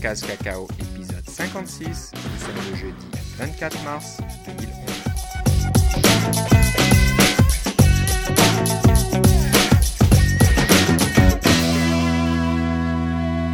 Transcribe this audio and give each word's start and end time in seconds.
CocoCast 0.00 0.26
Cacao, 0.26 0.66
épisode 0.78 1.28
56. 1.28 2.12
Nous 2.14 2.38
sommes 2.38 2.54
le 2.70 2.76
jeudi 2.76 3.06
24 3.36 3.84
mars 3.84 4.16
2011. 4.46 4.70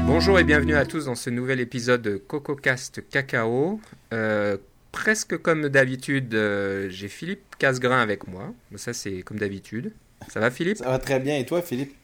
Bonjour 0.07 0.39
et 0.39 0.45
bienvenue 0.45 0.77
à 0.77 0.85
tous 0.85 1.07
dans 1.07 1.17
ce 1.17 1.31
nouvel 1.31 1.59
épisode 1.59 2.03
de 2.03 2.17
CocoCast 2.17 3.09
Cacao. 3.11 3.81
Euh, 4.13 4.57
presque 4.93 5.37
comme 5.39 5.69
d'habitude, 5.69 6.33
euh, 6.35 6.89
j'ai 6.91 7.09
Philippe 7.09 7.57
Casgrain 7.59 8.01
avec 8.01 8.29
moi. 8.29 8.55
Ça, 8.77 8.93
c'est 8.93 9.23
comme 9.23 9.41
d'habitude. 9.41 9.93
Ça 10.29 10.39
va, 10.39 10.53
Philippe? 10.53 10.77
Ça 10.77 10.91
va 10.91 11.01
très 11.01 11.19
bien. 11.19 11.37
Et 11.39 11.45
toi, 11.45 11.61
Philippe? 11.61 11.97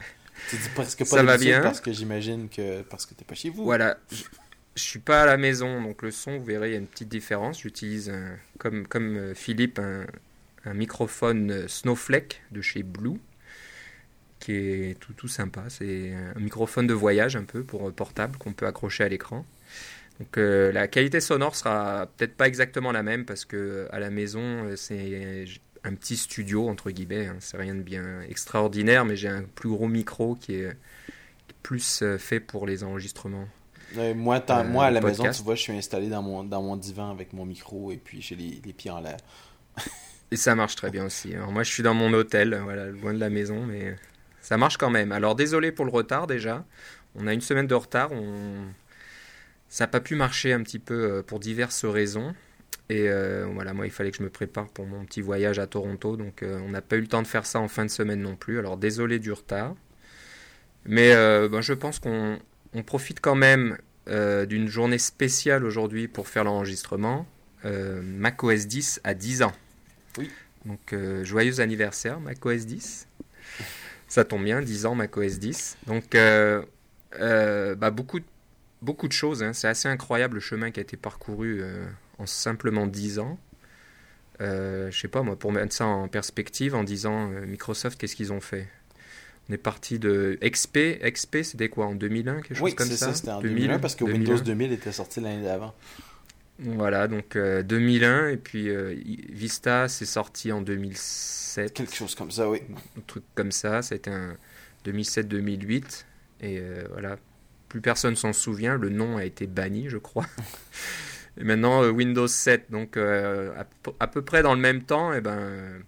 Tu 0.51 0.57
dis 0.57 0.69
presque 0.75 0.99
pas 0.99 1.05
Ça 1.05 1.23
va 1.23 1.39
bien? 1.39 1.61
parce 1.63 1.81
que 1.81 1.93
j'imagine 1.93 2.49
que 2.49 2.83
parce 2.83 3.07
que 3.07 3.15
t'es 3.15 3.25
pas 3.25 3.35
chez 3.35 3.51
vous. 3.51 3.65
Voilà. 3.65 3.97
Je, 4.11 4.25
je 4.75 4.83
suis 4.83 4.99
pas 4.99 5.23
à 5.23 5.27
la 5.27 5.37
maison, 5.37 5.83
donc 5.83 6.03
le 6.03 6.11
son, 6.11 6.39
vous 6.39 6.45
verrez, 6.45 6.71
il 6.71 6.73
y 6.73 6.77
a 6.77 6.79
une 6.79 6.87
petite 6.87 7.09
différence. 7.09 7.61
J'utilise, 7.61 8.13
comme, 8.59 8.87
comme 8.87 9.17
euh, 9.17 9.35
Philippe, 9.35 9.79
un, 9.79 10.07
un 10.65 10.75
microphone 10.75 11.51
euh, 11.51 11.69
Snowflake 11.69 12.43
de 12.51 12.61
chez 12.61 12.83
Blue, 12.83 13.19
qui 14.41 14.53
est 14.53 14.99
tout, 15.01 15.13
tout 15.13 15.29
sympa. 15.29 15.65
C'est 15.69 16.13
un 16.35 16.39
microphone 16.39 16.87
de 16.87 16.95
voyage 16.95 17.37
un 17.37 17.45
peu 17.45 17.63
pour 17.63 17.89
euh, 17.89 17.93
portable 17.93 18.37
qu'on 18.39 18.53
peut 18.53 18.67
accrocher 18.67 19.05
à 19.05 19.09
l'écran. 19.09 19.45
Donc 20.21 20.39
euh, 20.39 20.73
la 20.73 20.89
qualité 20.89 21.21
sonore 21.21 21.57
sera 21.57 22.07
peut-être 22.17 22.37
pas 22.37 22.47
exactement 22.47 22.93
la 22.93 23.03
même 23.03 23.25
parce 23.25 23.45
que 23.45 23.89
à 23.91 23.99
la 23.99 24.11
maison, 24.11 24.65
c'est 24.77 25.47
un 25.85 25.95
petit 25.95 26.17
studio 26.17 26.69
entre 26.69 26.91
guillemets. 26.91 27.27
hein. 27.27 27.37
C'est 27.41 27.57
rien 27.57 27.75
de 27.75 27.83
bien 27.83 28.21
extraordinaire, 28.23 29.05
mais 29.05 29.17
j'ai 29.17 29.29
un 29.29 29.43
plus 29.43 29.69
gros 29.71 29.89
micro 29.89 30.35
qui 30.37 30.55
est 30.55 30.77
plus 31.63 32.03
euh, 32.03 32.19
fait 32.19 32.41
pour 32.41 32.67
les 32.67 32.85
enregistrements. 32.85 33.49
Euh, 33.97 34.15
moi, 34.15 34.43
Euh, 34.49 34.65
moi, 34.65 34.87
à 34.87 34.91
la 34.91 35.01
podcast. 35.01 35.21
maison, 35.21 35.33
tu 35.39 35.43
vois, 35.43 35.55
je 35.55 35.63
suis 35.63 35.73
installé 35.77 36.09
dans 36.09 36.23
mon, 36.23 36.45
dans 36.45 36.63
mon 36.63 36.77
divan 36.77 37.11
avec 37.11 37.33
mon 37.33 37.45
micro 37.45 37.93
et 37.93 37.97
puis 37.99 38.23
j'ai 38.23 38.37
les, 38.37 38.61
les 38.65 38.73
pieds 38.73 38.91
en 38.91 39.01
l'air. 39.01 39.19
Et 40.31 40.37
ça 40.37 40.55
marche 40.55 40.77
très 40.77 40.91
bien 40.91 41.05
aussi. 41.05 41.35
Alors 41.35 41.53
moi, 41.53 41.63
je 41.63 41.71
suis 41.71 41.83
dans 41.83 41.93
mon 41.93 42.11
hôtel, 42.15 42.59
voilà, 42.65 42.87
loin 42.87 43.13
de 43.13 43.19
la 43.19 43.29
maison, 43.29 43.67
mais 43.67 43.95
ça 44.41 44.57
marche 44.57 44.79
quand 44.79 44.89
même. 44.89 45.13
Alors 45.13 45.35
désolé 45.35 45.73
pour 45.73 45.85
le 45.85 45.91
retard 45.91 46.27
déjà. 46.27 46.65
On 47.15 47.27
a 47.27 47.35
une 47.35 47.43
semaine 47.43 47.67
de 47.67 47.75
retard. 47.75 48.13
On... 48.13 48.65
Ça 49.69 49.85
n'a 49.85 49.89
pas 49.89 50.01
pu 50.01 50.15
marcher 50.15 50.55
un 50.55 50.63
petit 50.63 50.79
peu 50.79 51.23
pour 51.27 51.39
diverses 51.39 51.85
raisons. 51.85 52.35
Et 52.89 53.09
euh, 53.09 53.47
voilà, 53.55 53.73
moi, 53.73 53.87
il 53.87 53.91
fallait 53.93 54.11
que 54.11 54.19
je 54.19 54.23
me 54.23 54.29
prépare 54.29 54.69
pour 54.69 54.87
mon 54.87 55.05
petit 55.05 55.23
voyage 55.23 55.59
à 55.59 55.67
Toronto. 55.67 56.17
Donc, 56.17 56.43
euh, 56.43 56.61
on 56.65 56.69
n'a 56.71 56.83
pas 56.83 56.97
eu 56.97 57.01
le 57.01 57.07
temps 57.07 57.23
de 57.23 57.27
faire 57.27 57.47
ça 57.47 57.59
en 57.59 57.69
fin 57.69 57.85
de 57.87 57.91
semaine 57.91 58.21
non 58.21 58.37
plus. 58.37 58.59
Alors, 58.59 58.77
désolé 58.77 59.19
du 59.19 59.33
retard. 59.33 59.75
Mais 60.85 61.13
euh, 61.15 61.49
ben, 61.49 61.61
je 61.61 61.73
pense 61.73 61.99
qu'on 62.01 62.39
on 62.75 62.83
profite 62.83 63.21
quand 63.21 63.35
même 63.37 63.79
d'une 64.09 64.67
journée 64.67 64.99
spéciale 64.99 65.65
aujourd'hui 65.65 66.09
pour 66.09 66.27
faire 66.29 66.43
l'enregistrement. 66.45 67.25
MacOS 67.65 68.67
10 68.67 69.01
a 69.05 69.15
10 69.15 69.43
ans. 69.43 69.53
Oui. 70.19 70.29
Donc, 70.65 70.93
joyeux 71.23 71.61
anniversaire, 71.61 72.19
macOS 72.19 72.67
10. 72.67 73.07
Ça 74.09 74.25
tombe 74.25 74.43
bien, 74.45 74.61
10 74.61 74.87
ans, 74.87 74.97
macOS 74.97 75.39
10. 75.39 75.77
Donc, 75.87 76.17
bah, 76.17 77.91
beaucoup, 77.93 78.19
de- 78.19 78.25
beaucoup 78.83 79.07
de 79.07 79.13
choses. 79.13 79.43
hein. 79.45 79.53
C'est 79.53 79.69
assez 79.69 79.89
incroyable 79.89 80.35
le 80.35 80.41
chemin 80.41 80.73
qui 80.73 80.81
a 80.81 80.83
été 80.83 80.97
parcouru 80.97 81.63
en 82.23 82.27
simplement 82.27 82.87
10 82.87 83.19
ans. 83.19 83.39
Euh, 84.41 84.91
je 84.91 84.99
sais 84.99 85.09
pas, 85.09 85.23
moi, 85.23 85.39
pour 85.39 85.53
mettre 85.53 85.75
ça 85.75 85.87
en 85.87 86.09
perspective, 86.09 86.75
en 86.75 86.85
disant 86.85 87.31
euh, 87.33 87.47
Microsoft, 87.47 88.01
qu'est-ce 88.01 88.17
qu'ils 88.17 88.33
ont 88.33 88.41
fait? 88.41 88.69
On 89.49 89.53
est 89.53 89.59
parti 89.59 89.99
de 89.99 90.39
XP. 90.43 91.01
XP, 91.03 91.43
c'était 91.43 91.69
quoi 91.69 91.87
En 91.87 91.95
2001, 91.95 92.37
quelque 92.43 92.55
chose 92.55 92.63
Oui, 92.63 92.75
comme 92.75 92.89
ça? 92.89 93.09
ça, 93.09 93.15
c'était 93.15 93.31
en 93.31 93.41
2000, 93.41 93.57
2001 93.63 93.79
parce 93.79 93.95
que 93.95 94.05
2001. 94.05 94.19
Windows 94.31 94.45
2000 94.45 94.73
était 94.73 94.93
sorti 94.93 95.21
l'année 95.21 95.43
d'avant. 95.43 95.75
Voilà, 96.59 97.09
donc 97.09 97.35
euh, 97.35 97.63
2001, 97.63 98.29
et 98.29 98.37
puis 98.37 98.69
euh, 98.69 98.95
Vista, 99.31 99.89
c'est 99.89 100.05
sorti 100.07 100.53
en 100.53 100.61
2007. 100.61 101.73
Quelque 101.75 101.95
chose 101.95 102.15
comme 102.15 102.31
ça, 102.31 102.49
oui. 102.49 102.61
un 102.97 103.01
truc 103.07 103.25
comme 103.35 103.51
ça. 103.51 103.83
Ça 103.83 103.95
a 103.95 103.97
été 103.97 104.11
un 104.11 104.37
2007-2008. 104.87 106.05
Et 106.43 106.59
euh, 106.59 106.85
voilà, 106.93 107.17
plus 107.69 107.81
personne 107.81 108.17
s'en 108.17 108.33
souvient. 108.33 108.77
Le 108.77 108.91
nom 108.91 109.17
a 109.17 109.25
été 109.25 109.47
banni, 109.47 109.89
je 109.89 109.99
crois. 109.99 110.27
et 111.39 111.45
maintenant, 111.45 111.83
euh, 111.83 111.91
Windows 111.91 112.27
7. 112.29 112.71
Donc, 112.71 112.97
euh, 112.97 113.53
à, 113.59 113.65
peu- 113.65 113.93
à 114.01 114.07
peu 114.07 114.23
près 114.23 114.43
dans 114.43 114.55
le 114.55 114.61
même 114.61 114.83
temps, 114.83 115.13
et 115.13 115.21
ben, 115.21 115.83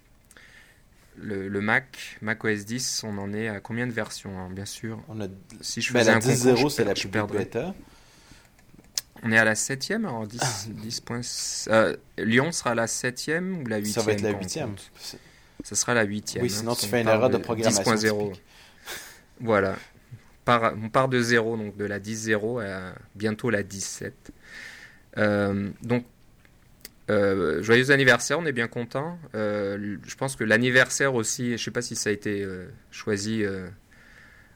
le, 1.19 1.49
le 1.49 1.61
Mac, 1.61 2.19
Mac 2.23 2.43
OS 2.45 2.65
10, 2.65 3.03
on 3.07 3.19
en 3.19 3.33
est 3.33 3.49
à 3.49 3.61
combien 3.61 3.87
de 3.87 3.93
versions 3.93 4.39
hein, 4.39 4.49
Bien 4.51 4.65
sûr, 4.65 5.01
On 5.09 5.21
a... 5.21 5.27
si 5.61 5.81
je 5.81 5.93
Ben, 5.93 6.01
faisais 6.01 6.11
la 6.11 6.17
un 6.17 6.21
concours, 6.21 6.35
10.0, 6.55 6.63
je 6.63 6.69
c'est 6.69 6.85
la 6.85 6.95
plus 6.95 7.09
bêta. 7.09 7.75
On 9.23 9.33
est 9.33 9.39
à 9.39 9.45
la 9.45 9.55
7e, 9.55 10.01
alors 10.01 10.27
10, 10.27 10.69
10 10.71 11.01
points- 11.01 11.21
euh, 11.69 11.97
Lyon 12.19 12.53
sera 12.53 12.75
la 12.75 12.87
7e 12.87 13.63
ou 13.63 13.67
la 13.67 13.81
8e 13.81 13.93
Ça 13.93 14.03
va 14.03 14.13
être 14.13 14.21
la 14.23 14.33
quand 14.33 14.39
on 14.39 14.43
8 14.43 14.61
compte? 14.61 14.91
Ce 15.63 15.75
sera 15.75 15.95
la 15.95 16.05
8e. 16.05 16.41
Oui, 16.43 16.51
sinon 16.51 16.75
tu 16.75 16.87
fais 16.87 17.01
une 17.01 17.09
erreur 17.09 17.31
de 17.31 17.39
programmation. 17.39 17.83
10.0. 17.95 18.29
typique. 18.33 18.43
Voilà. 19.41 19.77
Par- 20.45 20.75
on 20.77 20.91
part 20.91 21.09
de 21.09 21.23
0, 21.23 21.57
donc 21.57 21.77
de 21.77 21.85
la 21.87 22.01
10.0 22.01 22.61
à 22.63 22.95
bientôt 23.15 23.49
la 23.49 23.63
17. 23.63 24.31
Euh, 25.19 25.71
donc, 25.83 26.05
euh, 27.11 27.63
joyeux 27.63 27.91
anniversaire, 27.91 28.39
on 28.39 28.47
est 28.47 28.53
bien 28.53 28.69
content. 28.69 29.19
Euh, 29.35 29.97
je 30.07 30.15
pense 30.17 30.37
que 30.37 30.45
l'anniversaire 30.45 31.15
aussi, 31.15 31.49
je 31.49 31.53
ne 31.53 31.57
sais 31.59 31.71
pas 31.71 31.83
si 31.83 31.97
ça 31.97 32.11
a 32.11 32.13
été 32.13 32.47
choisi 32.91 33.45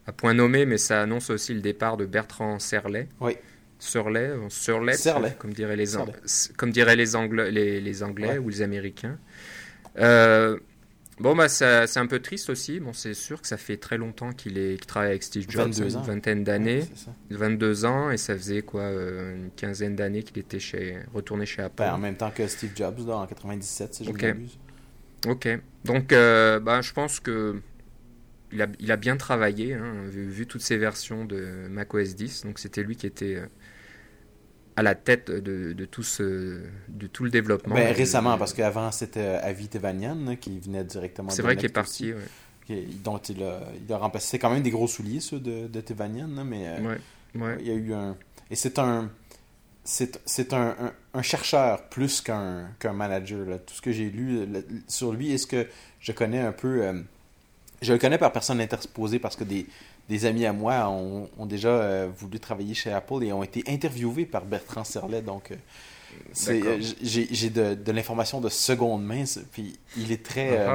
à 0.07 0.13
point 0.13 0.35
nommé, 0.35 0.65
mais 0.67 0.79
ça 0.79 1.03
annonce 1.03 1.31
aussi 1.31 1.55
le 1.55 1.61
départ 1.61 1.97
de 1.97 2.07
Bertrand 2.07 2.59
Serlet. 2.59 3.09
Oui. 3.21 3.37
Serlet, 3.81 4.33
Serlet, 4.49 4.95
Serlet. 4.95 5.37
comme 5.39 5.53
diraient 5.53 5.77
les, 5.77 5.87
comme 6.57 6.73
diraient 6.73 6.97
les, 6.97 7.15
Anglais, 7.15 7.51
les, 7.53 7.81
les 7.81 8.03
Anglais 8.03 8.31
Ouais. 8.31 8.39
ou 8.39 8.49
les 8.49 8.63
Américains. 8.63 9.17
Euh, 10.01 10.59
Bon, 11.21 11.35
bah, 11.35 11.49
c'est 11.49 11.97
un 11.99 12.07
peu 12.07 12.21
triste 12.21 12.49
aussi. 12.51 12.81
Bon, 12.81 12.93
c'est 12.93 13.15
sûr 13.15 13.41
que 13.43 13.49
ça 13.49 13.57
fait 13.57 13.77
très 13.77 13.99
longtemps 13.99 14.33
qu'il 14.33 14.55
qu'il 14.55 14.87
travaille 14.87 15.11
avec 15.11 15.23
Steve 15.23 15.47
Jobs, 15.49 15.71
22 15.73 15.97
ans. 15.97 16.01
une 16.01 16.07
vingtaine 16.07 16.45
d'années, 16.45 16.81
Ouais, 16.81 16.89
c'est 16.95 17.05
ça. 17.07 17.15
22 17.31 17.85
ans, 17.85 18.11
et 18.11 18.17
ça 18.17 18.37
faisait 18.37 18.63
quoi, 18.63 18.83
euh, 18.83 19.35
une 19.37 19.51
quinzaine 19.51 19.97
d'années 19.97 20.23
qu'il 20.23 20.39
était 20.39 20.61
chez, 20.61 20.97
retourné 21.13 21.45
chez 21.47 21.63
Apple. 21.63 21.75
Ben, 21.83 21.95
en 21.95 21.99
même 21.99 22.17
temps 22.17 22.31
que 22.31 22.47
Steve 22.47 22.73
Jobs 22.77 23.07
là, 23.07 23.17
en 23.17 23.27
97, 23.27 23.95
si 23.95 24.05
je 24.05 24.11
Ok. 24.11 24.23
ne 24.23 24.29
m'abuse. 24.29 24.59
Ok. 25.27 25.49
Donc, 25.85 26.13
euh, 26.13 26.61
bah, 26.61 26.81
je 26.83 26.93
pense 26.93 27.19
que 27.21 27.61
il 28.53 28.63
a, 28.63 28.67
il 28.79 28.91
a 28.93 28.97
bien 28.97 29.17
travaillé, 29.17 29.75
hein, 29.75 30.05
vu, 30.07 30.25
vu 30.27 30.47
toutes 30.47 30.63
ces 30.63 30.79
versions 30.79 31.25
de 31.25 31.67
macOS 31.69 32.15
10. 32.15 32.45
Donc, 32.47 32.59
c'était 32.59 32.83
lui 32.83 32.97
qui 32.97 33.07
était 33.07 33.35
euh, 33.35 33.47
à 34.79 34.83
la 34.83 34.95
tête 34.95 35.29
de, 35.31 35.73
de 35.73 35.85
tout, 35.85 36.03
ce, 36.05 36.61
de 36.89 37.07
tout 37.09 37.25
le 37.25 37.31
développement. 37.31 37.75
Ben, 37.75 37.89
Et- 37.89 37.93
récemment, 37.93 38.39
parce 38.39 38.53
qu'avant 38.55 38.93
c'était 38.93 39.27
Avi 39.43 39.67
Tevanian 39.69 40.15
là, 40.25 40.37
qui 40.37 40.59
venait 40.61 40.85
directement 40.85 41.31
C'est 41.31 41.43
vrai 41.43 41.57
qu'il 41.57 41.67
est 41.67 41.73
parti. 41.73 42.13
aussi, 42.13 42.23
ouais. 42.71 42.85
dont 43.03 43.19
il 43.19 43.43
a, 43.43 43.61
il 43.85 43.93
a 43.93 43.99
remplacé. 43.99 44.29
C'est 44.31 44.39
quand 44.39 44.51
même 44.51 44.63
des 44.63 44.71
gros 44.71 44.87
souliers, 44.87 45.21
ceux 45.21 45.41
de, 45.41 45.67
de 45.67 45.81
Tevanian, 45.81 46.29
mais 46.45 46.69
euh, 46.69 46.81
Ouais, 46.81 46.99
ouais. 47.43 47.57
il 47.61 47.67
y 47.67 47.71
a 47.71 47.75
eu 47.75 47.93
un. 47.93 48.17
Et 48.51 48.57
c'est 48.57 48.79
un. 48.79 49.11
C'est 49.85 50.21
c'est 50.27 50.53
un, 50.53 50.77
un, 50.79 50.93
un 51.15 51.23
chercheur 51.23 51.89
plus 51.89 52.21
qu'un 52.21 52.69
qu'un 52.79 52.93
manager. 52.93 53.47
là. 53.47 53.59
Tout 53.59 53.75
ce 53.75 53.81
que 53.83 53.91
j'ai 53.91 54.11
lu 54.11 54.47
sur 54.87 55.13
lui, 55.13 55.33
est-ce 55.33 55.47
que 55.47 55.67
je 56.01 56.13
connais 56.13 56.41
un 56.41 56.53
peu. 56.53 56.83
euh, 56.85 57.01
je 57.81 57.93
le 57.93 57.99
connais 57.99 58.19
par 58.19 58.33
personne 58.33 58.61
interposée 58.61 59.19
parce 59.19 59.35
que 59.37 59.45
des, 59.45 59.67
des 60.09 60.25
amis 60.25 60.47
à 60.47 60.53
moi 60.53 60.89
ont, 60.89 61.29
ont 61.39 61.47
déjà 61.47 61.69
euh, 61.69 62.09
voulu 62.17 62.41
travailler 62.41 62.75
chez 62.75 62.91
Apple 62.93 63.23
et 63.23 63.33
ont 63.33 63.43
été 63.43 63.63
interviewés 63.69 64.25
par 64.27 64.45
Bertrand 64.45 64.85
Serlet. 64.85 65.21
Donc, 65.23 65.51
euh, 65.51 65.57
euh, 66.49 66.81
j'ai 67.03 67.51
de, 67.51 67.75
de 67.75 67.93
l'information 67.93 68.41
de 68.41 68.49
seconde 68.49 69.05
main. 69.05 69.25
Puis 69.53 69.79
il 69.97 70.11
est 70.13 70.25
très. 70.25 70.67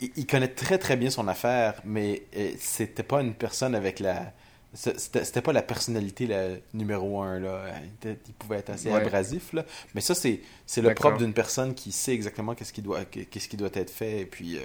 il, 0.00 0.10
il 0.16 0.26
connaît 0.26 0.48
très 0.48 0.78
très 0.78 0.96
bien 0.96 1.10
son 1.10 1.26
affaire, 1.28 1.80
mais 1.84 2.22
c'était 2.58 3.02
pas 3.02 3.20
une 3.22 3.34
personne 3.34 3.74
avec 3.74 3.98
la. 4.00 4.32
C'était 4.76 5.40
pas 5.40 5.52
la 5.52 5.62
personnalité 5.62 6.26
la 6.26 6.48
numéro 6.72 7.22
un. 7.22 7.38
Là. 7.38 7.64
Il, 7.84 8.10
était- 8.10 8.20
il 8.26 8.34
pouvait 8.34 8.56
être 8.56 8.70
assez 8.70 8.88
Ouais. 8.90 9.00
abrasif. 9.00 9.52
Là. 9.52 9.64
Mais 9.94 10.00
ça, 10.00 10.14
c'est 10.14 10.40
le 10.82 10.94
propre 10.94 11.18
d'une 11.18 11.32
personne 11.32 11.74
qui 11.74 11.92
sait 11.92 12.12
exactement 12.12 12.54
qu'est-ce 12.56 12.72
qui 12.72 12.82
doit, 12.82 13.04
qu'est-ce 13.04 13.48
qui 13.48 13.56
doit 13.56 13.70
être 13.74 13.90
fait. 13.90 14.20
Et 14.22 14.26
puis. 14.26 14.58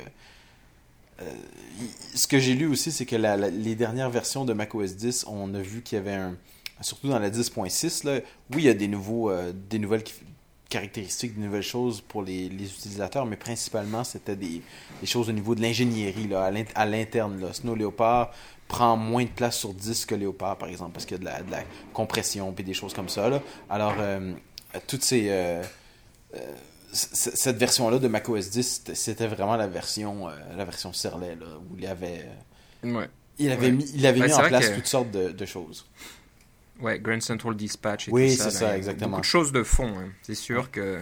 Euh, 1.21 1.25
ce 2.15 2.27
que 2.27 2.39
j'ai 2.39 2.53
lu 2.53 2.67
aussi, 2.67 2.91
c'est 2.91 3.05
que 3.05 3.15
les 3.15 3.75
dernières 3.75 4.09
versions 4.09 4.45
de 4.45 4.53
macOS 4.53 4.95
10, 4.95 5.25
on 5.27 5.53
a 5.53 5.61
vu 5.61 5.81
qu'il 5.81 5.97
y 5.97 5.99
avait 5.99 6.13
un. 6.13 6.35
Surtout 6.81 7.09
dans 7.09 7.19
la 7.19 7.29
10.6, 7.29 8.05
là, 8.05 8.21
oui, 8.53 8.59
il 8.59 8.63
y 8.63 8.69
a 8.69 8.73
des, 8.73 8.87
nouveaux, 8.87 9.29
euh, 9.29 9.51
des 9.69 9.79
nouvelles 9.79 10.03
caractéristiques, 10.69 11.35
des 11.35 11.45
nouvelles 11.45 11.61
choses 11.61 11.99
pour 11.99 12.23
les, 12.23 12.45
utilisateurs, 12.45 13.25
mais 13.25 13.35
principalement, 13.35 14.05
c'était 14.05 14.37
des, 14.37 14.61
choses 15.03 15.27
au 15.27 15.33
niveau 15.33 15.55
de 15.55 15.61
l'ingénierie, 15.61 16.33
à 16.33 16.49
l'int- 16.51 16.71
à 16.75 16.85
l'interne. 16.85 17.51
Snow 17.51 17.75
Leopard 17.75 18.31
prend 18.69 18.95
moins 18.95 19.25
de 19.25 19.29
place 19.29 19.57
sur 19.57 19.73
disque 19.73 20.09
que 20.09 20.15
Léopard, 20.15 20.57
par 20.57 20.69
exemple, 20.69 20.91
parce 20.93 21.05
qu'il 21.05 21.21
y 21.21 21.27
a 21.27 21.41
de 21.41 21.51
la, 21.51 21.63
compression 21.91 22.55
et 22.57 22.63
des 22.63 22.73
choses 22.73 22.93
comme 22.93 23.09
ça. 23.09 23.27
Là. 23.27 23.41
Alors, 23.69 23.95
euh, 23.99 24.31
toutes 24.87 25.03
ces. 25.03 25.29
Cette 26.91 27.57
version-là 27.57 27.99
de 27.99 28.07
macOS 28.07 28.49
10, 28.49 28.83
c'était- 28.93 29.27
vraiment 29.27 29.55
la 29.55 29.67
version, 29.67 30.29
euh, 30.29 30.33
la 30.57 30.65
version 30.65 30.91
Serlet, 30.93 31.35
là, 31.39 31.45
où 31.69 31.75
il 31.77 31.85
avait, 31.85 32.25
euh, 32.85 32.93
ouais. 32.99 33.09
il 33.37 33.51
avait 33.51 33.67
Ouais. 33.67 33.71
mis, 33.71 33.91
il 33.93 34.05
avait 34.05 34.19
Ouais, 34.21 34.27
mis 34.27 34.33
en 34.33 34.41
place 34.41 34.69
que- 34.69 34.75
toutes 34.75 34.87
sortes 34.87 35.11
de, 35.11 35.29
de 35.29 35.45
choses. 35.45 35.85
Ouais, 36.81 36.97
Grand 36.99 37.21
Central 37.21 37.55
Dispatch 37.55 38.07
et 38.07 38.11
Oui, 38.11 38.31
tout 38.35 38.43
ça. 38.43 38.51
c'est 38.51 38.57
ça, 38.59 38.69
a 38.71 38.77
exactement. 38.77 39.09
Beaucoup 39.17 39.21
de 39.21 39.25
choses 39.25 39.51
de 39.51 39.63
fond. 39.63 39.93
hein. 39.99 40.09
C'est 40.23 40.33
sûr 40.35 40.71
que 40.71 40.99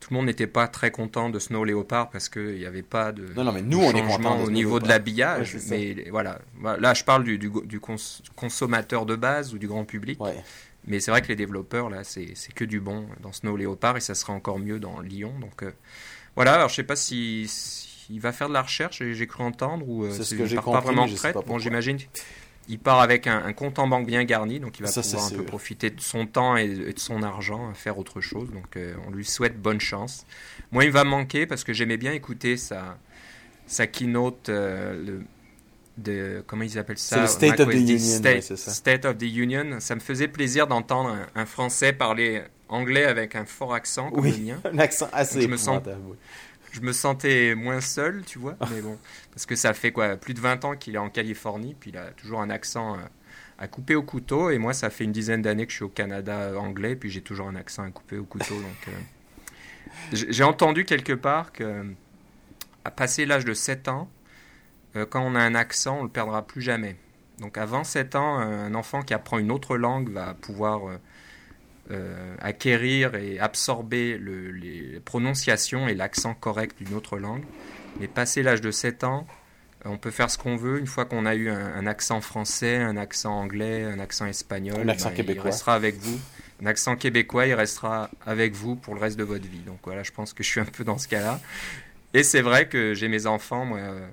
tout 0.00 0.08
le 0.10 0.16
monde 0.16 0.26
n'était 0.26 0.46
pas 0.46 0.68
très 0.68 0.90
content 0.90 1.28
de 1.28 1.38
Snow 1.38 1.64
Leopard 1.64 2.08
parce 2.08 2.28
qu'il 2.30 2.54
n'y 2.56 2.64
avait 2.64 2.82
pas 2.82 3.12
de, 3.12 3.26
Non, 3.36 3.44
non, 3.44 3.52
mais 3.52 3.60
nous, 3.62 3.78
on 3.78 3.90
est 3.90 3.98
changement 3.98 4.16
contents 4.16 4.38
de 4.42 4.46
au 4.46 4.50
niveau 4.50 4.80
de 4.80 4.88
l'habillage. 4.88 5.56
Mais 5.68 6.06
voilà, 6.10 6.38
Voilà, 6.60 6.78
là 6.80 6.94
je 6.94 7.04
parle 7.04 7.24
du, 7.24 7.36
du, 7.36 7.50
du 7.64 7.78
cons- 7.78 7.96
consommateur 8.36 9.04
de 9.06 9.16
base 9.16 9.52
ou 9.52 9.58
du 9.58 9.68
grand 9.68 9.84
public. 9.84 10.18
Ouais. 10.22 10.42
Mais 10.88 11.00
c'est 11.00 11.10
vrai 11.10 11.22
que 11.22 11.28
les 11.28 11.36
développeurs, 11.36 11.90
là, 11.90 12.02
c'est 12.04 12.34
que 12.54 12.64
du 12.64 12.80
bon 12.80 13.06
dans 13.20 13.32
Snow 13.32 13.56
Leopard 13.56 13.96
et 13.96 14.00
ça 14.00 14.14
sera 14.14 14.32
encore 14.32 14.58
mieux 14.58 14.80
dans 14.80 15.00
Lyon. 15.00 15.34
Donc 15.40 15.62
euh, 15.62 15.70
voilà, 16.34 16.54
alors 16.54 16.68
je 16.68 16.74
sais 16.76 16.82
pas 16.82 16.96
si, 16.96 17.46
s'il 17.48 18.20
va 18.20 18.32
faire 18.32 18.48
de 18.48 18.54
la 18.54 18.62
recherche, 18.62 19.02
j'ai 19.02 19.26
cru 19.26 19.42
entendre, 19.44 19.88
ou 19.88 20.04
euh, 20.04 20.10
C'est 20.12 20.24
ce 20.24 20.34
que 20.34 20.42
il 20.42 20.46
j'ai 20.48 20.54
part 20.56 20.64
compris, 20.64 20.80
pas 20.80 20.84
vraiment 20.86 21.02
en 21.02 21.06
retraite. 21.06 21.36
Bon, 21.46 21.58
j'imagine 21.58 21.98
il 22.70 22.78
part 22.78 23.00
avec 23.00 23.26
un, 23.26 23.38
un 23.46 23.54
compte 23.54 23.78
en 23.78 23.88
banque 23.88 24.06
bien 24.06 24.22
garni, 24.24 24.60
donc 24.60 24.78
il 24.78 24.82
va 24.82 24.88
Ça, 24.88 25.00
pouvoir 25.00 25.24
un 25.24 25.30
peu 25.30 25.42
profiter 25.44 25.88
de 25.88 26.00
son 26.02 26.26
temps 26.26 26.54
et, 26.58 26.64
et 26.64 26.92
de 26.92 26.98
son 26.98 27.22
argent 27.22 27.70
à 27.70 27.74
faire 27.74 27.98
autre 27.98 28.20
chose. 28.20 28.50
Donc 28.52 28.76
euh, 28.76 28.94
on 29.06 29.10
lui 29.10 29.24
souhaite 29.24 29.58
bonne 29.58 29.80
chance. 29.80 30.26
Moi, 30.70 30.84
il 30.84 30.90
va 30.90 31.04
me 31.04 31.08
manquer 31.08 31.46
parce 31.46 31.64
que 31.64 31.72
j'aimais 31.72 31.96
bien 31.96 32.12
écouter 32.12 32.58
sa, 32.58 32.98
sa 33.66 33.86
keynote. 33.86 34.50
euh, 34.50 35.02
le, 35.02 35.24
de, 35.98 36.42
comment 36.46 36.62
ils 36.64 36.78
appellent 36.78 36.96
ça? 36.98 37.16
C'est 37.26 37.42
le 37.44 37.50
State 37.52 37.60
of 37.60 37.66
the 37.68 37.74
macOS 37.74 37.84
10, 37.84 37.90
Union, 38.06 38.18
State, 38.18 38.34
ouais, 38.50 38.56
ça. 38.56 38.70
State 38.72 39.04
of 39.04 39.18
the 39.18 39.22
Union. 39.22 39.80
Ça 39.80 39.94
me 39.94 40.00
faisait 40.00 40.28
plaisir 40.28 40.66
d'entendre 40.66 41.10
un, 41.10 41.26
un 41.42 41.44
Français 41.46 41.92
parler 41.92 42.42
anglais 42.68 43.04
avec 43.04 43.34
un 43.34 43.44
fort 43.44 43.74
accent 43.74 44.10
comme 44.10 44.24
Oui. 44.24 44.32
le 44.38 44.44
mien. 44.54 44.60
Un 44.72 44.78
accent 44.78 45.08
assez 45.12 45.40
Je 45.42 45.48
me 45.48 45.56
sens- 45.56 45.82
oui. 45.86 46.16
Je 46.72 46.80
me 46.82 46.92
sentais 46.92 47.54
moins 47.54 47.80
seul, 47.80 48.22
tu 48.26 48.38
vois, 48.38 48.54
mais 48.70 48.82
bon, 48.82 48.98
parce 49.32 49.46
que 49.46 49.56
ça 49.56 49.72
fait 49.72 49.90
quoi, 49.90 50.16
plus 50.16 50.34
de 50.34 50.40
20 50.40 50.64
ans 50.66 50.76
qu'il 50.76 50.94
est 50.96 50.98
en 50.98 51.08
Californie, 51.08 51.74
puis 51.78 51.90
il 51.90 51.96
a 51.96 52.10
toujours 52.10 52.42
un 52.42 52.50
accent 52.50 52.94
euh, 52.96 52.98
à 53.58 53.68
couper 53.68 53.94
au 53.94 54.02
couteau, 54.02 54.50
et 54.50 54.58
moi, 54.58 54.74
ça 54.74 54.90
fait 54.90 55.04
une 55.04 55.10
dizaine 55.12 55.40
d'années 55.40 55.64
que 55.64 55.72
je 55.72 55.76
suis 55.76 55.84
au 55.86 55.88
Canada 55.88 56.36
euh, 56.36 56.56
anglais, 56.56 56.94
puis 56.94 57.08
j'ai 57.10 57.22
toujours 57.22 57.48
un 57.48 57.56
accent 57.56 57.84
à 57.84 57.90
couper 57.90 58.18
au 58.18 58.24
couteau, 58.24 58.54
donc 58.54 58.88
euh, 58.88 58.90
j'ai 60.12 60.44
entendu 60.44 60.84
quelque 60.84 61.14
part 61.14 61.52
que 61.52 61.84
à 62.84 62.90
passer 62.90 63.24
l'âge 63.24 63.46
de 63.46 63.54
7 63.54 63.88
ans, 63.88 64.08
quand 65.10 65.22
on 65.22 65.34
a 65.34 65.40
un 65.40 65.54
accent, 65.54 65.98
on 66.00 66.02
le 66.04 66.08
perdra 66.08 66.46
plus 66.46 66.62
jamais. 66.62 66.96
Donc 67.40 67.56
avant 67.58 67.84
7 67.84 68.16
ans, 68.16 68.38
un 68.38 68.74
enfant 68.74 69.02
qui 69.02 69.14
apprend 69.14 69.38
une 69.38 69.50
autre 69.52 69.76
langue 69.76 70.10
va 70.10 70.34
pouvoir 70.34 70.88
euh, 70.88 70.98
euh, 71.90 72.34
acquérir 72.40 73.14
et 73.14 73.38
absorber 73.38 74.18
le- 74.18 74.50
les 74.50 75.00
prononciations 75.04 75.88
et 75.88 75.94
l'accent 75.94 76.34
correct 76.34 76.76
d'une 76.82 76.94
autre 76.94 77.18
langue. 77.18 77.44
Mais 78.00 78.08
passé 78.08 78.42
l'âge 78.42 78.60
de 78.60 78.70
7 78.70 79.04
ans, 79.04 79.26
euh, 79.86 79.90
on 79.90 79.96
peut 79.98 80.10
faire 80.10 80.30
ce 80.30 80.36
qu'on 80.36 80.56
veut. 80.56 80.78
Une 80.80 80.86
fois 80.86 81.04
qu'on 81.04 81.24
a 81.26 81.34
eu 81.34 81.48
un, 81.48 81.58
un 81.74 81.86
accent 81.86 82.20
français, 82.20 82.76
un 82.76 82.96
accent 82.96 83.32
anglais, 83.38 83.84
un 83.84 84.00
accent 84.00 84.26
espagnol, 84.26 84.80
Un 84.80 84.88
accent 84.88 85.08
ben, 85.10 85.14
québécois. 85.16 85.44
il 85.44 85.46
restera 85.50 85.74
avec 85.74 85.96
vous. 85.96 86.18
Un 86.62 86.66
accent 86.66 86.96
québécois, 86.96 87.46
il 87.46 87.54
restera 87.54 88.10
avec 88.26 88.52
vous 88.52 88.74
pour 88.74 88.94
le 88.94 89.00
reste 89.00 89.16
de 89.16 89.22
votre 89.24 89.46
vie. 89.46 89.60
Donc 89.60 89.78
voilà, 89.84 90.02
je 90.02 90.10
pense 90.10 90.32
que 90.34 90.42
je 90.42 90.48
suis 90.48 90.60
un 90.60 90.64
peu 90.64 90.82
dans 90.84 90.98
ce 90.98 91.06
cas-là. 91.08 91.40
Et 92.14 92.22
c'est 92.24 92.42
vrai 92.42 92.68
que 92.68 92.94
j'ai 92.94 93.06
mes 93.08 93.26
enfants, 93.26 93.64
moi, 93.64 93.78
euh, 93.78 94.06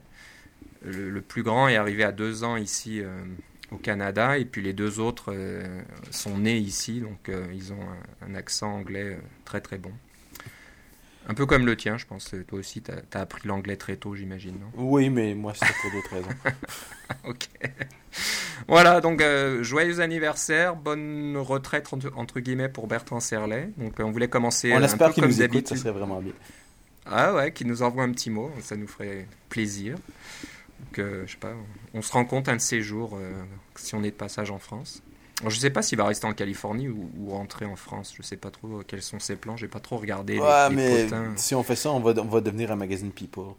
le, 0.85 1.09
le 1.09 1.21
plus 1.21 1.43
grand 1.43 1.67
est 1.67 1.75
arrivé 1.75 2.03
à 2.03 2.11
deux 2.11 2.43
ans 2.43 2.55
ici 2.55 3.01
euh, 3.01 3.23
au 3.71 3.77
Canada, 3.77 4.37
et 4.37 4.45
puis 4.45 4.61
les 4.61 4.73
deux 4.73 4.99
autres 4.99 5.33
euh, 5.33 5.81
sont 6.11 6.37
nés 6.37 6.57
ici, 6.57 7.01
donc 7.01 7.29
euh, 7.29 7.45
ils 7.53 7.73
ont 7.73 7.81
un, 7.81 8.31
un 8.31 8.35
accent 8.35 8.73
anglais 8.73 9.17
très 9.43 9.61
très 9.61 9.77
bon. 9.77 9.91
Un 11.27 11.33
peu 11.33 11.45
comme 11.45 11.65
le 11.65 11.75
tien, 11.75 11.97
je 11.97 12.05
pense. 12.05 12.35
Toi 12.47 12.59
aussi, 12.59 12.81
tu 12.81 12.91
as, 12.91 13.19
appris 13.19 13.47
l'anglais 13.47 13.77
très 13.77 13.95
tôt, 13.95 14.13
j'imagine, 14.13 14.59
non? 14.59 14.67
Oui, 14.75 15.09
mais 15.09 15.33
moi, 15.33 15.53
c'était 15.55 15.73
pour 15.81 15.91
d'autres 15.91 16.13
raisons. 16.15 16.29
Ok. 17.23 17.47
Voilà, 18.67 18.99
donc 18.99 19.21
euh, 19.21 19.61
joyeux 19.61 19.99
anniversaire, 19.99 20.75
bonne 20.75 21.38
retraite 21.38 21.91
entre, 21.93 22.11
entre 22.15 22.39
guillemets 22.39 22.69
pour 22.69 22.88
Bertrand 22.88 23.19
Serlet. 23.19 23.69
Donc 23.77 23.99
euh, 23.99 24.03
on 24.03 24.11
voulait 24.11 24.27
commencer 24.27 24.73
On 24.73 24.77
un 24.77 24.83
espère 24.83 25.13
qu'il 25.13 25.23
nous 25.23 25.41
écoute, 25.41 25.67
ça 25.67 25.75
serait 25.75 25.91
vraiment 25.91 26.19
bien. 26.19 26.33
Ah 27.05 27.35
ouais, 27.35 27.51
qui 27.51 27.63
nous 27.63 27.83
envoie 27.83 28.03
un 28.03 28.11
petit 28.11 28.31
mot, 28.31 28.49
ça 28.61 28.75
nous 28.75 28.88
ferait 28.88 29.27
plaisir. 29.49 29.97
Donc, 30.80 31.00
euh, 31.00 31.24
je 31.25 31.31
sais 31.33 31.38
pas, 31.38 31.54
on 31.94 32.01
se 32.01 32.12
rend 32.12 32.25
compte 32.25 32.50
un 32.50 32.56
de 32.57 32.62
ces 32.62 32.81
jours 32.81 33.16
euh, 33.16 33.31
si 33.75 33.95
on 33.95 34.04
est 34.04 34.12
de 34.12 34.16
passage 34.16 34.51
en 34.51 34.60
France. 34.60 35.01
Alors, 35.42 35.50
je 35.51 35.60
sais 35.60 35.69
pas 35.69 35.81
s'il 35.81 35.98
va 35.98 36.06
rester 36.06 36.25
en 36.27 36.33
Californie 36.33 36.88
ou, 36.88 37.10
ou 37.18 37.30
rentrer 37.31 37.66
en 37.66 37.75
France. 37.75 38.13
Je 38.18 38.22
sais 38.22 38.38
pas 38.38 38.51
trop 38.51 38.81
quels 38.88 39.01
sont 39.01 39.19
ses 39.19 39.36
plans. 39.36 39.57
J'ai 39.57 39.68
pas 39.68 39.80
trop 39.81 39.98
regardé 39.98 40.33
les, 40.36 40.39
Ouais, 40.39 40.69
les 40.69 40.75
mais 40.75 41.04
potins. 41.04 41.33
si 41.36 41.56
on 41.56 41.63
fait 41.63 41.75
ça, 41.75 41.92
on 41.92 42.00
va, 42.00 42.13
on 42.22 42.25
va 42.25 42.42
devenir 42.42 42.72
un 42.72 42.75
magazine 42.77 43.12
People. 43.12 43.54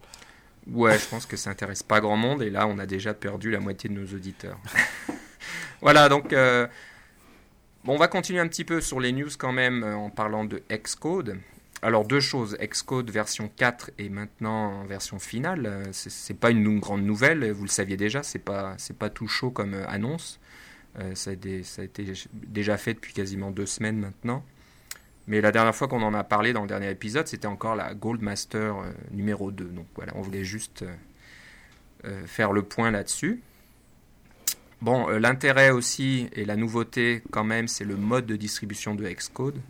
Ouais, 0.70 0.98
je 0.98 1.06
pense 1.06 1.26
que 1.26 1.36
ça 1.36 1.50
intéresse 1.50 1.82
pas 1.82 2.00
grand 2.00 2.16
monde 2.16 2.42
et 2.42 2.50
là 2.50 2.66
on 2.66 2.78
a 2.80 2.86
déjà 2.86 3.14
perdu 3.14 3.52
la 3.52 3.60
moitié 3.60 3.88
de 3.88 3.94
nos 3.94 4.06
auditeurs. 4.14 4.58
voilà, 5.80 6.08
donc 6.08 6.32
euh, 6.32 6.66
bon, 7.84 7.94
on 7.94 7.98
va 7.98 8.08
continuer 8.08 8.40
un 8.40 8.48
petit 8.48 8.64
peu 8.64 8.80
sur 8.80 8.98
les 8.98 9.12
news 9.12 9.28
quand 9.38 9.52
même 9.52 9.84
euh, 9.84 9.94
en 9.94 10.10
parlant 10.10 10.44
de 10.44 10.62
Xcode. 10.72 11.38
Alors 11.86 12.04
deux 12.04 12.18
choses, 12.18 12.56
Xcode 12.60 13.12
version 13.12 13.48
4 13.48 13.92
et 13.98 14.08
maintenant 14.08 14.80
en 14.80 14.84
version 14.86 15.20
finale. 15.20 15.66
Euh, 15.66 15.84
C'est 15.92 16.34
pas 16.34 16.50
une 16.50 16.80
grande 16.80 17.04
nouvelle, 17.04 17.48
vous 17.52 17.62
le 17.62 17.68
saviez 17.68 17.96
déjà, 17.96 18.24
c'est 18.24 18.40
pas 18.40 18.74
c'est 18.76 18.98
pas 18.98 19.08
tout 19.08 19.28
chaud 19.28 19.52
comme 19.52 19.74
euh, 19.74 19.86
annonce. 19.86 20.40
Euh, 20.98 21.14
ça, 21.14 21.30
a 21.30 21.34
été 21.84 22.12
déjà 22.32 22.76
fait 22.76 22.94
depuis 22.94 23.12
quasiment 23.12 23.52
deux 23.52 23.66
semaines 23.66 24.00
maintenant. 24.00 24.44
Mais 25.28 25.40
la 25.40 25.52
dernière 25.52 25.76
fois 25.76 25.86
qu'on 25.86 26.02
en 26.02 26.12
a 26.12 26.24
parlé 26.24 26.52
dans 26.52 26.62
le 26.62 26.66
dernier 26.66 26.90
épisode, 26.90 27.28
c'était 27.28 27.46
encore 27.46 27.76
la 27.76 27.94
Gold 27.94 28.20
Master 28.20 28.78
euh, 28.78 28.90
numéro 29.12 29.52
2. 29.52 29.66
Donc 29.66 29.86
voilà, 29.94 30.12
on 30.16 30.22
voulait 30.22 30.44
juste 30.44 30.84
faire 32.26 32.52
le 32.52 32.62
point 32.62 32.90
là-dessus. 32.90 33.40
Bon, 34.80 35.06
l'intérêt 35.08 35.70
aussi 35.70 36.28
et 36.32 36.44
la 36.44 36.56
nouveauté 36.56 37.22
quand 37.30 37.44
même, 37.44 37.68
c'est 37.68 37.84
le 37.84 37.96
mode 37.96 38.26
de 38.26 38.34
distribution 38.34 38.96
de 38.96 39.08
Xcode 39.08 39.60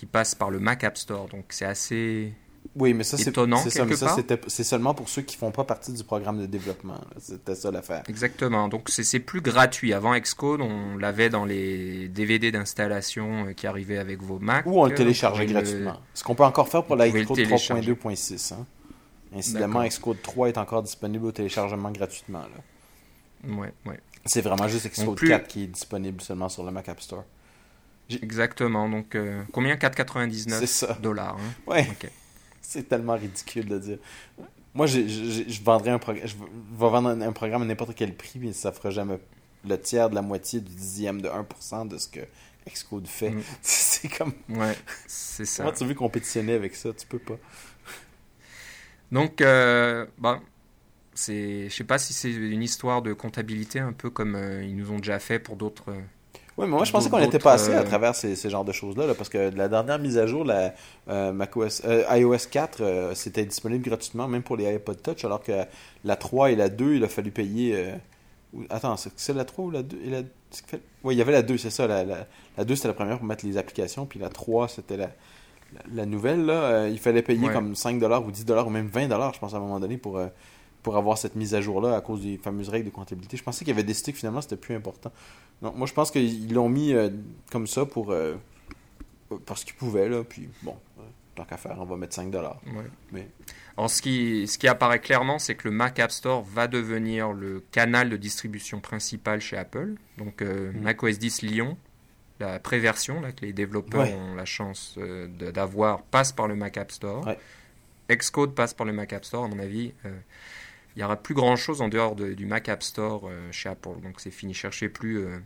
qui 0.00 0.06
passe 0.06 0.34
par 0.34 0.48
le 0.50 0.58
Mac 0.60 0.82
App 0.82 0.96
Store. 0.96 1.28
Donc 1.28 1.44
c'est 1.50 1.66
assez... 1.66 2.32
Oui, 2.74 2.94
mais 2.94 3.04
ça, 3.04 3.18
c'est 3.18 3.28
Étonnant, 3.28 3.58
c'est 3.58 4.64
seulement 4.64 4.94
pour 4.94 5.08
ceux 5.10 5.20
qui 5.20 5.36
font 5.36 5.50
pas 5.50 5.64
partie 5.64 5.92
du 5.92 6.02
programme 6.04 6.40
de 6.40 6.46
développement. 6.46 6.98
C'était 7.18 7.54
ça 7.54 7.70
l'affaire. 7.70 8.02
Exactement. 8.08 8.68
Donc 8.68 8.88
c'est 8.88 9.20
plus 9.20 9.42
gratuit. 9.42 9.92
Avant 9.92 10.18
Xcode, 10.18 10.62
on 10.62 10.96
l'avait 10.96 11.28
dans 11.28 11.44
les 11.44 12.08
DVD 12.08 12.50
d'installation 12.50 13.48
euh, 13.48 13.52
qui 13.52 13.66
arrivaient 13.66 13.98
avec 13.98 14.22
vos 14.22 14.38
Mac. 14.38 14.64
Ou 14.64 14.80
on 14.80 14.86
le 14.86 14.94
téléchargeait 14.94 15.44
le- 15.44 15.52
gratuitement. 15.52 16.00
Ce 16.14 16.24
qu'on 16.24 16.34
peut 16.34 16.44
encore 16.44 16.68
faire 16.68 16.84
pour 16.84 16.96
la 16.96 17.10
Xcode 17.10 17.36
télécharger. 17.36 17.92
3.2.6. 17.92 18.54
Hein. 18.54 18.66
Incidemment. 19.36 19.84
Xcode 19.86 20.22
3 20.22 20.48
est 20.48 20.56
encore 20.58 20.82
disponible 20.82 21.26
au 21.26 21.32
téléchargement 21.32 21.90
gratuitement. 21.90 22.40
là. 22.40 23.54
Ouais, 23.54 23.72
ouais. 23.84 24.00
C'est 24.24 24.40
vraiment 24.42 24.66
juste 24.68 24.88
Xcode 24.90 25.16
plus- 25.16 25.28
4 25.28 25.46
qui 25.46 25.64
est 25.64 25.66
disponible 25.66 26.22
seulement 26.22 26.48
sur 26.48 26.64
le 26.64 26.70
Mac 26.70 26.88
App 26.88 27.00
Store. 27.02 27.24
Exactement. 28.22 28.88
Donc 28.88 29.14
euh, 29.14 29.42
combien? 29.52 29.76
C'est 29.80 29.88
4,99 29.88 30.66
ça. 30.66 30.94
dollars. 31.02 31.36
hein? 31.36 31.54
Ouais, 31.66 31.88
c'est 32.60 32.88
tellement 32.88 33.14
ridicule 33.14 33.66
de 33.66 33.78
dire. 33.78 33.98
Moi, 34.74 34.86
je 34.86 35.62
vendrais 35.62 35.90
un 35.90 35.98
programme. 35.98 36.26
Je 36.26 36.36
vais 36.36 36.44
vendre 36.76 37.08
un, 37.08 37.20
un 37.20 37.32
programme 37.32 37.62
à 37.62 37.64
n'importe 37.64 37.94
quel 37.94 38.14
prix, 38.14 38.38
mais 38.38 38.52
ça 38.52 38.70
fera 38.72 38.90
jamais 38.90 39.18
le 39.68 39.80
tiers 39.80 40.08
de 40.10 40.14
la 40.14 40.22
moitié 40.22 40.60
du 40.60 40.72
dixième 40.74 41.20
de 41.20 41.28
1% 41.28 41.88
de 41.88 41.98
ce 41.98 42.08
que 42.08 42.20
Xcode 42.68 43.06
fait. 43.08 43.30
Mm. 43.30 43.42
C'est 43.62 44.08
comme. 44.08 44.32
Ouais, 44.48 44.76
c'est 45.06 45.44
ça. 45.44 45.64
Comment 45.64 45.74
tu 45.74 45.84
veux 45.84 45.94
compétitionner 45.94 46.52
avec 46.54 46.76
ça? 46.76 46.90
Tu 46.92 47.06
peux 47.06 47.18
pas. 47.18 47.36
Donc, 49.10 49.40
euh, 49.40 50.06
bah, 50.18 50.40
c'est, 51.14 51.68
je 51.68 51.74
sais 51.74 51.84
pas 51.84 51.98
si 51.98 52.12
c'est 52.12 52.30
une 52.32 52.62
histoire 52.62 53.02
de 53.02 53.12
comptabilité, 53.12 53.80
un 53.80 53.92
peu 53.92 54.08
comme 54.10 54.36
euh, 54.36 54.62
ils 54.64 54.76
nous 54.76 54.92
ont 54.92 54.98
déjà 54.98 55.18
fait 55.18 55.38
pour 55.40 55.56
d'autres. 55.56 55.92
Oui, 56.58 56.66
mais 56.66 56.76
moi 56.76 56.84
je 56.84 56.92
pensais 56.92 57.08
qu'on 57.08 57.18
était 57.20 57.38
passé 57.38 57.72
à 57.72 57.80
euh, 57.80 57.84
travers 57.84 58.14
ces, 58.14 58.36
ces 58.36 58.50
genres 58.50 58.64
de 58.64 58.72
choses-là, 58.72 59.06
là, 59.06 59.14
parce 59.14 59.28
que 59.28 59.50
la 59.56 59.68
dernière 59.68 59.98
mise 59.98 60.18
à 60.18 60.26
jour, 60.26 60.44
la 60.44 60.74
euh, 61.08 61.32
macOS, 61.32 61.82
euh, 61.84 62.04
iOS 62.10 62.48
4, 62.50 62.80
euh, 62.80 63.14
c'était 63.14 63.44
disponible 63.44 63.84
gratuitement, 63.84 64.28
même 64.28 64.42
pour 64.42 64.56
les 64.56 64.66
iPod 64.66 65.00
Touch, 65.00 65.24
alors 65.24 65.42
que 65.42 65.52
la 66.04 66.16
3 66.16 66.50
et 66.50 66.56
la 66.56 66.68
2, 66.68 66.94
il 66.96 67.04
a 67.04 67.08
fallu 67.08 67.30
payer. 67.30 67.94
Attends, 68.68 68.96
c'est 68.96 69.32
la 69.32 69.44
3 69.44 69.64
ou 69.64 69.70
la 69.70 69.82
2 69.82 69.98
et 70.04 70.10
la... 70.10 70.22
Oui, 71.04 71.14
il 71.14 71.18
y 71.18 71.22
avait 71.22 71.32
la 71.32 71.42
2, 71.42 71.56
c'est 71.56 71.70
ça. 71.70 71.86
La, 71.86 72.04
la, 72.04 72.26
la 72.58 72.64
2, 72.64 72.74
c'était 72.74 72.88
la 72.88 72.94
première 72.94 73.18
pour 73.18 73.26
mettre 73.26 73.46
les 73.46 73.56
applications, 73.56 74.04
puis 74.06 74.18
la 74.18 74.28
3, 74.28 74.68
c'était 74.68 74.96
la, 74.96 75.10
la, 75.94 76.04
nouvelle. 76.04 76.44
Là, 76.44 76.88
il 76.88 76.98
fallait 76.98 77.22
payer 77.22 77.46
Ouais. 77.46 77.52
comme 77.52 77.72
5$ 77.74 78.24
ou 78.24 78.30
10$ 78.30 78.66
ou 78.66 78.70
même 78.70 78.88
20$, 78.88 79.34
je 79.34 79.38
pense, 79.38 79.54
à 79.54 79.56
un 79.56 79.60
moment 79.60 79.80
donné, 79.80 79.96
pour, 79.96 80.18
euh, 80.18 80.26
pour 80.82 80.96
avoir 80.96 81.18
cette 81.18 81.36
mise 81.36 81.54
à 81.54 81.60
jour-là 81.60 81.96
à 81.96 82.00
cause 82.00 82.22
des 82.22 82.38
fameuses 82.38 82.68
règles 82.68 82.86
de 82.86 82.90
comptabilité. 82.94 83.36
Je 83.36 83.42
pensais 83.42 83.64
qu'il 83.64 83.74
y 83.74 83.76
avait 83.76 83.82
décidé 83.86 84.12
que 84.12 84.18
finalement, 84.18 84.40
c'était 84.40 84.56
plus 84.56 84.74
important. 84.74 85.12
Non, 85.62 85.72
moi 85.76 85.86
je 85.86 85.92
pense 85.92 86.10
qu'ils 86.10 86.52
l'ont 86.54 86.68
mis 86.70 86.92
euh, 86.94 87.10
comme 87.50 87.66
ça 87.66 87.84
pour 87.84 88.12
euh, 88.12 88.36
parce 89.46 89.62
qu'ils 89.64 89.74
pouvaient 89.74 90.08
là, 90.08 90.24
puis 90.24 90.48
bon, 90.62 90.76
euh, 90.98 91.02
tant 91.34 91.44
qu'à 91.44 91.56
faire, 91.56 91.76
on 91.78 91.84
va 91.84 91.96
mettre 91.96 92.14
5 92.14 92.30
dollars. 92.30 92.60
ouais. 92.66 92.84
Mais- 93.12 93.28
Alors, 93.76 93.88
ce 93.90 94.02
qui, 94.02 94.46
ce 94.48 94.58
qui 94.58 94.68
apparaît 94.68 94.98
clairement, 95.00 95.38
c'est 95.38 95.54
que 95.54 95.68
le 95.68 95.74
Mac 95.74 95.98
App 96.00 96.10
Store 96.10 96.42
va 96.42 96.66
devenir 96.66 97.32
le 97.32 97.62
canal 97.72 98.10
de 98.10 98.16
distribution 98.16 98.80
principal 98.80 99.40
chez 99.40 99.56
Apple. 99.56 99.94
Donc, 100.18 100.42
euh, 100.42 100.72
Mm. 100.72 100.80
macOS 100.80 101.18
10 101.18 101.42
Lyon, 101.42 101.76
la 102.40 102.58
préversion 102.58 103.20
là, 103.20 103.32
que 103.32 103.44
les 103.46 103.52
développeurs 103.52 104.00
Ouais. 104.02 104.14
ont 104.14 104.34
la 104.34 104.44
chance 104.44 104.98
d'avoir, 105.38 106.02
passe 106.02 106.32
par 106.32 106.48
le 106.48 106.56
Mac 106.56 106.76
App 106.78 106.90
Store. 106.90 107.26
Ouais. 107.26 107.38
Xcode 108.14 108.54
passe 108.54 108.74
par 108.74 108.86
le 108.86 108.92
Mac 108.92 109.12
App 109.12 109.24
Store, 109.24 109.44
à 109.44 109.48
mon 109.48 109.58
avis. 109.60 109.92
Euh, 110.90 110.92
il 110.96 110.98
n'y 110.98 111.04
aura 111.04 111.16
plus 111.16 111.34
grand 111.34 111.56
chose 111.56 111.80
en 111.82 111.88
dehors 111.88 112.16
de- 112.16 112.34
du 112.34 112.46
Mac 112.46 112.68
App 112.68 112.82
Store 112.82 113.28
euh, 113.28 113.50
chez 113.52 113.68
Apple. 113.68 114.00
Donc, 114.02 114.20
c'est 114.20 114.30
fini. 114.30 114.54
Cherchez 114.54 114.88
plus. 114.88 115.18
euh, 115.18 115.38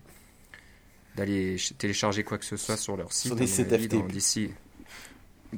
d'aller 1.17 1.55
télécharger 1.79 2.25
quoi 2.25 2.39
que 2.39 2.45
ce 2.45 2.57
soit 2.57 2.77
sur 2.77 2.97
leur 2.97 3.13
site. 3.13 3.31
D'ici 4.09 4.51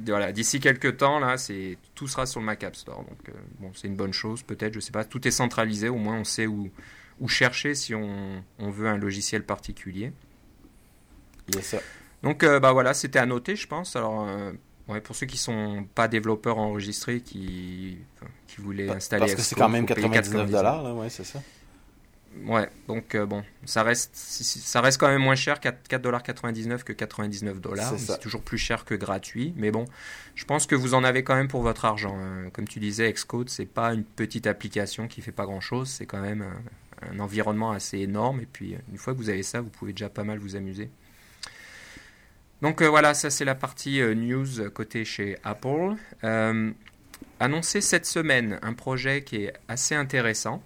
voilà, 0.05 0.31
d'ici 0.31 0.59
quelques 0.59 0.97
temps, 0.97 1.17
là, 1.17 1.39
c'est 1.39 1.79
tout 1.95 2.07
sera 2.07 2.27
sur 2.27 2.39
le 2.39 2.45
Mac 2.45 2.63
App 2.63 2.75
Store. 2.75 3.03
Donc, 3.03 3.31
bon, 3.59 3.71
c'est 3.73 3.87
une 3.87 3.95
bonne 3.95 4.13
chose, 4.13 4.43
peut-être, 4.43 4.75
je 4.75 4.79
sais 4.79 4.91
pas. 4.91 5.03
Tout 5.03 5.27
est 5.27 5.31
centralisé, 5.31 5.89
au 5.89 5.95
moins 5.95 6.19
on 6.19 6.23
sait 6.23 6.45
où, 6.45 6.69
où 7.19 7.27
chercher 7.27 7.73
si 7.73 7.95
on, 7.95 8.43
on 8.59 8.69
veut 8.69 8.87
un 8.87 8.97
logiciel 8.97 9.43
particulier. 9.43 10.11
Yes, 11.55 11.65
ça. 11.65 11.79
Donc, 12.21 12.45
bah 12.45 12.71
voilà, 12.73 12.93
c'était 12.93 13.17
à 13.17 13.25
noter, 13.25 13.55
je 13.55 13.65
pense. 13.65 13.95
Alors, 13.95 14.27
Ouais, 14.87 15.01
pour 15.01 15.15
ceux 15.15 15.25
qui 15.25 15.37
sont 15.37 15.85
pas 15.95 16.07
développeurs 16.07 16.57
enregistrés, 16.57 17.19
qui, 17.19 17.97
qui 18.47 18.61
voulaient 18.61 18.89
installer 18.89 19.21
Parce 19.21 19.35
que 19.35 19.41
c'est 19.41 19.55
quand 19.55 19.69
même 19.69 19.85
99 19.85 20.49
dollars, 20.49 20.95
ouais, 20.95 21.09
c'est 21.09 21.25
ça. 21.25 21.41
Ouais, 22.45 22.69
donc 22.87 23.15
euh, 23.15 23.25
bon, 23.25 23.43
ça 23.65 23.83
reste, 23.83 24.11
ça 24.13 24.81
reste 24.81 24.99
quand 24.99 25.07
même 25.07 25.21
moins 25.21 25.35
cher, 25.35 25.59
4,99$ 25.59 26.83
que 26.83 26.93
99 26.93 27.59
dollars. 27.59 27.93
C'est 27.97 28.19
toujours 28.19 28.41
plus 28.41 28.57
cher 28.57 28.85
que 28.85 28.95
gratuit, 28.95 29.53
mais 29.57 29.71
bon, 29.71 29.85
je 30.35 30.45
pense 30.45 30.67
que 30.67 30.75
vous 30.75 30.93
en 30.93 31.03
avez 31.03 31.23
quand 31.23 31.35
même 31.35 31.47
pour 31.47 31.61
votre 31.61 31.85
argent. 31.85 32.17
Hein. 32.17 32.49
Comme 32.53 32.67
tu 32.67 32.79
disais, 32.79 33.11
Xcode, 33.11 33.49
c'est 33.49 33.65
pas 33.65 33.93
une 33.93 34.03
petite 34.03 34.47
application 34.47 35.07
qui 35.07 35.21
fait 35.21 35.31
pas 35.31 35.45
grand 35.45 35.61
chose, 35.61 35.89
c'est 35.89 36.05
quand 36.05 36.21
même 36.21 36.43
un, 36.43 37.11
un, 37.11 37.19
environnement 37.19 37.71
assez 37.71 37.99
énorme. 37.99 38.41
Et 38.41 38.45
puis, 38.45 38.75
une 38.91 38.97
fois 38.97 39.13
que 39.13 39.17
vous 39.17 39.29
avez 39.29 39.43
ça, 39.43 39.61
vous 39.61 39.69
pouvez 39.69 39.93
déjà 39.93 40.09
pas 40.09 40.23
mal 40.23 40.37
vous 40.37 40.55
amuser. 40.55 40.89
Donc 42.61 42.81
euh, 42.81 42.87
voilà, 42.87 43.13
ça 43.13 43.29
c'est 43.29 43.45
la 43.45 43.55
partie 43.55 44.01
euh, 44.01 44.15
news 44.15 44.69
côté 44.71 45.05
chez 45.05 45.37
Apple. 45.43 45.95
Euh, 46.23 46.71
annoncé 47.39 47.81
cette 47.81 48.05
semaine 48.05 48.59
un 48.61 48.73
projet 48.73 49.23
qui 49.23 49.43
est 49.43 49.53
assez 49.67 49.95
intéressant, 49.95 50.63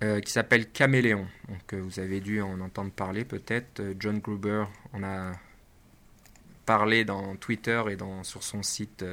qui 0.00 0.30
s'appelle 0.30 0.70
Caméléon. 0.70 1.26
Donc 1.48 1.74
vous 1.74 1.98
avez 1.98 2.20
dû 2.20 2.40
en 2.40 2.60
entendre 2.60 2.92
parler 2.92 3.24
peut-être. 3.24 3.82
John 3.98 4.18
Gruber 4.18 4.64
en 4.92 5.02
a 5.02 5.32
parlé 6.66 7.04
dans 7.04 7.34
Twitter 7.36 7.82
et 7.90 7.96
dans, 7.96 8.22
sur 8.22 8.42
son 8.42 8.62
site. 8.62 9.04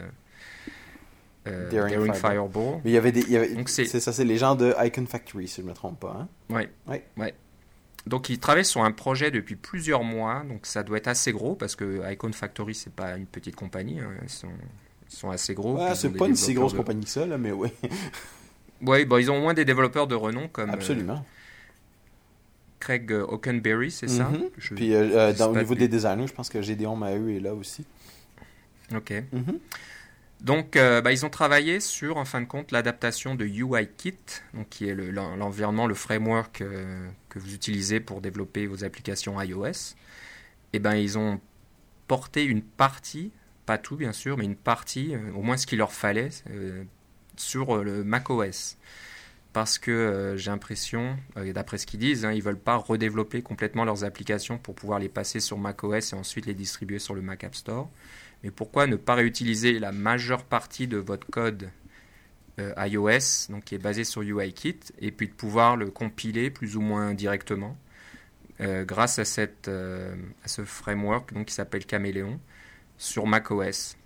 Daring, 1.45 2.13
Fireball. 2.13 2.81
Mais 2.83 2.91
il 2.91 2.93
y 2.93 2.97
avait 2.97 3.11
des, 3.11 3.23
c'est 3.67 3.85
ça, 3.85 4.11
c'est 4.11 4.25
les 4.25 4.37
gens 4.37 4.55
de 4.55 4.75
Icon 4.79 5.05
Factory, 5.05 5.47
si 5.47 5.61
je 5.61 5.61
ne 5.61 5.69
me 5.69 5.75
trompe 5.75 5.99
pas. 5.99 6.17
Hein? 6.21 6.27
Oui. 6.49 6.67
Ouais. 6.87 7.03
ouais. 7.17 7.33
Donc 8.07 8.29
ils 8.29 8.39
travaillent 8.39 8.65
sur 8.65 8.83
un 8.83 8.91
projet 8.91 9.31
depuis 9.31 9.55
plusieurs 9.55 10.03
mois, 10.03 10.43
donc 10.47 10.65
ça 10.65 10.83
doit 10.83 10.97
être 10.97 11.07
assez 11.07 11.31
gros 11.31 11.55
parce 11.55 11.75
que 11.75 12.12
Icon 12.12 12.31
Factory 12.31 12.75
c'est 12.75 12.93
pas 12.93 13.17
une 13.17 13.25
petite 13.25 13.55
compagnie, 13.55 14.00
hein. 14.00 14.12
ils, 14.21 14.29
sont, 14.29 14.47
ils, 15.09 15.15
sont, 15.15 15.31
assez 15.31 15.55
gros. 15.55 15.77
Ouais, 15.77 15.95
c'est 15.95 16.12
pas 16.12 16.27
une 16.27 16.35
si 16.35 16.53
grosse 16.53 16.74
compagnie 16.74 17.05
que 17.05 17.09
ça, 17.09 17.25
là, 17.25 17.38
mais 17.38 17.51
oui. 17.51 17.69
oui, 18.81 19.05
bon, 19.05 19.17
ils 19.17 19.31
ont 19.31 19.38
au 19.38 19.41
moins 19.41 19.55
des 19.55 19.65
développeurs 19.65 20.05
de 20.05 20.15
renom 20.15 20.47
comme. 20.47 20.69
Absolument. 20.69 21.13
Euh, 21.13 21.31
Craig 22.79 23.12
Hockenberry, 23.12 23.89
c'est 23.89 24.07
ça? 24.07 24.29
Mm-hmm. 24.31 24.75
Puis 24.75 24.93
euh, 24.93 25.33
euh, 25.33 25.47
au 25.47 25.57
niveau 25.57 25.74
des 25.74 25.88
designers, 25.88 26.27
je 26.27 26.33
pense 26.33 26.50
que 26.50 26.62
Gédéon 26.62 26.95
Maheu 26.95 27.31
est 27.31 27.39
là 27.39 27.55
aussi. 27.55 27.83
Ok. 28.93 29.12
Mm-hmm. 29.12 29.57
Donc, 30.42 30.75
euh, 30.75 31.01
bah, 31.01 31.12
ils 31.12 31.25
ont 31.25 31.30
travaillé 31.30 31.80
sur, 31.80 32.18
en 32.18 32.25
fin 32.25 32.42
de 32.42 32.46
compte, 32.46 32.72
l'adaptation 32.72 33.36
de 33.36 33.46
UIKit, 33.46 34.18
donc 34.54 34.70
qui 34.70 34.88
est 34.88 34.96
l'environnement, 34.96 35.88
le, 35.88 35.96
framework 35.96 36.62
euh, 36.62 37.08
que 37.30 37.39
vous 37.39 37.54
utilisez 37.54 38.00
pour 38.00 38.22
développer 38.22 38.68
vos 38.68 38.84
applications 38.84 39.42
iOS. 39.42 39.96
Et 40.74 40.77
eh 40.77 40.80
ben, 40.80 40.96
ils 40.96 41.18
ont 41.18 41.39
porté 42.08 42.44
une 42.44 42.62
partie, 42.62 43.32
pas 43.65 43.77
tout 43.77 43.96
bien 43.96 44.12
sûr, 44.12 44.38
mais 44.38 44.44
une 44.44 44.58
partie, 44.58 45.15
euh, 45.15 45.32
au 45.34 45.42
moins 45.42 45.58
ce 45.58 45.65
qu'il 45.65 45.80
leur 45.80 45.94
fallait, 45.94 46.30
sur 47.38 47.84
le 47.84 48.04
macOS. 48.04 48.77
Parce 49.54 49.77
que 49.77 50.36
j'ai 50.38 50.51
l'impression, 50.51 51.18
d'après 51.38 51.77
ce 51.77 51.86
qu'ils 51.86 52.01
disent, 52.01 52.25
hein, 52.25 52.34
ils 52.34 52.39
ne 52.39 52.44
veulent 52.44 52.60
pas 52.60 52.75
redévelopper 52.75 53.42
complètement 53.42 53.86
leurs 53.86 54.04
applications 54.04 54.58
pour 54.58 54.75
pouvoir 54.75 55.00
les 55.00 55.08
passer 55.08 55.39
sur 55.39 55.58
macOS 55.58 56.12
et 56.12 56.15
ensuite 56.15 56.46
les 56.46 56.54
distribuer 56.54 57.00
sur 57.00 57.15
le 57.15 57.22
Mac 57.22 57.46
App 57.46 57.56
Store. 57.56 57.89
Mais 58.44 58.51
pourquoi 58.51 58.88
ne 58.88 58.96
pas 58.96 59.15
réutiliser 59.15 59.80
la 59.80 59.92
majeure 59.92 60.44
partie 60.44 60.88
de 60.88 60.98
votre 60.98 61.27
code 61.27 61.70
euh, 62.58 62.74
iOS, 62.77 63.51
donc 63.51 63.65
qui 63.65 63.75
est 63.75 63.80
basé 63.80 64.06
sur 64.06 64.22
UIKit, 64.22 64.80
et 65.00 65.12
puis 65.12 65.27
de 65.27 65.34
pouvoir 65.34 65.75
le 65.75 65.89
compiler 65.89 66.50
plus 66.50 66.77
ou 66.77 66.82
moins 66.82 67.13
directement 67.13 67.75
euh, 68.62 68.86
grâce 68.86 69.20
à, 69.20 69.25
cette, 69.25 69.68
euh, 69.68 70.15
à 70.42 70.48
ce 70.48 70.63
framework 70.63 71.34
donc, 71.34 71.48
qui 71.48 71.54
s'appelle 71.54 71.86
Caméléon 71.86 72.39
sur 72.98 73.27
macOS. 73.27 73.98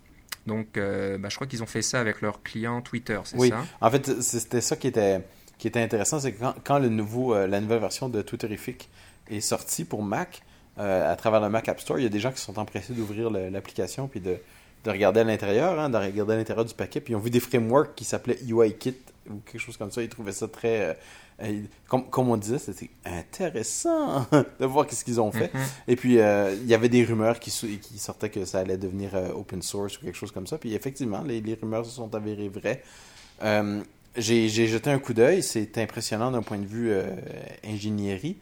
Donc, 0.48 0.80
bah, 0.80 1.30
je 1.30 1.36
crois 1.36 1.46
qu'ils 1.46 1.62
ont 1.62 1.68
fait 1.68 1.84
ça 1.84 2.00
avec 2.00 2.22
leur 2.22 2.42
client 2.42 2.82
Twitter, 2.82 3.20
c'est 3.24 3.38
oui. 3.38 3.50
ça? 3.50 3.64
En 3.82 3.92
fait, 3.92 4.20
c'était 4.22 4.62
ça 4.62 4.76
qui 4.76 4.88
était, 4.88 5.22
qui 5.60 5.68
était 5.68 5.82
intéressant, 5.82 6.20
c'est 6.20 6.32
que 6.32 6.40
quand, 6.40 6.56
quand, 6.64 6.80
le 6.80 6.90
nouveau, 6.90 7.36
la 7.36 7.62
nouvelle 7.62 7.82
version 7.82 8.10
de 8.10 8.24
Twitterific 8.24 8.90
est 9.30 9.42
sortie 9.42 9.86
pour 9.86 10.02
Mac, 10.02 10.42
euh, 10.80 11.12
à 11.12 11.16
travers 11.16 11.42
le 11.42 11.50
Mac 11.50 11.68
App 11.68 11.80
Store, 11.80 12.00
il 12.00 12.04
y 12.04 12.06
a 12.06 12.10
des 12.10 12.20
gens 12.20 12.32
qui 12.32 12.40
sont 12.40 12.58
empressés 12.58 12.94
d'ouvrir 12.94 13.30
l'application 13.30 14.08
puis 14.08 14.22
de, 14.22 14.38
de, 14.86 14.90
regarder 14.90 15.20
à 15.20 15.24
l'intérieur, 15.26 15.78
hein, 15.78 15.90
de 15.90 15.98
regarder 15.98 16.34
à 16.34 16.38
l'intérieur 16.38 16.64
du 16.64 16.74
paquet, 16.74 17.02
puis 17.02 17.14
ils 17.14 17.16
ont 17.18 17.20
vu 17.20 17.30
des 17.30 17.42
frameworks 17.42 17.96
qui 17.96 18.06
s'appelaient 18.06 18.40
UIKit 18.48 18.96
ou 19.30 19.42
quelque 19.46 19.60
chose 19.60 19.76
comme 19.76 19.92
ça. 19.92 20.02
Ils 20.02 20.10
trouvaient 20.10 20.32
ça 20.32 20.48
très. 20.48 20.82
Euh, 20.82 20.94
euh, 21.42 21.62
comme, 21.88 22.10
comme, 22.10 22.30
on 22.30 22.38
disait, 22.38 22.60
c'était 22.60 22.90
intéressant 23.06 24.26
de 24.60 24.66
voir 24.66 24.88
qu'est-ce 24.88 25.04
qu'ils 25.04 25.20
ont 25.20 25.32
fait. 25.32 25.54
Mm-hmm. 25.54 25.68
Et 25.88 25.96
puis, 25.96 26.14
il 26.14 26.68
y 26.68 26.74
avait 26.74 26.90
des 26.90 27.04
rumeurs 27.04 27.40
qui, 27.40 27.50
qui, 27.50 27.98
sortaient 27.98 28.30
que 28.30 28.44
ça 28.46 28.60
allait 28.60 28.78
devenir 28.78 29.12
open 29.36 29.62
source 29.62 29.98
ou 29.98 30.02
quelque 30.02 30.18
chose 30.18 30.32
comme 30.32 30.48
ça. 30.48 30.58
Puis, 30.58 30.74
effectivement, 30.74 31.22
les, 31.22 31.40
les 31.40 31.54
rumeurs 31.56 31.86
se 31.86 31.92
sont 31.92 32.14
avérées 32.14 32.50
vraies. 32.50 32.84
J'ai 34.18 34.50
jeté 34.50 34.90
un 34.90 35.00
coup 35.00 35.14
d'œil. 35.14 35.42
C'est 35.42 35.78
impressionnant 35.78 36.32
d'un 36.32 36.42
point 36.42 36.58
de 36.58 36.66
vue 36.66 36.94
ingénierie. 37.66 38.36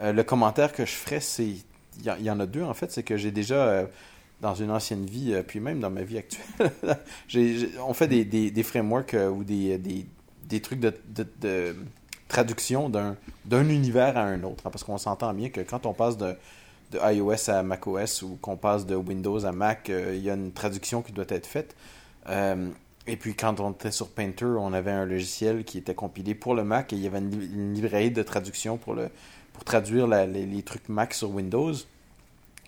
le 0.00 0.22
commentaire 0.22 0.72
que 0.72 0.84
je 0.84 0.92
ferais, 0.92 1.20
c'est 1.20 1.56
il 1.98 2.24
y, 2.24 2.30
en 2.30 2.40
a 2.40 2.46
deux, 2.46 2.62
en 2.62 2.74
fait. 2.74 2.90
C'est 2.90 3.02
que 3.02 3.16
j'ai 3.16 3.30
déjà, 3.30 3.66
euh, 3.66 3.86
dans 4.40 4.54
une 4.54 4.70
ancienne 4.70 5.04
vie, 5.04 5.32
euh, 5.32 5.42
puis 5.42 5.60
même 5.60 5.80
dans 5.80 5.90
ma 5.90 6.02
vie 6.02 6.18
actuelle, 6.18 6.72
on 7.86 7.94
fait 7.94 8.08
des, 8.08 8.24
des, 8.24 8.62
frameworks 8.62 9.14
euh, 9.14 9.28
ou 9.28 9.44
des, 9.44 9.78
des, 9.78 10.60
trucs 10.60 10.80
de, 10.80 10.94
de, 11.40 11.76
traduction 12.28 12.90
d'un 12.90 13.68
univers 13.68 14.16
à 14.16 14.22
un 14.22 14.42
autre. 14.42 14.66
Hein, 14.66 14.70
parce 14.70 14.84
qu'on 14.84 14.98
s'entend 14.98 15.32
bien 15.34 15.50
que 15.50 15.60
quand 15.60 15.86
on 15.86 15.92
passe 15.92 16.16
de, 16.16 16.34
de 16.92 16.98
iOS 17.12 17.50
à 17.50 17.62
macOS 17.62 18.22
ou 18.22 18.38
qu'on 18.40 18.56
passe 18.56 18.86
de 18.86 18.96
Windows 18.96 19.44
à 19.44 19.52
Mac, 19.52 19.90
il 19.90 20.22
y 20.22 20.30
a 20.30 20.34
une 20.34 20.52
traduction 20.52 21.02
qui 21.02 21.12
doit 21.12 21.26
être 21.28 21.46
faite. 21.46 21.76
et 22.28 23.16
puis 23.16 23.34
quand 23.34 23.60
on 23.60 23.72
était 23.72 23.92
sur 23.92 24.08
Painter, 24.08 24.56
on 24.58 24.72
avait 24.72 24.90
un 24.90 25.04
logiciel 25.04 25.64
qui 25.64 25.78
était 25.78 25.94
compilé 25.94 26.34
pour 26.34 26.54
le 26.54 26.64
Mac 26.64 26.92
et 26.92 26.96
il 26.96 27.02
y 27.02 27.06
avait 27.06 27.18
une 27.18 27.74
librairie 27.74 28.10
de 28.10 28.22
traduction 28.22 28.78
pour 28.78 28.94
le, 28.94 29.10
pour 29.54 29.64
traduire 29.64 30.06
les, 30.06 30.62
trucs 30.62 30.90
Mac 30.90 31.14
sur 31.14 31.30
Windows. 31.30 31.72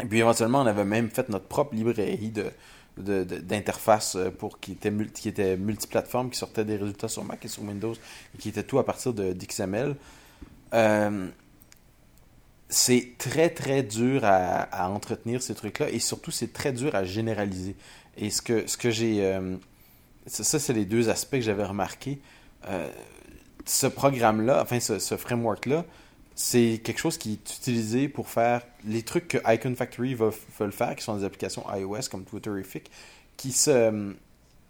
Et 0.01 0.07
puis 0.07 0.21
éventuellement, 0.21 0.63
on 0.63 0.67
avait 0.67 0.85
même 0.85 1.11
fait 1.11 1.29
notre 1.29 1.47
propre 1.47 1.75
librairie 1.75 2.31
de, 2.31 2.51
d'interface 2.97 4.17
euh, 4.17 4.31
pour 4.31 4.59
qui 4.59 4.73
était 4.73 4.93
qui 5.13 5.29
était 5.29 5.57
multiplateforme 5.59 6.31
qui 6.31 6.39
sortait 6.39 6.65
des 6.65 6.77
résultats 6.77 7.09
sur 7.09 7.25
Mac 7.25 7.45
et 7.45 7.49
sur 7.49 7.63
Windows 7.63 7.93
et 7.93 8.39
qui 8.39 8.49
était 8.49 8.63
tout 8.63 8.79
à 8.79 8.85
partir 8.85 9.13
de 9.13 9.35
d'XML. 9.35 9.97
Euh, 10.73 11.29
c'est 12.69 13.13
très 13.19 13.51
très 13.51 13.83
dur 13.83 14.23
à, 14.25 14.91
entretenir 14.91 15.43
ces 15.43 15.55
trucs-là 15.55 15.91
et 15.91 15.99
surtout 15.99 16.31
c'est 16.31 16.53
très 16.53 16.73
dur 16.73 16.95
à 16.95 17.05
généraliser. 17.05 17.77
Et 18.17 18.31
ce 18.31 18.41
que 18.41 18.67
ce 18.67 18.77
que 18.77 18.91
j'ai 18.91 19.25
euh, 19.25 19.57
ça 20.27 20.59
c'est 20.59 20.73
les 20.73 20.87
deux 20.87 21.11
aspects 21.11 21.37
que 21.37 21.43
j'avais 21.43 21.65
remarqué. 21.65 22.19
ce 23.65 23.87
programme-là, 23.87 24.63
enfin 24.63 24.81
ce 24.81 25.17
framework-là, 25.17 25.85
c'est 26.37 26.83
quelque 26.85 26.99
chose 26.99 27.17
qui 27.17 27.33
est 27.33 27.57
utilisé 27.57 28.09
pour 28.09 28.29
faire 28.29 28.61
les 28.85 29.03
trucs 29.03 29.27
que 29.27 29.39
Icon 29.53 29.75
Factory 29.75 30.15
veut, 30.15 30.33
veulent 30.59 30.71
faire, 30.71 30.95
qui 30.95 31.03
sont 31.03 31.17
des 31.17 31.25
applications 31.25 31.65
iOS 31.75 32.11
comme 32.11 32.25
Twitterific, 32.25 32.91
qui 33.39 33.53
se, 33.53 34.15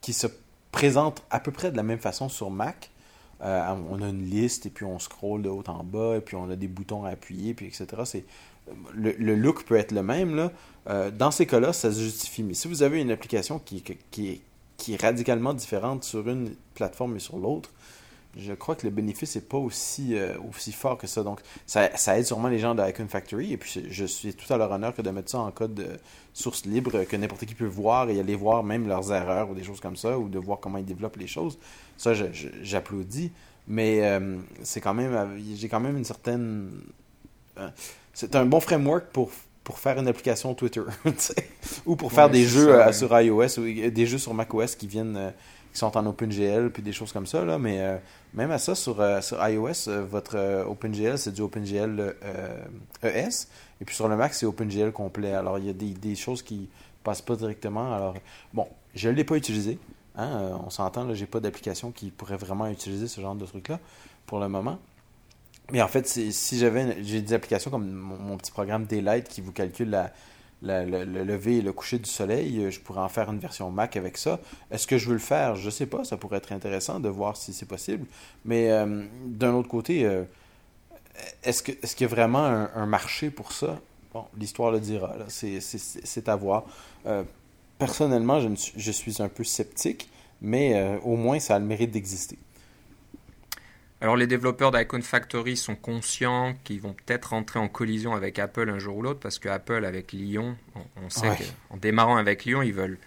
qui 0.00 0.12
se 0.12 0.28
présentent 0.70 1.24
à 1.28 1.40
peu 1.40 1.50
près 1.50 1.72
de 1.72 1.76
la 1.76 1.82
même 1.82 1.98
façon 1.98 2.28
sur 2.28 2.50
Mac. 2.50 2.90
Euh, 3.42 3.74
on 3.90 4.00
a 4.00 4.08
une 4.08 4.24
liste 4.24 4.64
et 4.66 4.70
puis 4.70 4.84
on 4.84 5.00
scroll 5.00 5.42
de 5.42 5.48
haut 5.48 5.64
en 5.66 5.82
bas 5.82 6.16
et 6.16 6.20
puis 6.20 6.36
on 6.36 6.48
a 6.48 6.56
des 6.56 6.68
boutons 6.68 7.04
à 7.04 7.10
appuyer 7.10 7.52
puis 7.52 7.66
etc. 7.66 7.86
C'est 8.04 8.24
le, 8.94 9.34
look 9.34 9.64
peut 9.64 9.76
être 9.76 9.92
le 9.92 10.02
même 10.02 10.36
là. 10.36 10.52
Euh, 10.88 11.10
dans 11.10 11.32
ces 11.32 11.46
cas-là, 11.46 11.72
ça 11.72 11.92
se 11.92 12.00
justifie. 12.00 12.44
Mais 12.44 12.54
si 12.54 12.68
vous 12.68 12.84
avez 12.84 13.00
une 13.00 13.10
application 13.10 13.58
qui, 13.58 13.82
qui, 14.10 14.40
qui 14.76 14.94
est 14.94 15.02
radicalement 15.02 15.52
différente 15.52 16.04
sur 16.04 16.28
une 16.28 16.54
plateforme 16.74 17.16
et 17.16 17.20
sur 17.20 17.38
l'autre, 17.38 17.70
je 18.36 18.52
crois 18.52 18.74
que 18.74 18.86
le 18.86 18.90
bénéfice 18.90 19.34
n'est 19.34 19.42
pas 19.42 19.56
aussi, 19.56 20.14
euh, 20.14 20.34
aussi 20.50 20.72
fort 20.72 20.98
que 20.98 21.06
ça. 21.06 21.22
Donc, 21.22 21.40
ça, 21.66 21.88
aide 22.16 22.24
sûrement 22.24 22.48
les 22.48 22.58
gens 22.58 22.74
de 22.74 22.86
Icon 22.86 23.06
Factory. 23.08 23.52
Et 23.52 23.56
puis, 23.56 23.86
je 23.88 24.04
suis 24.04 24.34
tout 24.34 24.52
à 24.52 24.58
leur 24.58 24.70
honneur 24.70 24.94
que 24.94 25.02
de 25.02 25.10
mettre 25.10 25.30
ça 25.30 25.38
en 25.38 25.50
code 25.50 25.74
de 25.74 25.88
source 26.34 26.66
libre, 26.66 27.04
que 27.04 27.16
n'importe 27.16 27.46
qui 27.46 27.54
peut 27.54 27.66
voir 27.66 28.10
et 28.10 28.20
aller 28.20 28.34
voir 28.34 28.62
même 28.62 28.86
leurs 28.86 29.10
erreurs 29.12 29.50
ou 29.50 29.54
des 29.54 29.64
choses 29.64 29.80
comme 29.80 29.96
ça, 29.96 30.18
ou 30.18 30.28
de 30.28 30.38
voir 30.38 30.60
comment 30.60 30.78
ils 30.78 30.84
développent 30.84 31.16
les 31.16 31.26
choses. 31.26 31.58
Ça, 31.96 32.12
j'applaudis. 32.62 33.32
Mais 33.68 34.04
euh, 34.04 34.36
c'est 34.62 34.80
quand 34.80 34.94
même, 34.94 35.40
j'ai 35.56 35.68
quand 35.68 35.80
même 35.80 35.96
une 35.96 36.04
certaine. 36.04 36.70
Euh, 37.58 37.68
c'est 38.12 38.36
un 38.36 38.44
bon 38.44 38.60
framework 38.60 39.06
pour, 39.12 39.30
pour 39.64 39.78
faire 39.78 39.98
une 39.98 40.06
application 40.08 40.54
Twitter, 40.54 40.82
ou 41.86 41.96
pour 41.96 42.12
faire 42.12 42.30
des 42.30 42.44
jeux 42.44 42.80
sur 42.92 43.18
iOS 43.18 43.58
ou 43.58 43.90
des 43.90 44.06
jeux 44.06 44.18
sur 44.18 44.34
macOS 44.34 44.76
qui 44.76 44.86
viennent 44.86 45.32
qui 45.76 45.80
sont 45.80 45.94
en 45.94 46.06
OpenGL, 46.06 46.70
puis 46.70 46.82
des 46.82 46.92
choses 46.92 47.12
comme 47.12 47.26
ça. 47.26 47.44
Mais 47.58 47.82
euh, 47.82 47.98
même 48.32 48.50
à 48.50 48.56
ça, 48.56 48.74
sur, 48.74 48.98
euh, 48.98 49.20
iOS, 49.32 49.88
euh, 49.88 50.06
votre 50.10 50.64
OpenGL, 50.66 51.18
c'est 51.18 51.32
du 51.32 51.42
OpenGL 51.42 52.16
ES. 53.02 53.06
E 53.06 53.28
Et 53.82 53.84
puis 53.84 53.94
sur 53.94 54.08
le 54.08 54.16
Mac, 54.16 54.32
c'est 54.32 54.46
OpenGL 54.46 54.90
complet. 54.92 55.34
Alors, 55.34 55.58
il 55.58 55.66
y 55.66 55.68
a 55.68 55.74
des, 55.74 56.14
choses 56.14 56.42
qui 56.42 56.70
passent 57.04 57.20
pas 57.20 57.36
directement. 57.36 57.94
Alors, 57.94 58.14
bon, 58.54 58.66
je 58.94 59.10
ne 59.10 59.14
l'ai 59.14 59.24
pas 59.24 59.36
utilisé. 59.36 59.78
Hein, 60.16 60.58
on 60.64 60.70
s'entend, 60.70 61.12
j'ai 61.12 61.26
pas 61.26 61.40
d'application 61.40 61.90
qui 61.90 62.10
pourrait 62.10 62.38
vraiment 62.38 62.68
utiliser 62.68 63.06
ce 63.06 63.20
genre 63.20 63.34
de 63.34 63.44
truc-là 63.44 63.78
pour 64.24 64.40
le 64.40 64.48
moment. 64.48 64.78
Mais 65.72 65.82
en 65.82 65.88
fait, 65.88 66.08
si 66.08 66.58
j'avais 66.58 67.02
j'ai 67.02 67.20
des 67.20 67.34
applications 67.34 67.70
comme 67.70 67.86
mon, 67.90 68.38
petit 68.38 68.50
programme 68.50 68.86
Daylight 68.86 69.28
qui 69.28 69.42
vous 69.42 69.52
calcule 69.52 69.90
la, 69.90 70.10
le, 70.62 71.04
lever 71.04 71.58
et 71.58 71.62
le 71.62 71.72
coucher 71.72 71.98
du 71.98 72.08
soleil, 72.08 72.58
euh, 72.58 72.70
je 72.70 72.80
pourrais 72.80 73.00
en 73.00 73.08
faire 73.08 73.30
une 73.30 73.38
version 73.38 73.70
Mac 73.70 73.96
avec 73.96 74.16
ça. 74.16 74.40
Est-ce 74.70 74.86
que 74.86 74.98
je 74.98 75.08
veux 75.08 75.14
le 75.14 75.18
faire? 75.18 75.56
Je 75.56 75.70
sais 75.70 75.86
pas. 75.86 76.04
Ça 76.04 76.16
pourrait 76.16 76.38
être 76.38 76.52
intéressant 76.52 77.00
de 77.00 77.08
voir 77.08 77.36
si 77.36 77.52
c'est 77.52 77.66
possible. 77.66 78.06
Mais 78.44 78.70
euh, 78.70 79.04
d'un 79.26 79.54
autre 79.54 79.68
côté, 79.68 80.04
euh, 80.04 80.24
est-ce 81.42 81.62
qu'il 81.62 82.00
y 82.00 82.04
a 82.04 82.08
vraiment 82.08 82.44
un, 82.44 82.86
marché 82.86 83.30
pour 83.30 83.52
ça? 83.52 83.80
Bon, 84.12 84.24
l'histoire 84.38 84.70
le 84.70 84.80
dira. 84.80 85.14
C'est 85.28 86.28
à 86.28 86.36
voir. 86.36 86.64
personnellement, 87.78 88.40
je, 88.40 88.90
suis 88.90 89.22
un 89.22 89.28
peu 89.28 89.44
sceptique, 89.44 90.10
mais 90.42 90.98
au 91.02 91.16
moins 91.16 91.38
ça 91.38 91.56
a 91.56 91.58
le 91.58 91.64
mérite 91.64 91.90
d'exister. 91.90 92.38
Alors 94.00 94.16
les 94.16 94.26
développeurs 94.26 94.72
d'Icon 94.72 95.00
Factory 95.00 95.56
sont 95.56 95.74
conscients 95.74 96.54
qu'ils 96.64 96.80
vont 96.80 96.92
peut-être 96.92 97.30
rentrer 97.30 97.58
en 97.58 97.68
collision 97.68 98.14
avec 98.14 98.38
Apple 98.38 98.68
un 98.68 98.78
jour 98.78 98.98
ou 98.98 99.02
l'autre 99.02 99.20
parce 99.20 99.38
que 99.38 99.48
Apple 99.48 99.84
avec 99.86 100.12
Lyon, 100.12 100.56
on, 101.02 101.08
sait 101.08 101.28
qu'en 101.70 101.78
démarrant 101.78 102.16
avec 102.16 102.44
Lyon, 102.44 102.60
ils 102.60 102.74
veulent 102.74 102.98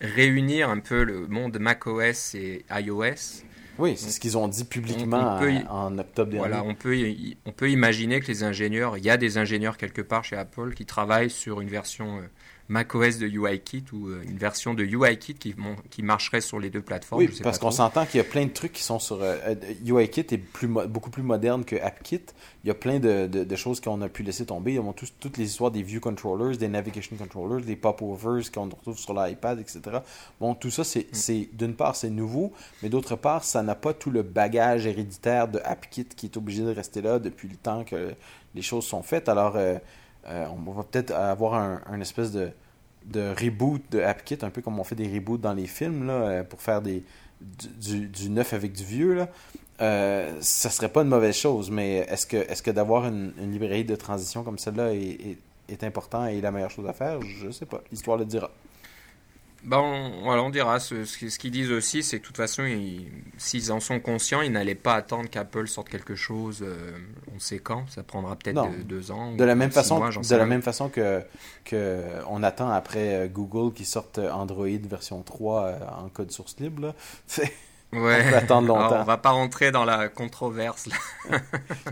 réunir 0.00 0.70
un 0.70 0.78
peu 0.78 1.04
le 1.04 1.26
monde 1.26 1.58
macOS 1.58 2.34
et 2.34 2.64
iOS. 2.70 3.44
Oui, 3.78 3.96
c'est 3.96 4.10
ce 4.10 4.18
qu'ils 4.18 4.36
ont 4.38 4.48
dit 4.48 4.64
publiquement 4.64 5.38
en 5.68 5.96
octobre 5.98 6.30
dernier. 6.32 6.48
Voilà, 6.48 6.64
on 6.64 6.74
peut, 6.74 6.96
on 7.44 7.52
peut 7.52 7.70
imaginer 7.70 8.20
que 8.20 8.26
les 8.26 8.42
ingénieurs, 8.42 8.96
il 8.96 9.04
y 9.04 9.10
a 9.10 9.16
des 9.16 9.38
ingénieurs 9.38 9.76
quelque 9.76 10.02
part 10.02 10.24
chez 10.24 10.36
Apple 10.36 10.74
qui 10.74 10.86
travaillent 10.86 11.30
sur 11.30 11.60
une 11.60 11.68
version 11.68 12.18
euh, 12.18 12.22
macOS 12.68 13.18
de 13.18 13.26
UIKit 13.26 13.84
ou 13.92 14.08
euh, 14.08 14.22
une 14.28 14.36
version 14.36 14.74
de 14.74 14.84
UIKit 14.84 15.34
qui, 15.34 15.54
qui 15.90 16.02
marcherait 16.02 16.42
sur 16.42 16.60
les 16.60 16.68
deux 16.68 16.82
plateformes. 16.82 17.22
Oui, 17.22 17.30
parce 17.42 17.58
qu'on 17.58 17.70
s'entend 17.70 18.04
qu'il 18.04 18.18
y 18.18 18.20
a 18.20 18.24
plein 18.24 18.44
de 18.44 18.50
trucs 18.50 18.72
qui 18.72 18.82
sont 18.82 18.98
sur. 18.98 19.22
Euh, 19.22 19.36
euh, 19.46 19.54
UIKit 19.86 20.26
est 20.34 20.38
plus, 20.38 20.68
beaucoup 20.68 21.10
plus 21.10 21.22
moderne 21.22 21.64
que 21.64 21.76
AppKit. 21.76 22.20
Il 22.64 22.68
y 22.68 22.70
a 22.70 22.74
plein 22.74 22.98
de, 22.98 23.26
de, 23.26 23.56
choses 23.56 23.80
qu'on 23.80 24.02
a 24.02 24.08
pu 24.08 24.22
laisser 24.22 24.44
tomber. 24.44 24.72
Il 24.72 24.76
y 24.76 24.78
a 24.78 24.94
toutes 25.20 25.38
les 25.38 25.46
histoires 25.46 25.70
des 25.70 25.82
view 25.82 26.00
controllers, 26.00 26.58
des 26.58 26.68
navigation 26.68 27.16
controllers, 27.16 27.64
des 27.64 27.76
popovers 27.76 28.50
qu'on 28.52 28.64
retrouve 28.64 28.98
sur 28.98 29.14
l'iPad, 29.14 29.60
etc. 29.60 29.80
Bon, 30.38 30.54
tout 30.54 30.70
ça, 30.70 30.84
c'est 30.84 31.06
mm. 31.10 31.56
d'une 31.56 31.74
part, 31.74 31.96
c'est 31.96 32.10
nouveau, 32.10 32.52
mais 32.82 32.90
d'autre 32.90 33.16
part, 33.16 33.44
ça 33.44 33.62
n'a 33.62 33.74
pas 33.74 33.94
tout 33.94 34.10
le 34.10 34.22
bagage 34.22 34.86
héréditaire 34.86 35.48
de 35.48 35.58
AppKit 35.64 36.04
qui 36.04 36.26
est 36.26 36.36
obligé 36.36 36.62
de 36.62 36.70
rester 36.70 37.00
là 37.00 37.18
depuis 37.18 37.48
le 37.48 37.56
temps 37.56 37.84
que 37.84 38.12
les 38.54 38.62
choses 38.62 38.84
sont 38.84 39.02
faites. 39.02 39.30
Alors. 39.30 39.56
Euh, 39.56 39.78
on 40.28 40.70
va 40.72 40.82
peut-être 40.82 41.12
avoir 41.12 41.54
un, 41.54 42.00
espèce 42.00 42.32
de, 42.32 42.50
de, 43.06 43.34
reboot 43.40 43.82
de 43.90 44.00
AppKit, 44.00 44.38
un 44.42 44.50
peu 44.50 44.62
comme 44.62 44.78
on 44.78 44.84
fait 44.84 44.94
des 44.94 45.08
reboots 45.12 45.40
dans 45.40 45.54
les 45.54 45.66
films, 45.66 46.06
là, 46.06 46.12
euh, 46.12 46.44
pour 46.44 46.60
faire 46.60 46.82
des, 46.82 47.04
du, 47.40 48.30
neuf 48.30 48.52
avec 48.52 48.72
du 48.72 48.84
vieux. 48.84 49.14
Là. 49.14 49.28
Euh, 49.80 50.36
ça 50.40 50.70
serait 50.70 50.88
pas 50.88 51.02
une 51.02 51.08
mauvaise 51.08 51.36
chose, 51.36 51.70
mais 51.70 51.98
est-ce 52.08 52.26
que, 52.26 52.36
est 52.36 52.62
que 52.62 52.70
d'avoir 52.70 53.06
une, 53.06 53.32
librairie 53.38 53.84
de 53.84 53.96
transition 53.96 54.42
comme 54.42 54.58
celle-là 54.58 54.92
est, 54.94 55.38
est, 55.68 55.84
important 55.84 56.26
et 56.26 56.40
la 56.40 56.50
meilleure 56.50 56.70
chose 56.70 56.88
à 56.88 56.92
faire? 56.92 57.20
Je 57.22 57.50
sais 57.50 57.66
pas. 57.66 57.80
L'histoire 57.90 58.16
le 58.16 58.24
dira. 58.24 58.50
Ben, 59.64 59.78
on, 59.78 60.22
voilà, 60.22 60.42
on 60.42 60.50
dira. 60.50 60.78
Ce, 60.78 61.04
ce 61.04 61.38
qu'ils 61.38 61.50
disent 61.50 61.72
aussi, 61.72 62.02
c'est 62.02 62.18
que 62.18 62.22
de 62.22 62.26
toute 62.26 62.36
façon, 62.36 62.64
s'ils 63.36 63.72
en 63.72 63.80
sont 63.80 63.98
conscients, 63.98 64.40
ils 64.40 64.52
n'allaient 64.52 64.74
pas 64.74 64.94
attendre 64.94 65.28
qu'Apple 65.28 65.66
sorte 65.66 65.88
quelque 65.88 66.14
chose. 66.14 66.62
Euh, 66.62 66.92
on 67.34 67.40
sait 67.40 67.58
quand. 67.58 67.84
Ça 67.88 68.02
prendra 68.02 68.36
peut-être 68.36 68.68
deux, 68.84 69.10
ans. 69.10 69.34
De 69.34 69.44
la 69.44 69.54
même 69.54 69.70
façon, 69.70 69.98
de 69.98 70.36
la 70.36 70.46
même 70.46 70.62
façon 70.62 70.88
que, 70.88 71.22
que 71.64 72.02
on 72.28 72.42
attend 72.42 72.70
après 72.70 73.14
euh, 73.14 73.28
Google 73.28 73.74
qui 73.74 73.84
sorte 73.84 74.18
Android 74.18 74.68
version 74.88 75.22
3 75.22 75.62
euh, 75.62 75.78
en 76.04 76.08
code 76.08 76.30
source 76.30 76.56
libre. 76.58 76.82
Là. 76.82 76.94
Ouais. 77.90 78.22
On 78.30 78.36
attendre 78.36 78.68
longtemps. 78.68 78.86
Alors, 78.88 79.00
on 79.00 79.04
va 79.04 79.16
pas 79.16 79.30
rentrer 79.30 79.70
dans 79.70 79.86
la 79.86 80.10
controverse. 80.10 80.88
Là. 80.88 81.38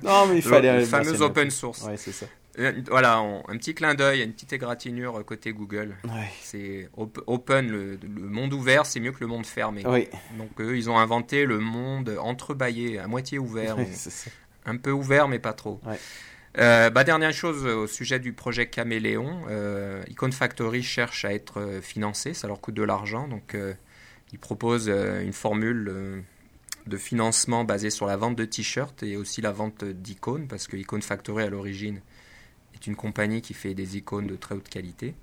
non, 0.02 0.26
mais 0.26 0.36
il 0.36 0.42
fallait. 0.42 0.80
Le 0.80 0.84
fameux 0.84 1.22
open 1.22 1.50
source. 1.50 1.84
Ouais, 1.84 1.96
c'est 1.96 2.12
ça. 2.12 2.26
Euh, 2.58 2.72
voilà, 2.88 3.18
un 3.18 3.56
petit 3.56 3.74
clin 3.74 3.94
d'œil, 3.94 4.22
une 4.22 4.32
petite 4.32 4.52
égratignure 4.52 5.24
côté 5.24 5.52
Google. 5.52 5.96
C'est 6.40 6.88
open, 6.94 7.68
le, 7.68 7.98
monde 8.14 8.52
ouvert, 8.52 8.86
c'est 8.86 9.00
mieux 9.00 9.12
que 9.12 9.20
le 9.20 9.26
monde 9.26 9.46
fermé. 9.46 9.82
Donc 9.82 10.60
eux, 10.60 10.76
ils 10.76 10.88
ont 10.88 10.98
inventé 10.98 11.44
le 11.44 11.58
monde 11.58 12.16
entrebâillé, 12.20 12.98
à 12.98 13.06
moitié 13.06 13.38
ouvert. 13.38 13.76
un 14.64 14.76
peu 14.76 14.90
ouvert, 14.90 15.28
mais 15.28 15.38
pas 15.38 15.52
trop. 15.52 15.80
Euh, 16.58 16.90
bah, 16.90 17.04
dernière 17.04 17.32
chose 17.32 17.66
au 17.66 17.86
sujet 17.86 18.18
du 18.18 18.32
projet 18.32 18.66
Caméléon, 18.66 19.42
euh, 19.48 20.02
Icon 20.08 20.32
Factory 20.32 20.82
cherche 20.82 21.24
à 21.24 21.34
être 21.34 21.80
financé, 21.82 22.32
ça 22.32 22.48
leur 22.48 22.60
coûte 22.60 22.74
de 22.74 22.82
l'argent, 22.82 23.28
donc 23.28 23.54
ils 24.32 24.38
proposent 24.38 24.88
une 24.88 25.34
formule 25.34 26.24
de 26.86 26.96
financement 26.96 27.64
basée 27.64 27.90
sur 27.90 28.06
la 28.06 28.16
vente 28.16 28.36
de 28.36 28.44
t-shirts 28.44 29.02
et 29.02 29.16
aussi 29.16 29.42
la 29.42 29.52
vente 29.52 29.84
d'icônes, 29.84 30.48
parce 30.48 30.66
que 30.66 30.76
Icon 30.76 31.00
Factory 31.00 31.44
à 31.44 31.50
l'origine 31.50 32.00
est 32.76 32.86
une 32.86 32.96
compagnie 32.96 33.42
qui 33.42 33.54
fait 33.54 33.74
des 33.74 33.96
icônes 33.96 34.26
de 34.26 34.36
très 34.36 34.54
haute 34.54 34.68
qualité. 34.68 35.14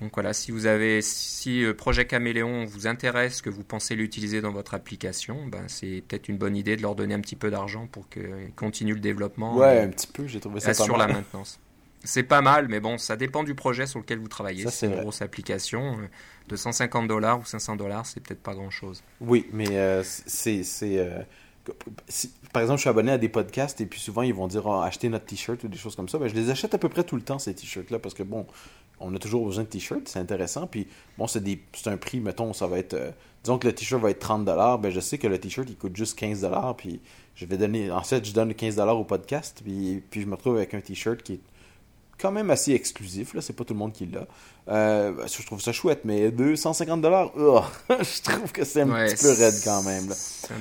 Donc 0.00 0.12
voilà, 0.14 0.32
si 0.32 0.50
vous 0.50 0.64
avez, 0.64 1.02
si 1.02 1.60
le 1.60 1.74
projet 1.74 2.06
Caméléon 2.06 2.64
vous 2.64 2.86
intéresse, 2.86 3.42
que 3.42 3.50
vous 3.50 3.64
pensez 3.64 3.94
l'utiliser 3.94 4.40
dans 4.40 4.50
votre 4.50 4.72
application, 4.72 5.46
ben 5.46 5.64
c'est 5.66 6.02
peut-être 6.08 6.28
une 6.28 6.38
bonne 6.38 6.56
idée 6.56 6.76
de 6.76 6.82
leur 6.82 6.94
donner 6.94 7.12
un 7.12 7.20
petit 7.20 7.36
peu 7.36 7.50
d'argent 7.50 7.86
pour 7.86 8.08
qu'ils 8.08 8.52
continuent 8.56 8.94
le 8.94 9.00
développement. 9.00 9.56
Ouais, 9.56 9.80
un 9.80 9.88
petit 9.88 10.06
peu, 10.06 10.26
j'ai 10.26 10.40
trouvé 10.40 10.60
ça 10.60 10.72
pas 10.72 10.86
mal. 10.86 11.08
la 11.08 11.14
maintenance. 11.14 11.60
C'est 12.02 12.22
pas 12.22 12.40
mal, 12.40 12.68
mais 12.68 12.80
bon, 12.80 12.96
ça 12.96 13.16
dépend 13.16 13.44
du 13.44 13.54
projet 13.54 13.86
sur 13.86 13.98
lequel 13.98 14.20
vous 14.20 14.28
travaillez. 14.28 14.66
c'est 14.70 14.86
une 14.86 15.00
grosse 15.00 15.20
application. 15.20 15.98
Euh, 15.98 16.06
de 16.48 16.56
150 16.56 17.06
dollars 17.06 17.38
ou 17.38 17.44
500 17.44 17.76
dollars, 17.76 18.06
c'est 18.06 18.20
peut-être 18.20 18.42
pas 18.42 18.54
grand-chose. 18.54 19.04
Oui, 19.20 19.46
mais 19.52 19.78
euh, 19.78 20.02
c'est... 20.02 20.64
Par 22.52 22.62
exemple, 22.62 22.78
je 22.78 22.82
suis 22.82 22.88
abonné 22.88 23.12
à 23.12 23.18
des 23.18 23.28
podcasts 23.28 23.80
et 23.80 23.86
puis 23.86 24.00
souvent 24.00 24.22
ils 24.22 24.34
vont 24.34 24.48
dire 24.48 24.66
oh, 24.66 24.80
acheter 24.80 25.08
notre 25.08 25.26
t-shirt 25.26 25.62
ou 25.64 25.68
des 25.68 25.78
choses 25.78 25.94
comme 25.94 26.08
ça. 26.08 26.18
Ben, 26.18 26.28
je 26.28 26.34
les 26.34 26.50
achète 26.50 26.74
à 26.74 26.78
peu 26.78 26.88
près 26.88 27.04
tout 27.04 27.16
le 27.16 27.22
temps, 27.22 27.38
ces 27.38 27.54
t-shirts-là, 27.54 27.98
parce 27.98 28.14
que 28.14 28.22
bon, 28.22 28.46
on 29.00 29.14
a 29.14 29.18
toujours 29.18 29.46
besoin 29.46 29.64
de 29.64 29.68
t-shirts, 29.68 30.08
c'est 30.08 30.18
intéressant. 30.18 30.66
Puis 30.66 30.86
bon, 31.18 31.26
c'est 31.26 31.42
un 31.86 31.96
prix, 31.96 32.20
mettons, 32.20 32.52
ça 32.52 32.66
va 32.66 32.78
être. 32.78 32.94
Euh, 32.94 33.10
disons 33.42 33.58
que 33.58 33.66
le 33.66 33.74
t-shirt 33.74 34.00
va 34.00 34.10
être 34.10 34.26
30$, 34.26 34.80
ben 34.80 34.90
je 34.90 35.00
sais 35.00 35.18
que 35.18 35.26
le 35.26 35.38
t-shirt 35.38 35.68
il 35.68 35.76
coûte 35.76 35.96
juste 35.96 36.18
15$, 36.18 36.76
puis 36.76 37.00
je 37.34 37.46
vais 37.46 37.56
donner. 37.56 37.90
En 37.90 38.02
fait, 38.02 38.24
je 38.24 38.32
donne 38.32 38.52
15$ 38.52 38.88
au 38.90 39.04
podcast, 39.04 39.60
puis, 39.64 40.02
puis 40.10 40.22
je 40.22 40.26
me 40.26 40.34
retrouve 40.34 40.56
avec 40.56 40.74
un 40.74 40.80
t-shirt 40.80 41.22
qui 41.22 41.34
est 41.34 41.40
quand 42.20 42.32
même 42.32 42.50
assez 42.50 42.72
exclusif. 42.72 43.34
Là, 43.34 43.40
c'est 43.40 43.52
pas 43.52 43.64
tout 43.64 43.74
le 43.74 43.78
monde 43.78 43.92
qui 43.92 44.06
l'a. 44.06 44.26
Euh, 44.68 45.26
je 45.26 45.46
trouve 45.46 45.60
ça 45.60 45.72
chouette, 45.72 46.02
mais 46.04 46.30
250 46.30 47.00
dollars, 47.00 47.32
je 47.88 48.22
trouve 48.22 48.52
que 48.52 48.64
c'est 48.64 48.82
un 48.82 48.86
petit 48.86 49.22
peu 49.22 49.32
raide 49.32 49.54
quand 49.64 49.82
même. 49.82 50.12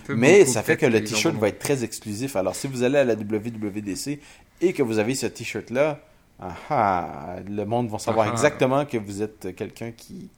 mais 0.09 0.45
ça 0.45 0.63
fait 0.63 0.77
que 0.77 0.85
le 0.85 1.03
t-shirt 1.03 1.35
va 1.35 1.49
être 1.49 1.59
très 1.59 1.83
exclusif. 1.83 2.35
Alors, 2.35 2.55
si 2.55 2.67
vous 2.67 2.83
allez 2.83 2.97
à 2.97 3.03
la 3.03 3.15
WWDC 3.15 4.19
et 4.61 4.73
que 4.73 4.83
vous 4.83 4.99
avez 4.99 5.15
ce 5.15 5.27
t-shirt-là, 5.27 5.99
ah, 6.41 6.55
ah, 6.69 7.35
le 7.47 7.65
monde 7.65 7.89
va 7.89 7.99
savoir 7.99 8.27
ah, 8.29 8.31
exactement 8.31 8.85
que 8.85 8.97
vous 8.97 9.21
êtes 9.21 9.53
quelqu'un 9.55 9.91
qui, 9.91 10.29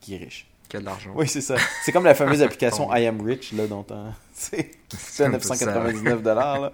qui 0.00 0.14
est 0.14 0.18
riche. 0.18 0.46
Qui 0.68 0.78
a 0.78 0.80
de 0.80 0.86
l'argent. 0.86 1.10
Oui, 1.14 1.28
c'est 1.28 1.42
ça. 1.42 1.56
C'est 1.84 1.92
comme 1.92 2.04
la 2.04 2.14
fameuse 2.14 2.42
application 2.42 2.94
I 2.94 3.06
Am 3.06 3.20
Rich, 3.20 3.52
là, 3.52 3.66
dont 3.66 3.84
c'est 4.32 4.70
999 5.20 6.22
dollars. 6.22 6.72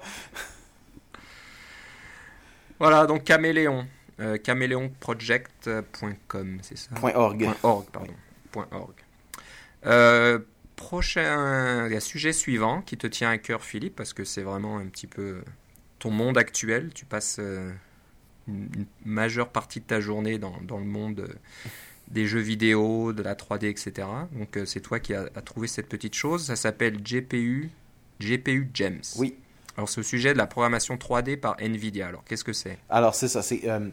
Voilà, 2.78 3.06
donc 3.06 3.24
Caméléon. 3.24 3.86
Euh, 4.20 4.36
caméléonproject.com, 4.36 6.58
c'est 6.62 6.76
ça 6.76 6.90
.org. 7.14 7.48
.org, 7.62 7.86
pardon. 7.92 8.14
.org. 8.72 8.94
Euh, 9.86 10.40
prochain 10.74 11.88
sujet 12.00 12.32
suivant 12.32 12.82
qui 12.82 12.96
te 12.96 13.06
tient 13.06 13.30
à 13.30 13.38
cœur, 13.38 13.62
Philippe, 13.62 13.94
parce 13.94 14.12
que 14.12 14.24
c'est 14.24 14.42
vraiment 14.42 14.78
un 14.78 14.86
petit 14.86 15.06
peu 15.06 15.44
ton 16.00 16.10
monde 16.10 16.36
actuel. 16.36 16.90
Tu 16.94 17.04
passes 17.04 17.36
euh, 17.38 17.70
une, 18.48 18.86
majeure 19.04 19.50
partie 19.50 19.78
de 19.80 19.86
ta 19.86 20.00
journée 20.00 20.38
dans, 20.38 20.58
dans 20.62 20.78
le 20.78 20.84
monde 20.84 21.28
des 22.08 22.26
jeux 22.26 22.40
vidéo, 22.40 23.12
de 23.12 23.22
la 23.22 23.36
3D, 23.36 23.66
etc. 23.66 24.08
Donc 24.32 24.58
c'est 24.64 24.80
toi 24.80 24.98
qui 24.98 25.14
as, 25.14 25.28
as, 25.34 25.42
trouvé 25.42 25.68
cette 25.68 25.88
petite 25.88 26.14
chose. 26.14 26.46
Ça 26.46 26.56
s'appelle 26.56 27.00
GPU, 27.02 27.70
GPU 28.18 28.68
Gems. 28.74 29.02
Oui. 29.16 29.36
Alors, 29.78 29.88
au 29.96 30.02
sujet 30.02 30.32
de 30.32 30.38
la 30.38 30.48
programmation 30.48 30.96
3D 30.96 31.36
par 31.36 31.56
NVIDIA. 31.60 32.08
Alors, 32.08 32.24
qu'est-ce 32.24 32.42
que 32.42 32.52
c'est? 32.52 32.78
Alors, 32.90 33.14
c'est 33.14 33.28
ça. 33.28 33.42
C'est, 33.42 33.60
euh, 33.68 33.88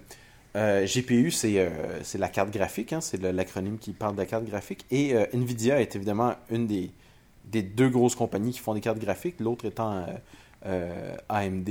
euh, 0.55 0.87
GPU, 0.87 1.31
euh, 1.43 1.99
c'est, 2.01 2.17
la 2.17 2.27
carte 2.27 2.49
graphique. 2.49 2.91
Hein, 2.91 3.01
c'est 3.01 3.21
l'acronyme 3.21 3.77
qui 3.77 3.91
parle 3.91 4.15
de 4.15 4.19
la 4.19 4.25
carte 4.25 4.45
graphique. 4.45 4.83
Et 4.89 5.13
NVIDIA 5.31 5.79
est 5.79 5.95
évidemment 5.95 6.33
une 6.49 6.65
des, 6.65 6.89
des 7.45 7.61
deux 7.61 7.89
grosses 7.89 8.15
compagnies 8.15 8.51
qui 8.51 8.61
font 8.61 8.73
des 8.73 8.81
cartes 8.81 8.97
graphiques. 8.97 9.39
L'autre 9.39 9.65
étant 9.65 10.07
AMD, 11.29 11.69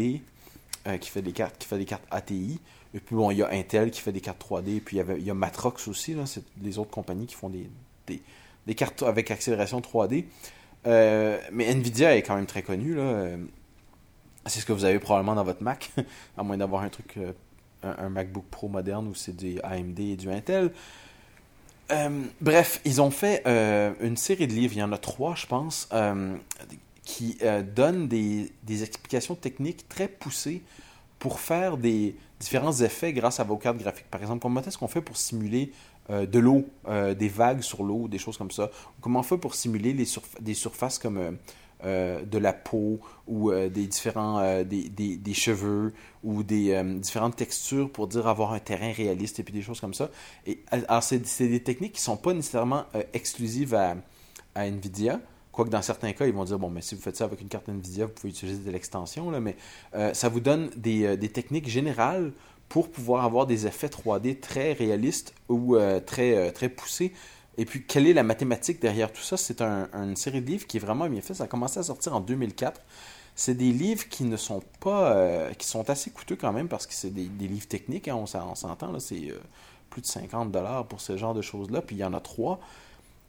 qui, 1.01 1.11
fait 1.11 1.23
des 1.23 1.33
cartes, 1.33 1.59
qui 1.59 1.67
fait 1.67 1.79
des 1.79 1.85
cartes 1.85 2.07
ATI. 2.13 2.61
Et 2.95 3.01
puis, 3.01 3.17
bon, 3.17 3.33
il 3.33 3.39
y 3.39 3.43
a 3.43 3.51
Intel 3.51 3.91
qui 3.91 4.01
fait 4.01 4.13
des 4.13 4.21
cartes 4.21 4.41
3D. 4.49 4.77
Et 4.77 4.81
puis, 4.81 4.99
il 4.99 5.25
y, 5.25 5.31
a 5.31 5.35
Matrox 5.35 5.89
aussi. 5.89 6.15
C'est 6.27 6.45
les 6.63 6.79
autres 6.79 6.93
compagnies 6.93 7.27
qui 7.27 7.35
font 7.35 7.51
des, 7.51 7.69
des 8.07 8.23
des 8.69 8.75
cartes 8.77 9.03
avec 9.03 9.33
accélération 9.33 9.81
3D. 9.81 10.25
mais 10.85 11.67
Nvidia 11.73 12.17
est 12.17 12.23
quand 12.23 12.37
même 12.37 12.47
très 12.47 12.63
connu. 12.63 12.95
Là. 12.95 13.37
C'est 14.47 14.61
ce 14.61 14.67
que 14.67 14.73
vous 14.73 14.85
avez 14.85 14.99
probablement 14.99 15.35
dans 15.35 15.45
votre 15.45 15.63
Mac, 15.63 15.91
à 16.39 16.43
moins 16.43 16.57
d'avoir 16.57 16.83
un 16.83 16.89
truc, 16.89 17.19
un, 17.83 18.09
MacBook 18.09 18.45
Pro 18.51 18.69
moderne 18.69 19.09
où 19.09 19.15
c'est 19.15 19.35
du 19.35 19.61
AMD 19.63 19.99
et 20.01 20.17
du 20.17 20.31
Intel. 20.31 20.73
bref, 22.41 22.81
ils 22.85 23.01
ont 23.01 23.11
fait 23.11 23.43
une 24.01 24.17
série 24.17 24.47
de 24.47 24.53
livres, 24.53 24.75
il 24.75 24.81
y 24.81 24.83
en 24.83 24.93
a 24.93 24.99
trois, 24.99 25.35
je 25.35 25.47
pense, 25.47 25.89
qui 27.05 27.39
donnent 27.75 28.09
des, 28.09 28.53
des, 28.65 28.83
explications 28.83 29.35
techniques 29.35 29.89
très 29.89 30.09
poussées 30.09 30.63
pour 31.19 31.41
faire 31.41 31.79
des 31.79 32.17
différents 32.39 32.79
effets 32.83 33.15
grâce 33.15 33.41
à 33.41 33.45
vos 33.45 33.57
cartes 33.57 33.79
graphiques. 33.79 34.11
Par 34.11 34.21
exemple, 34.21 34.43
comment 34.43 34.61
est-ce 34.61 34.77
qu'on 34.77 34.89
fait 34.89 35.01
pour 35.01 35.17
simuler 35.17 35.73
euh, 36.11 36.27
de 36.27 36.39
l'eau, 36.39 36.69
euh, 36.87 37.15
des 37.15 37.29
vagues 37.29 37.63
sur 37.63 37.83
l'eau, 37.83 38.09
des 38.09 38.19
choses 38.19 38.37
comme 38.37 38.51
ça? 38.51 38.71
Comment 39.01 39.21
on 39.21 39.23
fait 39.23 39.39
pour 39.39 39.55
simuler 39.55 39.95
les 39.95 40.07
des 40.41 40.53
surfaces 40.53 40.99
comme 40.99 41.17
euh, 41.17 41.31
de 41.85 42.39
la 42.39 42.53
peau 42.53 43.01
ou 43.27 43.53
des 43.53 43.87
différents 43.87 44.63
des, 44.65 44.89
des, 44.89 45.17
des, 45.17 45.35
cheveux 45.35 45.93
ou 46.23 46.43
des 46.43 46.83
différentes 46.99 47.37
textures 47.37 47.91
pour 47.91 48.07
dire 48.07 48.27
avoir 48.27 48.53
un 48.53 48.59
terrain 48.59 48.93
réaliste 48.93 49.39
et 49.39 49.43
puis 49.43 49.53
des 49.53 49.63
choses 49.63 49.81
comme 49.81 49.95
ça. 49.95 50.11
Et 50.47 50.63
alors 50.71 51.03
c'est 51.03 51.19
des 51.41 51.63
techniques 51.63 51.93
qui 51.93 52.01
sont 52.01 52.17
pas 52.17 52.33
nécessairement 52.33 52.85
exclusives 53.13 53.75
à, 53.75 53.97
à 54.55 54.67
Nvidia, 54.67 55.21
Quoique 55.55 55.71
dans 55.71 55.83
certains 55.83 56.13
cas, 56.13 56.27
ils 56.27 56.33
vont 56.33 56.45
dire, 56.45 56.59
bon, 56.59 56.69
mais 56.69 56.81
si 56.81 56.97
vous 56.97 57.01
faites 57.01 57.17
ça 57.17 57.25
avec 57.25 57.41
une 57.41 57.47
carte 57.47 57.69
NVIDIA, 57.69 58.07
vous 58.07 58.13
pouvez 58.13 58.31
utiliser 58.31 58.59
de 58.59 58.71
l'extension, 58.73 59.31
mais 59.41 59.55
euh, 59.95 60.13
ça 60.13 60.29
vous 60.29 60.41
donne 60.41 60.69
des, 60.77 61.17
des, 61.17 61.29
techniques 61.29 61.69
générales 61.69 62.33
pour 62.69 62.91
pouvoir 62.91 63.25
avoir 63.25 63.47
des 63.47 63.69
effets 63.69 63.87
3D 63.87 64.41
très 64.41 64.73
réalistes 64.73 65.33
ou 65.49 65.77
euh, 65.77 66.01
très, 66.01 66.37
euh, 66.37 66.51
très 66.51 66.69
poussés. 66.69 67.13
Et 67.57 67.65
puis, 67.65 67.85
quelle 67.87 68.07
est 68.07 68.13
la 68.13 68.23
mathématique 68.23 68.81
derrière 68.81 69.13
tout 69.13 69.23
ça? 69.23 69.37
C'est 69.37 69.63
un, 69.63 69.89
une 69.93 70.17
série 70.17 70.41
de 70.41 70.47
livres 70.47 70.67
qui 70.67 70.79
est 70.79 70.81
vraiment 70.81 71.09
bien 71.09 71.21
faite. 71.21 71.37
Ça 71.37 71.45
a 71.45 71.47
commencé 71.47 71.79
à 71.79 71.83
sortir 71.83 72.15
en 72.15 72.21
2004. 72.21 72.81
C'est 73.37 73.55
des 73.55 73.73
livres 73.73 74.09
qui 74.09 74.25
ne 74.25 74.37
sont 74.37 74.63
pas... 74.81 75.51
qui 75.59 75.67
sont 75.67 75.89
assez 75.91 76.11
coûteux 76.11 76.37
quand 76.37 76.53
même 76.53 76.69
parce 76.69 76.87
que 76.87 76.95
c'est 76.95 77.11
des, 77.11 77.29
livres 77.47 77.67
techniques, 77.67 78.09
hein, 78.09 78.17
on 78.17 78.27
s'entend, 78.27 78.99
c'est 79.01 79.33
plus 79.91 80.03
de 80.03 80.07
50 80.07 80.51
dollars 80.51 80.87
pour 80.87 81.01
ce 81.01 81.17
genre 81.17 81.35
de 81.35 81.43
choses-là, 81.43 81.81
puis 81.81 81.97
il 81.97 82.01
y 82.01 82.05
en 82.05 82.15
a 82.15 82.21
trois. 82.21 82.61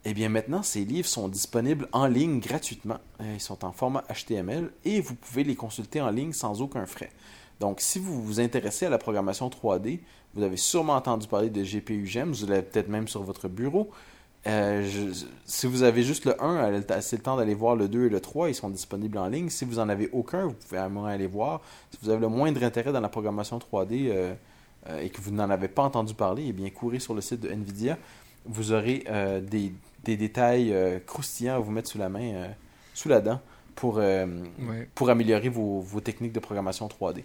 Eh 0.03 0.13
bien 0.13 0.29
maintenant, 0.29 0.61
ces 0.61 0.85
livres 0.85 1.07
sont 1.07 1.27
disponibles 1.27 1.87
en 1.91 2.05
ligne 2.05 2.39
gratuitement. 2.39 2.99
Euh, 3.21 3.33
ils 3.35 3.41
sont 3.41 3.65
en 3.65 3.71
format 3.71 4.03
HTML 4.09 4.71
et 4.83 5.01
vous 5.01 5.15
pouvez 5.15 5.43
les 5.43 5.55
consulter 5.55 5.99
en 5.99 6.11
ligne 6.11 6.31
sans 6.31 6.61
aucun 6.61 6.85
frais. 6.85 7.11
Donc 7.59 7.81
si 7.81 7.97
vous 7.97 8.21
vous 8.23 8.39
intéressez 8.39 8.85
à 8.85 8.89
la 8.89 8.99
programmation 8.99 9.49
3D, 9.49 9.99
vous 10.35 10.43
avez 10.43 10.57
sûrement 10.57 10.93
entendu 10.93 11.27
parler 11.27 11.49
de 11.49 11.63
GPU 11.63 12.05
GEM, 12.05 12.33
vous 12.33 12.45
l'avez 12.45 12.61
peut-être 12.61 12.87
même 12.87 13.07
sur 13.07 13.23
votre 13.23 13.47
bureau. 13.47 13.89
Euh, 14.47 15.11
si 15.45 15.65
vous 15.65 15.83
avez 15.83 16.03
juste 16.03 16.25
le 16.25 16.41
1, 16.41 16.81
c'est 17.01 17.17
le 17.17 17.21
temps 17.23 17.35
d'aller 17.35 17.55
voir 17.55 17.75
le 17.75 17.87
2 17.87 18.05
et 18.05 18.09
le 18.09 18.19
3, 18.19 18.49
ils 18.49 18.55
sont 18.55 18.69
disponibles 18.69 19.17
en 19.17 19.27
ligne. 19.27 19.49
Si 19.49 19.65
vous 19.65 19.75
n'en 19.75 19.89
avez 19.89 20.09
aucun, 20.11 20.47
vous 20.47 20.53
pouvez 20.53 20.79
à 20.79 20.87
moins 20.87 21.09
aller 21.09 21.27
voir. 21.27 21.61
Si 21.91 21.97
vous 22.01 22.09
avez 22.09 22.21
le 22.21 22.27
moindre 22.29 22.63
intérêt 22.63 22.91
dans 22.91 23.01
la 23.01 23.09
programmation 23.09 23.57
3D 23.57 24.09
euh, 24.09 24.33
et 25.01 25.09
que 25.09 25.19
vous 25.19 25.31
n'en 25.31 25.49
avez 25.49 25.67
pas 25.67 25.83
entendu 25.83 26.13
parler, 26.13 26.45
eh 26.49 26.53
bien 26.53 26.69
courez 26.69 26.99
sur 26.99 27.15
le 27.15 27.21
site 27.21 27.41
de 27.41 27.49
NVIDIA. 27.49 27.97
Vous 28.45 28.71
aurez 28.71 29.03
des, 29.41 29.73
des 30.05 30.15
détails 30.15 30.71
euh, 30.71 30.99
croustillants 31.05 31.55
à 31.55 31.59
vous 31.59 31.71
mettre 31.71 31.89
sous 31.89 31.97
la 31.97 32.09
main, 32.09 32.33
euh, 32.33 32.47
sous 32.93 33.09
la 33.09 33.19
dent, 33.19 33.41
pour, 33.75 33.97
euh, 33.97 34.25
pour 34.93 35.09
améliorer 35.09 35.49
vos, 35.49 35.81
vos, 35.81 35.99
techniques 35.99 36.31
de 36.31 36.39
programmation 36.39 36.87
3D. 36.87 37.23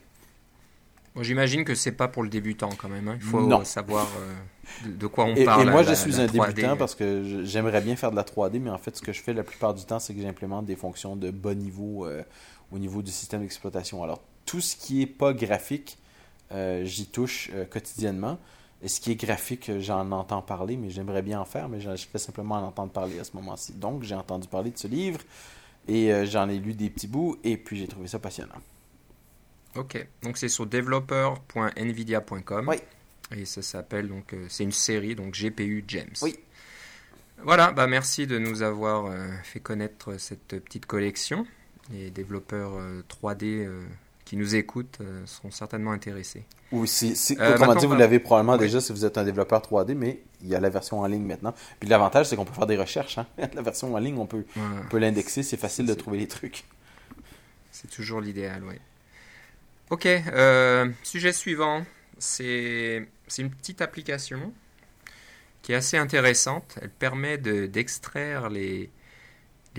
J'imagine 1.17 1.65
que 1.65 1.75
c'est 1.75 1.93
pas 1.93 2.09
pour 2.09 2.23
le 2.23 2.29
débutant 2.29 2.71
quand 2.79 2.89
même. 2.89 3.09
Hein. 3.09 3.17
Il 3.17 3.23
faut 3.23 3.65
savoir 3.65 4.09
de, 4.87 5.07
quoi 5.07 5.25
on 5.25 5.35
parle. 5.45 5.69
Et 5.69 5.71
moi, 5.71 5.83
je 5.83 5.95
suis 5.95 6.21
un 6.21 6.27
débutant 6.27 6.77
parce 6.77 6.95
que 6.95 7.43
j'aimerais 7.45 7.81
bien 7.81 7.97
faire 7.97 8.11
de 8.11 8.17
la 8.17 8.23
3D, 8.23 8.61
mais 8.61 8.71
en 8.71 8.79
fait, 8.79 8.97
ce 8.97 9.03
que 9.03 9.13
je 9.13 9.21
fais 9.21 9.33
la 9.33 9.43
plupart 9.43 9.75
du 9.75 9.85
temps, 9.85 9.99
c'est 9.99 10.15
que 10.15 10.21
j'implémente 10.21 10.67
des 10.67 10.77
fonctions 10.77 11.17
de 11.17 11.31
bas 11.31 11.55
niveau 11.55 12.07
au 12.71 12.79
niveau 12.79 13.03
du 13.03 13.11
système 13.11 13.41
d'exploitation. 13.41 14.03
Alors, 14.05 14.23
tout 14.47 14.61
ce 14.61 14.77
qui 14.77 15.03
est 15.03 15.07
pas 15.07 15.33
graphique, 15.33 15.99
j'y 16.83 17.07
touche 17.07 17.51
quotidiennement. 17.71 18.39
Et 18.83 18.89
ce 18.89 19.01
qui 19.01 19.11
est 19.11 19.17
graphique, 19.17 19.71
j'en 19.79 20.11
entends 20.13 20.41
parler, 20.41 20.77
mais 20.77 20.91
j'aimerais 20.91 21.23
bien 21.23 21.41
en 21.41 21.45
faire, 21.45 21.69
mais 21.69 21.81
je 21.81 21.91
fais 22.11 22.19
simplement 22.19 22.55
en 22.55 22.63
entendre 22.63 22.93
parler 22.93 23.19
à 23.19 23.25
ce 23.25 23.33
moment-ci. 23.35 23.75
Donc, 23.75 24.05
j'ai 24.05 24.15
entendu 24.15 24.49
parler 24.49 24.71
de 24.71 24.79
ce 24.79 24.87
livre 24.87 25.21
et 25.89 26.13
euh, 26.13 26.25
j'en 26.25 26.49
ai 26.49 26.59
lu 26.59 26.75
des 26.75 26.89
petits 26.89 27.09
bouts 27.09 27.37
et 27.45 27.57
puis 27.57 27.77
j'ai 27.79 27.89
trouvé 27.89 28.07
ça 28.07 28.19
passionnant. 28.19 28.55
Ok, 29.77 30.05
donc 30.23 30.37
c'est 30.37 30.49
sur 30.49 30.67
developer.nvidia.com. 30.67 32.69
Oui. 32.69 32.77
Et 33.37 33.45
ça 33.45 33.63
s'appelle 33.63 34.09
donc, 34.09 34.33
euh, 34.33 34.47
c'est 34.49 34.65
une 34.65 34.73
série, 34.73 35.15
donc 35.15 35.35
GPU 35.35 35.85
Gems. 35.87 36.17
Oui. 36.23 36.37
Voilà, 37.43 37.73
bah 37.73 37.87
merci 37.87 38.27
de 38.27 38.39
nous 38.39 38.63
avoir 38.63 39.07
euh, 39.07 39.29
fait 39.45 39.61
connaître 39.61 40.19
cette 40.19 40.61
petite 40.61 40.87
collection. 40.87 41.47
Les 41.91 42.11
développeurs 42.11 42.73
3D 43.09 43.67
qui 44.31 44.37
nous 44.37 44.55
écoutent 44.55 44.99
euh, 45.01 45.27
seront 45.27 45.51
certainement 45.51 45.91
intéressés. 45.91 46.45
Oui, 46.71 46.87
si, 46.87 47.17
si 47.17 47.37
euh, 47.41 47.75
dit, 47.75 47.87
vous 47.87 47.97
l'avez 47.97 48.21
probablement 48.21 48.57
déjà 48.57 48.81
si 48.81 48.93
vous 48.93 49.05
êtes 49.05 49.19
un 49.19 49.25
développeur 49.25 49.61
3D, 49.61 49.95
mais 49.95 50.21
il 50.41 50.47
y 50.47 50.55
a 50.55 50.61
la 50.61 50.71
version 50.71 51.01
en 51.01 51.07
ligne 51.09 51.25
maintenant. 51.25 51.53
Puis 51.81 51.89
l'avantage, 51.89 52.27
c'est 52.27 52.37
qu'on 52.37 52.45
peut 52.45 52.55
faire 52.55 52.69
des 52.69 52.77
recherches. 52.77 53.19
Hein. 53.19 53.27
la 53.55 53.61
version 53.61 53.93
en 53.93 53.99
ligne, 53.99 54.17
on 54.19 54.27
peut, 54.27 54.45
peut 54.89 54.99
l'indexer, 54.99 55.43
c'est 55.43 55.57
facile 55.57 55.85
de 55.85 55.95
trouver 55.95 56.19
les 56.19 56.29
trucs. 56.29 56.65
C'est 57.73 57.91
toujours 57.91 58.21
l'idéal, 58.21 58.63
oui. 58.65 58.77
Ok, 59.91 60.07
euh, 60.07 60.89
sujet 61.03 61.33
suivant, 61.33 61.85
c'est 62.17 63.09
une 63.39 63.51
petite 63.51 63.83
application 63.83 64.53
qui 65.63 65.73
est 65.73 65.75
assez 65.75 65.97
intéressante. 65.97 66.79
Elle 66.81 66.91
permet 66.91 67.39
d'extraire 67.39 68.51
les, 68.51 68.89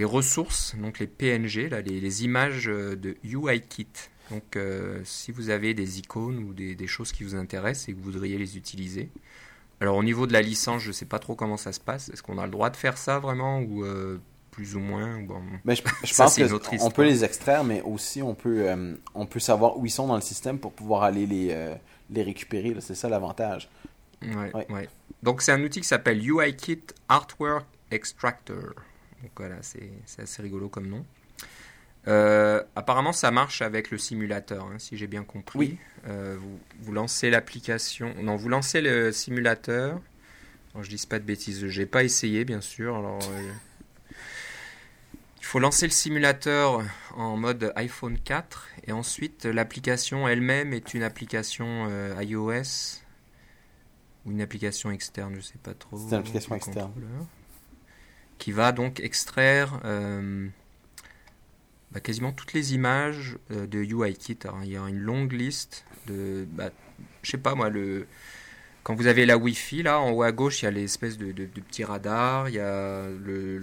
ressources, 0.04 0.76
donc 0.76 1.00
les 1.00 1.08
PNG, 1.08 1.69
les, 1.86 2.26
images 2.26 2.65
de 2.65 3.15
UIKit. 3.24 3.88
Donc 4.32 4.58
euh, 4.58 5.00
si 5.06 5.32
vous 5.32 5.50
avez 5.50 5.74
des 5.74 6.00
icônes 6.00 6.39
ou 6.39 6.54
des, 6.54 6.88
choses 6.88 7.13
qui 7.13 7.24
vous 7.24 7.36
intéressent 7.36 7.88
et 7.88 7.93
que 7.93 7.97
vous 7.97 8.12
voudriez 8.12 8.38
les 8.38 8.58
utiliser. 8.58 9.10
Alors 9.80 9.95
au 9.95 10.04
niveau 10.04 10.28
de 10.28 10.34
la 10.34 10.41
licence, 10.41 10.82
je 10.82 10.89
ne 10.89 10.93
sais 10.93 11.06
pas 11.06 11.19
trop 11.19 11.36
comment 11.36 11.56
ça 11.56 11.71
se 11.71 11.80
passe. 11.80 12.10
Est-ce 12.10 12.21
qu'on 12.21 12.38
a 12.38 12.45
le 12.45 12.52
droit 12.52 12.69
de 12.69 12.76
faire 12.76 12.97
ça 12.97 13.19
vraiment 13.19 13.62
ou 13.62 13.86
euh, 13.86 14.19
plus 14.52 14.76
ou 14.76 14.80
moins 14.80 15.22
bon, 15.22 15.42
mais 15.64 15.76
je, 15.76 15.84
pense 16.18 16.38
qu'on 16.80 16.92
peut 16.92 17.04
les 17.06 17.24
extraire, 17.24 17.64
mais 17.64 17.82
aussi 17.82 18.22
on 18.22 18.36
peut, 18.36 18.70
euh, 18.70 18.96
on 19.16 19.26
peut 19.26 19.40
savoir 19.40 19.78
où 19.78 19.86
ils 19.86 19.92
sont 19.92 20.08
dans 20.08 20.16
le 20.16 20.22
système 20.22 20.60
pour 20.60 20.74
pouvoir 20.74 21.04
aller 21.04 21.26
les, 21.26 21.76
les 22.10 22.24
récupérer. 22.24 22.76
C'est 22.80 22.96
ça 22.96 23.10
l'avantage. 23.10 23.70
Ouais, 24.22 24.52
ouais. 24.70 24.90
Donc 25.24 25.42
c'est 25.42 25.52
un 25.52 25.64
outil 25.64 25.82
qui 25.82 25.88
s'appelle 25.88 26.22
UIKit 26.24 26.84
Artwork 27.10 27.66
Extractor. 27.92 28.76
Donc 29.22 29.32
voilà, 29.38 29.56
c'est 29.62 30.22
assez 30.22 30.42
rigolo 30.42 30.68
comme 30.70 30.88
nom. 30.88 31.06
Euh, 32.08 32.64
apparemment, 32.76 33.14
ça 33.14 33.30
marche 33.32 33.62
avec 33.62 33.92
le 33.92 33.98
simulateur, 33.98 34.66
hein, 34.66 34.80
si 34.80 34.98
j'ai 34.98 35.08
bien 35.08 35.24
compris. 35.24 35.58
Oui. 35.58 35.78
Euh, 36.08 36.36
vous, 36.40 36.60
vous, 36.80 36.92
lancez 36.94 37.30
l'application. 37.30 38.14
Non, 38.22 38.36
vous 38.36 38.50
lancez 38.50 38.82
le 38.82 39.12
simulateur. 39.12 40.00
Je 40.76 40.84
je 40.84 40.90
dis 40.90 41.06
pas 41.08 41.20
de 41.20 41.26
bêtises. 41.26 41.68
J'ai 41.68 41.86
pas 41.86 42.04
essayé, 42.04 42.46
bien 42.46 42.62
sûr. 42.62 42.98
Alors, 42.98 43.20
euh, 43.22 43.52
il 45.41 45.45
faut 45.45 45.60
lancer 45.60 45.86
le 45.86 45.91
simulateur 45.91 46.82
en 47.17 47.36
mode 47.36 47.73
iPhone 47.75 48.17
4 48.17 48.69
et 48.88 48.93
ensuite 48.93 49.43
l'application 49.45 50.27
elle-même 50.27 50.71
est 50.71 50.93
une 50.93 51.04
application 51.04 51.89
iOS 52.21 53.01
ou 54.25 54.32
une 54.32 54.41
application 54.41 54.91
externe, 54.91 55.36
je 55.36 55.41
sais 55.41 55.58
pas 55.62 55.73
trop. 55.73 55.97
C'est 55.97 56.15
une 56.15 56.21
application 56.21 56.56
externe. 56.56 56.93
Qui 58.38 58.51
va 58.51 58.71
donc 58.71 58.99
extraire 58.99 59.82
bah, 61.91 61.99
quasiment 61.99 62.32
toutes 62.32 62.54
les 62.54 62.73
images 62.73 63.38
euh, 63.51 63.67
de 63.67 63.80
UIKit. 63.80 64.39
il 64.63 64.71
y 64.71 64.77
a 64.77 64.88
une 64.88 64.99
longue 64.99 65.34
liste 65.34 65.86
de. 66.08 66.47
Bah, 66.51 66.69
je 67.21 67.32
sais 67.32 67.38
pas 67.38 67.54
moi, 67.56 67.69
le. 67.69 68.08
Quand 68.84 68.96
vous 68.96 69.06
avez 69.06 69.28
la 69.28 69.38
Wi-Fi, 69.38 69.84
là, 69.84 70.00
en 70.00 70.12
haut 70.12 70.24
à 70.24 70.32
gauche, 70.32 70.63
il 70.63 70.65
y 70.65 70.67
a 70.67 70.72
l'espèce 70.72 71.20
de, 71.20 71.32
de, 71.32 71.46
petits 71.46 71.84
radars, 71.84 72.50
il 72.50 72.56
y 72.56 72.60
a 72.60 73.06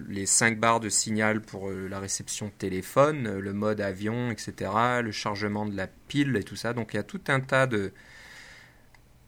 les 0.09 0.26
5 0.26 0.61
barres 0.61 0.78
de 0.78 0.88
signal 0.88 1.40
pour 1.40 1.70
euh, 1.70 1.88
la 1.88 1.98
réception 1.98 2.46
de 2.46 2.52
téléphone, 2.52 3.26
euh, 3.26 3.40
le 3.40 3.52
mode 3.52 3.81
avion, 3.81 4.31
etc., 4.31 4.70
le 5.02 5.11
chargement 5.11 5.66
de 5.66 5.76
la 5.76 5.88
pile 5.88 6.37
et 6.37 6.44
tout 6.44 6.54
ça. 6.54 6.72
Donc 6.72 6.94
il 6.94 6.98
y 6.98 7.00
a 7.00 7.02
tout 7.02 7.20
un 7.26 7.40
tas 7.40 7.66
de, 7.66 7.92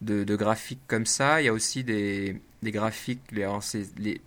de, 0.00 0.36
graphiques 0.36 0.86
comme 0.86 1.06
ça. 1.06 1.42
Il 1.42 1.46
y 1.46 1.48
a 1.48 1.52
aussi 1.52 1.82
des, 1.82 2.40
des 2.62 2.70
graphiques, 2.70 3.22
les, 3.32 3.48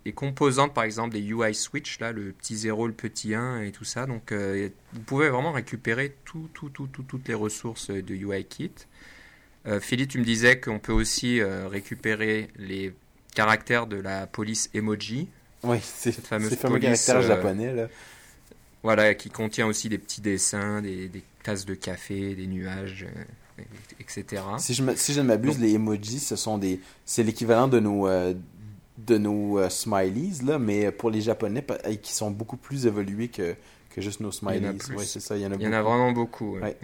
les, 0.04 0.12
composantes 0.12 0.74
par 0.74 0.84
exemple 0.84 1.14
des 1.14 1.22
UI 1.22 1.54
switch, 1.54 1.98
là, 1.98 2.12
le 2.12 2.32
petit 2.32 2.56
0, 2.56 2.88
le 2.88 2.92
petit 2.92 3.34
1 3.34 3.62
et 3.62 3.72
tout 3.72 3.84
ça. 3.84 4.04
Donc 4.04 4.32
euh, 4.32 4.68
vous 4.92 5.00
pouvez 5.00 5.30
vraiment 5.30 5.52
récupérer 5.52 6.14
tout, 6.26 6.50
tout, 6.52 6.68
tout, 6.68 6.88
toutes 6.88 7.26
les 7.26 7.34
ressources 7.34 7.88
de 7.88 8.14
UIKit. 8.14 8.86
Euh, 9.66 9.80
Philippe, 9.80 10.10
tu 10.10 10.18
me 10.18 10.24
disais 10.24 10.60
qu'on 10.60 10.78
peut 10.78 10.92
aussi 10.92 11.40
euh, 11.40 11.68
récupérer 11.68 12.48
les 12.56 12.94
caractères 13.34 13.86
de 13.86 13.96
la 13.96 14.26
police 14.26 14.70
emoji. 14.74 15.28
Oui, 15.62 15.78
c'est 15.82 16.12
cette 16.12 16.26
fameuse 16.26 16.54
fameux 16.54 16.78
caractère 16.78 17.22
japonais. 17.22 17.72
Là. 17.72 17.88
Voilà, 18.82 19.14
qui 19.14 19.30
contient 19.30 19.66
aussi 19.66 19.88
des 19.88 19.98
petits 19.98 20.20
dessins, 20.20 20.82
des, 20.82 21.08
des 21.08 21.22
tasses 21.42 21.64
de 21.64 21.74
café, 21.74 22.34
des 22.34 22.46
nuages 22.46 23.06
etc. 24.00 24.42
Si 24.58 24.74
je, 24.74 24.82
si 24.96 25.12
je 25.12 25.20
ne 25.20 25.26
m'abuse, 25.26 25.58
les 25.58 25.74
emojis, 25.74 26.20
ce 26.20 26.36
sont 26.36 26.58
des, 26.58 26.80
c'est 27.04 27.22
l'équivalent 27.22 27.68
de 27.68 27.80
nos, 27.80 28.06
euh, 28.06 28.34
de 28.98 29.18
nos 29.18 29.58
euh, 29.58 29.68
smileys, 29.68 30.44
là, 30.44 30.58
mais 30.58 30.90
pour 30.90 31.10
les 31.10 31.20
Japonais, 31.20 31.64
qui 32.02 32.12
sont 32.12 32.30
beaucoup 32.30 32.56
plus 32.56 32.86
évolués 32.86 33.28
que, 33.28 33.54
que 33.90 34.00
juste 34.00 34.20
nos 34.20 34.32
smileys. 34.32 34.76
Il 34.90 35.00
c'est 35.00 35.20
ça, 35.20 35.36
il 35.36 35.42
y 35.42 35.46
en 35.46 35.52
a 35.52 35.56
Il 35.56 35.62
y 35.62 35.68
en 35.68 35.72
a 35.72 35.82
vraiment 35.82 36.12
beaucoup. 36.12 36.58
Ouais. 36.58 36.76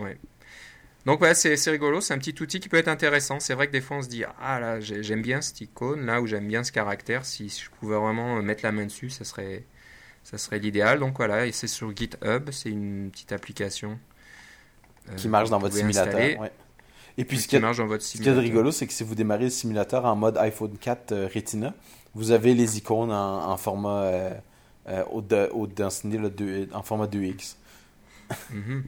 Donc 1.06 1.20
ouais, 1.22 1.34
c'est 1.34 1.70
rigolo, 1.70 2.00
c'est 2.00 2.12
un 2.12 2.18
petit 2.18 2.34
outil 2.42 2.60
qui 2.60 2.68
peut 2.68 2.76
être 2.76 2.88
intéressant. 2.88 3.40
C'est 3.40 3.54
vrai 3.54 3.66
que 3.66 3.72
des 3.72 3.80
fois 3.80 3.98
on 3.98 4.02
se 4.02 4.08
dit 4.08 4.24
ah 4.40 4.60
là 4.60 4.80
j'aime 4.80 5.22
bien 5.22 5.40
cette 5.40 5.60
icône 5.60 6.04
là 6.04 6.20
ou 6.20 6.26
j'aime 6.26 6.46
bien 6.46 6.62
ce 6.62 6.72
caractère. 6.72 7.24
Si 7.24 7.48
je 7.48 7.70
pouvais 7.80 7.96
vraiment 7.96 8.42
mettre 8.42 8.64
la 8.64 8.72
main 8.72 8.84
dessus, 8.84 9.10
ça 9.10 9.24
serait 9.24 9.64
ça 10.24 10.38
serait 10.38 10.58
l'idéal. 10.58 11.00
Donc 11.00 11.16
voilà, 11.16 11.46
et 11.46 11.52
c'est 11.52 11.66
sur 11.66 11.94
GitHub, 11.96 12.50
c'est 12.50 12.70
une 12.70 13.10
petite 13.10 13.32
application 13.32 13.98
euh, 15.08 15.14
qui 15.16 15.28
marche 15.28 15.50
dans 15.50 15.58
votre 15.58 15.74
simulateur. 15.74 16.50
Et 17.18 17.24
puis 17.24 17.38
ce 17.38 17.48
qui, 17.48 17.58
marche 17.58 17.78
dans 17.78 17.86
votre 17.86 18.04
ce 18.04 18.18
qui 18.18 18.28
est 18.28 18.32
rigolo, 18.32 18.70
c'est 18.70 18.86
que 18.86 18.92
si 18.92 19.02
vous 19.02 19.14
démarrez 19.14 19.44
le 19.44 19.50
simulateur 19.50 20.04
en 20.04 20.16
mode 20.16 20.36
iPhone 20.38 20.76
4 20.78 21.12
euh, 21.12 21.28
Retina, 21.34 21.74
vous 22.14 22.30
avez 22.30 22.54
les 22.54 22.78
icônes 22.78 23.10
en, 23.10 23.56
format 23.56 24.04
euh, 24.88 25.04
haute, 25.10 25.74
densité 25.74 26.18
en 26.72 26.82
format 26.82 27.06
2x. 27.06 27.56
Mhm. 28.50 28.84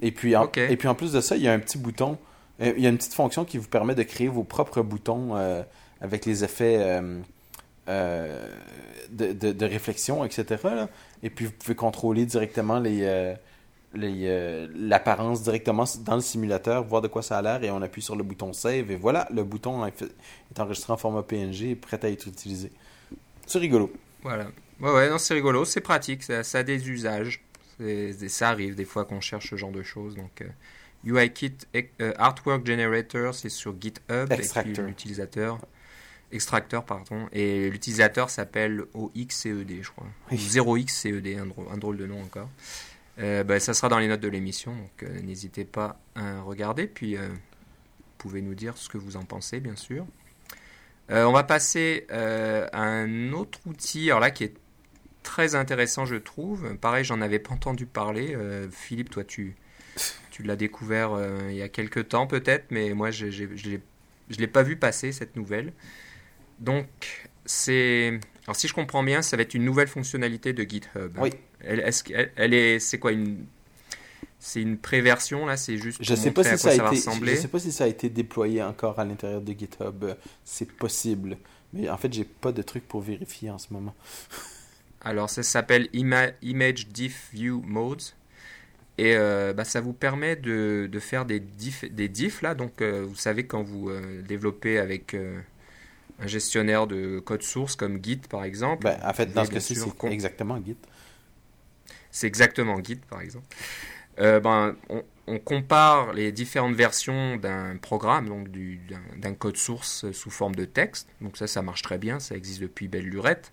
Et 0.00 0.12
puis, 0.12 0.36
en, 0.36 0.50
et 0.56 0.76
puis 0.76 0.88
en 0.88 0.94
plus 0.94 1.12
de 1.12 1.20
ça, 1.20 1.36
il 1.36 1.42
y 1.42 1.48
a 1.48 1.52
un 1.52 1.58
petit 1.58 1.78
bouton, 1.78 2.18
euh, 2.60 2.72
il 2.76 2.82
y 2.82 2.86
a 2.86 2.90
une 2.90 2.96
petite 2.96 3.14
fonction 3.14 3.44
qui 3.44 3.58
vous 3.58 3.68
permet 3.68 3.94
de 3.94 4.02
créer 4.02 4.28
vos 4.28 4.44
propres 4.44 4.82
boutons 4.82 5.36
euh, 5.36 5.62
avec 6.00 6.26
les 6.26 6.44
effets 6.44 6.76
euh, 7.88 8.48
de, 9.10 9.32
de, 9.32 9.66
réflexion, 9.66 10.24
etc. 10.24 10.62
Et 11.22 11.30
puis 11.30 11.46
vous 11.46 11.52
pouvez 11.52 11.74
contrôler 11.74 12.26
directement 12.26 12.80
les, 12.80 13.34
l'apparence 13.94 15.42
directement 15.42 15.84
dans 16.04 16.16
le 16.16 16.20
simulateur, 16.20 16.84
voir 16.84 17.02
de 17.02 17.08
quoi 17.08 17.22
ça 17.22 17.38
a 17.38 17.42
l'air, 17.42 17.62
et 17.62 17.70
on 17.70 17.82
appuie 17.82 18.02
sur 18.02 18.16
le 18.16 18.24
bouton 18.24 18.52
Save, 18.52 18.90
et 18.90 18.96
voilà, 18.96 19.28
le 19.32 19.44
bouton 19.44 19.86
est 19.86 20.58
enregistré 20.58 20.92
en 20.92 20.96
format 20.96 21.22
PNG 21.22 21.70
et 21.70 21.76
prêt 21.76 22.00
à 22.02 22.08
être 22.08 22.26
utilisé. 22.26 22.70
C'est 23.46 23.58
rigolo. 23.58 23.92
Voilà. 24.22 24.46
Ouais, 24.80 24.90
ouais, 24.90 25.08
non, 25.08 25.18
c'est 25.18 25.34
rigolo, 25.34 25.64
c'est 25.64 25.80
pratique, 25.80 26.24
ça, 26.24 26.42
ça 26.42 26.58
a 26.58 26.62
des 26.62 26.88
usages 26.90 27.44
ça 28.28 28.48
arrive 28.48 28.74
des 28.74 28.84
fois 28.84 29.04
qu'on 29.04 29.20
cherche 29.20 29.50
ce 29.50 29.56
genre 29.56 29.72
de 29.72 29.82
choses. 29.82 30.14
Donc, 30.14 30.42
euh, 30.42 30.48
UIKit 31.04 31.56
euh, 32.00 32.12
Artwork 32.16 32.66
Generator, 32.66 33.34
c'est 33.34 33.48
sur 33.48 33.74
GitHub. 33.80 34.30
Extractor. 34.30 34.84
L'utilisateur. 34.84 35.58
Extracteur, 36.32 36.84
pardon. 36.84 37.28
Et 37.32 37.70
l'utilisateur 37.70 38.30
s'appelle 38.30 38.84
OXCED, 38.94 39.82
je 39.82 39.90
crois. 39.90 40.06
0xCED, 40.32 41.38
un, 41.38 41.76
drôle, 41.76 41.96
de 41.96 42.06
nom 42.06 42.22
encore. 42.22 42.50
Euh, 43.18 43.44
bah, 43.44 43.60
ça 43.60 43.74
sera 43.74 43.88
dans 43.88 43.98
les 43.98 44.08
notes 44.08 44.20
de 44.20 44.28
l'émission, 44.28 44.74
donc 44.74 45.08
n'hésitez 45.22 45.64
pas 45.64 46.00
à 46.16 46.40
regarder. 46.40 46.88
Puis, 46.88 47.16
vous 47.16 47.22
pouvez 48.18 48.42
nous 48.42 48.54
dire 48.54 48.76
ce 48.76 48.88
que 48.88 48.98
vous 48.98 49.16
en 49.16 49.24
pensez, 49.24 49.60
bien 49.60 49.76
sûr. 49.76 50.06
on 51.10 51.30
va 51.30 51.44
passer 51.44 52.06
à 52.10 52.82
un 52.82 53.32
autre 53.32 53.60
outil, 53.66 54.10
alors 54.10 54.20
là, 54.20 54.32
qui 54.32 54.44
est 54.44 54.54
très 55.24 55.56
intéressant, 55.56 56.04
je 56.04 56.14
trouve. 56.14 56.76
Pareil, 56.76 57.04
j'en 57.04 57.20
avais 57.20 57.40
pas 57.40 57.52
entendu 57.52 57.86
parler. 57.86 58.36
Euh, 58.36 58.68
Philippe, 58.70 59.10
toi, 59.10 59.24
tu, 59.24 59.56
tu 60.30 60.44
l'as 60.44 60.54
découvert 60.54 61.12
euh, 61.12 61.48
il 61.50 61.56
y 61.56 61.62
a 61.62 61.68
quelques 61.68 62.08
temps 62.08 62.28
peut-être, 62.28 62.66
mais 62.70 62.94
moi, 62.94 63.10
je 63.10 63.26
ne 63.26 64.38
l'ai 64.38 64.46
pas 64.46 64.62
vu 64.62 64.76
passer, 64.76 65.10
cette 65.10 65.34
nouvelle. 65.34 65.72
Donc, 66.60 66.86
c'est... 67.44 68.20
Alors, 68.46 68.54
si 68.54 68.68
je 68.68 68.74
comprends 68.74 69.02
bien, 69.02 69.22
ça 69.22 69.36
va 69.36 69.42
être 69.42 69.54
une 69.54 69.64
nouvelle 69.64 69.88
fonctionnalité 69.88 70.52
de 70.52 70.62
GitHub. 70.62 71.18
Oui. 71.18 71.30
Elle, 71.60 71.80
est-ce 71.80 72.04
elle 72.36 72.54
est... 72.54 72.78
C'est 72.78 72.98
quoi 72.98 73.10
une... 73.10 73.46
C'est 74.38 74.60
une 74.60 74.76
préversion 74.76 75.46
là, 75.46 75.56
c'est 75.56 75.78
juste. 75.78 76.04
Je 76.04 76.14
sais 76.14 76.30
pas 76.30 76.44
si 76.44 76.58
ça, 76.58 76.68
a 76.68 76.74
été. 76.74 76.96
Je 76.96 77.34
sais 77.36 77.48
pas 77.48 77.58
si 77.58 77.72
ça 77.72 77.84
a 77.84 77.86
été 77.86 78.10
déployé 78.10 78.62
encore 78.62 78.98
à 78.98 79.04
l'intérieur 79.06 79.40
de 79.40 79.52
GitHub. 79.54 80.04
C'est 80.44 80.70
possible, 80.70 81.38
mais 81.72 81.88
en 81.88 81.96
fait, 81.96 82.12
j'ai 82.12 82.24
pas 82.24 82.52
de 82.52 82.60
truc 82.60 82.86
pour 82.86 83.00
vérifier 83.00 83.48
en 83.48 83.56
ce 83.56 83.72
moment. 83.72 83.94
Alors 85.04 85.28
ça 85.28 85.42
s'appelle 85.42 85.88
Image 85.92 86.88
Diff 86.88 87.28
View 87.32 87.62
Modes. 87.66 88.02
Et 88.96 89.16
euh, 89.16 89.52
bah, 89.52 89.64
ça 89.64 89.80
vous 89.80 89.92
permet 89.92 90.36
de, 90.36 90.88
de 90.90 91.00
faire 91.00 91.24
des 91.24 91.40
diffs, 91.40 91.84
des 91.84 92.08
diffs 92.08 92.42
là. 92.42 92.54
Donc 92.54 92.80
euh, 92.80 93.04
vous 93.06 93.16
savez 93.16 93.46
quand 93.46 93.62
vous 93.62 93.90
euh, 93.90 94.22
développez 94.22 94.78
avec 94.78 95.14
un 96.20 96.26
gestionnaire 96.26 96.86
de 96.86 97.18
code 97.18 97.42
source 97.42 97.76
comme 97.76 98.02
Git 98.02 98.20
par 98.28 98.44
exemple. 98.44 98.84
Ben, 98.84 98.98
en 99.04 99.12
fait, 99.12 99.32
dans 99.32 99.44
ce 99.44 99.50
cas-ci, 99.50 99.74
c'est 99.74 100.12
exactement 100.12 100.62
Git. 100.64 100.76
C'est 102.10 102.28
exactement 102.28 102.82
Git 102.82 103.00
par 103.10 103.20
exemple. 103.20 103.46
ben, 104.16 104.76
on, 104.88 105.02
on, 105.26 105.38
compare 105.40 106.12
les 106.12 106.30
différentes 106.30 106.76
versions 106.76 107.36
d'un 107.36 107.76
programme, 107.76 108.28
donc 108.28 108.48
d'un 109.18 109.34
code 109.34 109.56
source 109.56 110.10
sous 110.12 110.30
forme 110.30 110.54
de 110.54 110.64
texte. 110.64 111.08
Donc 111.20 111.36
ça, 111.36 111.48
ça 111.48 111.62
marche 111.62 111.82
très 111.82 111.98
bien, 111.98 112.20
ça 112.20 112.36
existe 112.36 112.60
depuis 112.60 112.86
belle 112.86 113.06
lurette. 113.06 113.52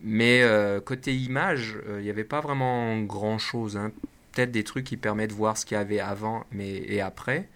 Mais 0.00 0.42
euh, 0.42 0.80
côté 0.80 1.14
image, 1.14 1.76
euh, 1.88 2.00
il 2.00 2.04
n'y 2.04 2.10
avait 2.10 2.24
pas 2.24 2.40
vraiment 2.40 3.00
grand-chose. 3.00 3.76
Hein. 3.76 3.92
Peut-être 4.32 4.52
des 4.52 4.64
trucs 4.64 4.84
qui 4.84 4.96
permettent 4.96 5.30
de 5.30 5.34
voir 5.34 5.56
ce 5.56 5.66
qu'il 5.66 5.76
y 5.76 5.80
avait 5.80 6.00
avant 6.00 6.44
mais, 6.52 6.70
et 6.70 7.00
après. 7.00 7.48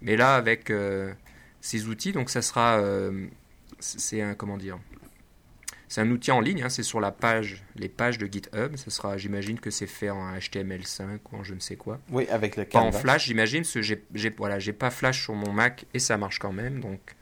Mais 0.00 0.16
là, 0.16 0.34
avec 0.34 0.70
euh, 0.70 1.12
ces 1.60 1.88
outils, 1.88 2.12
donc 2.12 2.30
ça 2.30 2.42
sera... 2.42 2.82
c'est 3.80 4.22
un... 4.22 4.34
Comment 4.34 4.56
dire 4.56 4.78
c'est 5.88 6.02
un 6.02 6.10
outil 6.12 6.30
en 6.30 6.40
ligne, 6.40 6.62
hein, 6.62 6.68
c'est 6.68 6.84
sur 6.84 7.00
la 7.00 7.10
page, 7.10 7.64
les 7.74 7.88
pages 7.88 8.16
de 8.16 8.28
GitHub. 8.28 8.76
Ce 8.76 8.90
sera, 8.90 9.16
j'imagine 9.16 9.58
que 9.58 9.70
c'est 9.70 9.88
fait 9.88 10.08
en 10.08 10.36
HTML5 10.36 11.18
ou 11.32 11.38
en 11.38 11.42
je 11.42 11.52
ne 11.52 11.58
sais 11.58 11.74
quoi. 11.74 11.98
Oui, 12.12 12.28
avec 12.28 12.54
le 12.54 12.64
Pas 12.64 12.78
en 12.78 12.92
Flash, 12.92 13.26
j'imagine. 13.26 13.64
J'ai, 13.64 14.00
j'ai, 14.14 14.30
voilà, 14.30 14.60
j'ai 14.60 14.72
pas 14.72 14.90
Flash 14.90 15.20
sur 15.24 15.34
mon 15.34 15.52
Mac 15.52 15.86
et 15.92 15.98
ça 15.98 16.16
marche 16.16 16.38
quand 16.38 16.52
même, 16.52 16.78
donc 16.78 17.16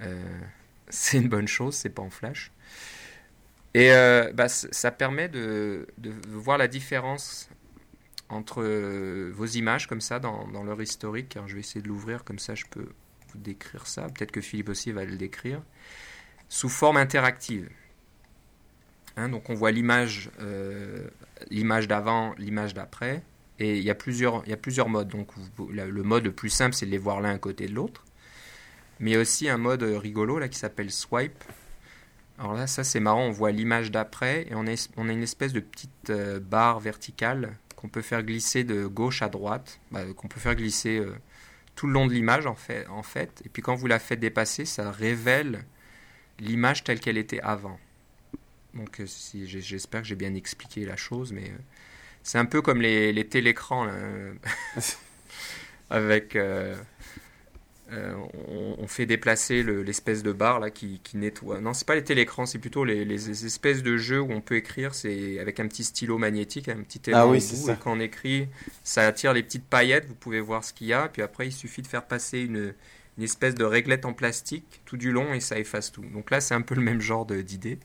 c'est 0.88 1.18
une 1.18 1.28
bonne 1.28 1.46
chose. 1.46 1.76
C'est 1.76 1.90
pas 1.90 2.02
en 2.02 2.10
Flash. 2.10 2.50
Et 3.74 3.92
euh, 3.92 4.32
bah, 4.34 4.48
ça 4.48 4.90
permet 4.90 5.28
de, 5.28 5.86
de, 5.98 6.12
voir 6.28 6.58
la 6.58 6.68
différence 6.68 7.48
entre 8.28 8.62
euh, 8.62 9.30
vos 9.34 9.46
images 9.46 9.86
comme 9.86 10.00
ça 10.00 10.18
dans, 10.18 10.46
leur 10.62 10.80
historique. 10.80 11.38
Je 11.46 11.54
vais 11.54 11.60
essayer 11.60 11.80
de 11.80 11.88
l'ouvrir 11.88 12.24
comme 12.24 12.38
ça, 12.38 12.54
je 12.54 12.64
peux 12.70 12.88
vous 13.32 13.38
décrire 13.38 13.86
ça. 13.86 14.02
Peut-être 14.08 14.32
que 14.32 14.40
Philippe 14.40 14.68
aussi 14.68 14.92
va 14.92 15.04
le 15.04 15.16
décrire. 15.16 15.62
Sous 16.48 16.68
forme 16.68 16.98
interactive. 16.98 17.70
Hein, 19.16 19.30
donc 19.30 19.48
on 19.48 19.54
voit 19.54 19.70
l'image, 19.70 20.30
euh, 20.40 21.06
l'image 21.50 21.88
d'avant, 21.88 22.34
l'image 22.38 22.74
d'après, 22.74 23.22
et 23.58 23.76
il 23.76 23.84
y 23.84 23.90
a 23.90 23.94
plusieurs, 23.94 24.42
il 24.46 24.50
y 24.50 24.54
a 24.54 24.58
plusieurs 24.58 24.88
modes. 24.88 25.08
Donc 25.08 25.28
le 25.70 26.02
mode 26.02 26.24
le 26.24 26.32
plus 26.32 26.50
simple, 26.50 26.74
c'est 26.74 26.86
de 26.86 26.90
les 26.90 26.98
voir 26.98 27.20
l'un 27.20 27.34
à 27.34 27.38
côté 27.38 27.66
de 27.66 27.74
l'autre. 27.74 28.04
Mais 29.00 29.10
il 29.10 29.14
y 29.14 29.16
a 29.16 29.20
aussi 29.20 29.48
un 29.48 29.58
mode 29.58 29.82
rigolo 29.82 30.38
là 30.38 30.48
qui 30.48 30.58
s'appelle 30.58 30.90
swipe, 30.90 31.42
alors 32.42 32.54
là, 32.54 32.66
ça 32.66 32.82
c'est 32.82 32.98
marrant, 32.98 33.22
on 33.22 33.30
voit 33.30 33.52
l'image 33.52 33.92
d'après 33.92 34.48
et 34.50 34.56
on 34.56 34.66
a, 34.66 34.88
on 34.96 35.08
a 35.08 35.12
une 35.12 35.22
espèce 35.22 35.52
de 35.52 35.60
petite 35.60 36.10
euh, 36.10 36.40
barre 36.40 36.80
verticale 36.80 37.56
qu'on 37.76 37.88
peut 37.88 38.02
faire 38.02 38.24
glisser 38.24 38.64
de 38.64 38.84
gauche 38.84 39.22
à 39.22 39.28
droite, 39.28 39.78
bah, 39.92 40.00
qu'on 40.16 40.26
peut 40.26 40.40
faire 40.40 40.56
glisser 40.56 40.98
euh, 40.98 41.14
tout 41.76 41.86
le 41.86 41.92
long 41.92 42.08
de 42.08 42.12
l'image 42.12 42.46
en 42.48 42.56
fait, 42.56 42.88
en 42.88 43.04
fait. 43.04 43.42
Et 43.44 43.48
puis 43.48 43.62
quand 43.62 43.76
vous 43.76 43.86
la 43.86 44.00
faites 44.00 44.18
dépasser, 44.18 44.64
ça 44.64 44.90
révèle 44.90 45.64
l'image 46.40 46.82
telle 46.82 46.98
qu'elle 46.98 47.16
était 47.16 47.40
avant. 47.42 47.78
Donc 48.74 48.98
euh, 48.98 49.06
si, 49.06 49.46
j'espère 49.46 50.02
que 50.02 50.08
j'ai 50.08 50.16
bien 50.16 50.34
expliqué 50.34 50.84
la 50.84 50.96
chose, 50.96 51.32
mais 51.32 51.52
c'est 52.24 52.38
un 52.38 52.46
peu 52.46 52.60
comme 52.60 52.82
les, 52.82 53.24
télécrans 53.28 53.86
avec 55.90 56.36
on, 58.78 58.86
fait 58.86 59.06
déplacer 59.06 59.62
l'espèce 59.62 60.22
de 60.22 60.32
barre 60.32 60.60
là 60.60 60.70
qui, 60.70 61.00
nettoie. 61.14 61.60
Non, 61.60 61.72
c'est 61.72 61.86
pas 61.86 61.94
les 61.94 62.04
télécrans, 62.04 62.46
c'est 62.46 62.58
plutôt 62.58 62.84
les, 62.84 63.44
espèces 63.46 63.82
de 63.82 63.96
jeux 63.96 64.20
où 64.20 64.32
on 64.32 64.40
peut 64.40 64.56
écrire. 64.56 64.94
C'est 64.94 65.38
avec 65.38 65.60
un 65.60 65.66
petit 65.66 65.84
stylo 65.84 66.18
magnétique, 66.18 66.68
un 66.68 66.82
petit 66.82 67.10
aimant 67.10 67.18
ah 67.18 67.26
oui, 67.26 67.38
bout, 67.38 67.70
et 67.70 67.76
quand 67.76 67.92
on 67.92 68.00
écrit, 68.00 68.48
ça 68.84 69.06
attire 69.06 69.32
les 69.32 69.42
petites 69.42 69.64
paillettes. 69.64 70.06
Vous 70.06 70.14
pouvez 70.14 70.40
voir 70.40 70.64
ce 70.64 70.72
qu'il 70.72 70.88
y 70.88 70.92
a. 70.92 71.08
Puis 71.08 71.22
après, 71.22 71.46
il 71.46 71.52
suffit 71.52 71.82
de 71.82 71.86
faire 71.86 72.04
passer 72.04 72.40
une, 72.40 72.74
espèce 73.20 73.54
de 73.54 73.64
réglette 73.64 74.04
en 74.04 74.14
plastique 74.14 74.80
tout 74.84 74.96
du 74.96 75.12
long 75.12 75.34
et 75.34 75.40
ça 75.40 75.58
efface 75.58 75.92
tout. 75.92 76.04
Donc 76.12 76.30
là, 76.30 76.40
c'est 76.40 76.54
un 76.54 76.62
peu 76.62 76.74
le 76.74 76.82
même 76.82 77.00
genre 77.00 77.26
d'idée. 77.26 77.78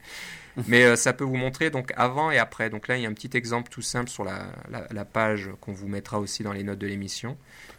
Mais 0.68 0.86
euh, 0.86 0.96
ça 0.96 1.14
peut 1.14 1.24
vous 1.24 1.36
montrer 1.36 1.70
donc 1.70 1.94
avant 1.96 2.32
et 2.32 2.40
après. 2.40 2.70
Donc 2.70 2.88
là, 2.88 2.98
il 2.98 3.04
y 3.04 3.06
a 3.06 3.10
un 3.10 3.14
petit 3.14 3.38
exemple 3.38 3.70
tout 3.70 3.84
simple 3.84 4.10
sur 4.10 4.24
la, 4.24 4.48
la 4.70 5.06
page 5.06 5.50
qu'on 5.62 5.72
vous 5.72 5.88
mettra 5.88 6.20
aussi 6.20 6.42
dans 6.42 6.54
les 6.54 6.64
notes 6.64 6.80
de 6.80 6.88
l'émission. 6.88 7.38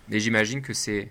Mais 0.09 0.21
j'imagine 0.21 0.63
que 0.63 0.73
c'est 0.73 1.03
euh, 1.03 1.07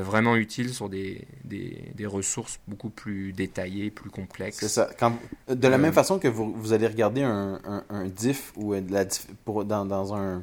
vraiment 0.00 0.36
utile 0.36 0.72
sur 0.72 0.88
des, 0.88 1.26
des, 1.44 2.06
ressources 2.06 2.58
beaucoup 2.66 2.88
plus 2.88 3.32
détaillées, 3.32 3.90
plus 3.90 4.10
complexes. 4.10 4.58
C'est 4.60 4.68
ça. 4.68 4.88
Quand, 4.98 5.12
de 5.48 5.68
la 5.68 5.78
même 5.78 5.90
euh, 5.90 5.94
façon 5.94 6.18
que 6.18 6.28
vous, 6.28 6.52
vous 6.56 6.72
allez 6.72 6.86
regarder 6.86 7.22
un, 7.22 7.60
un, 7.88 8.04
diff 8.06 8.52
ou 8.56 8.74
de 8.74 8.92
la, 8.92 9.04
pour, 9.44 9.64
dans, 9.64 9.84
dans, 9.84 10.14
un, 10.14 10.42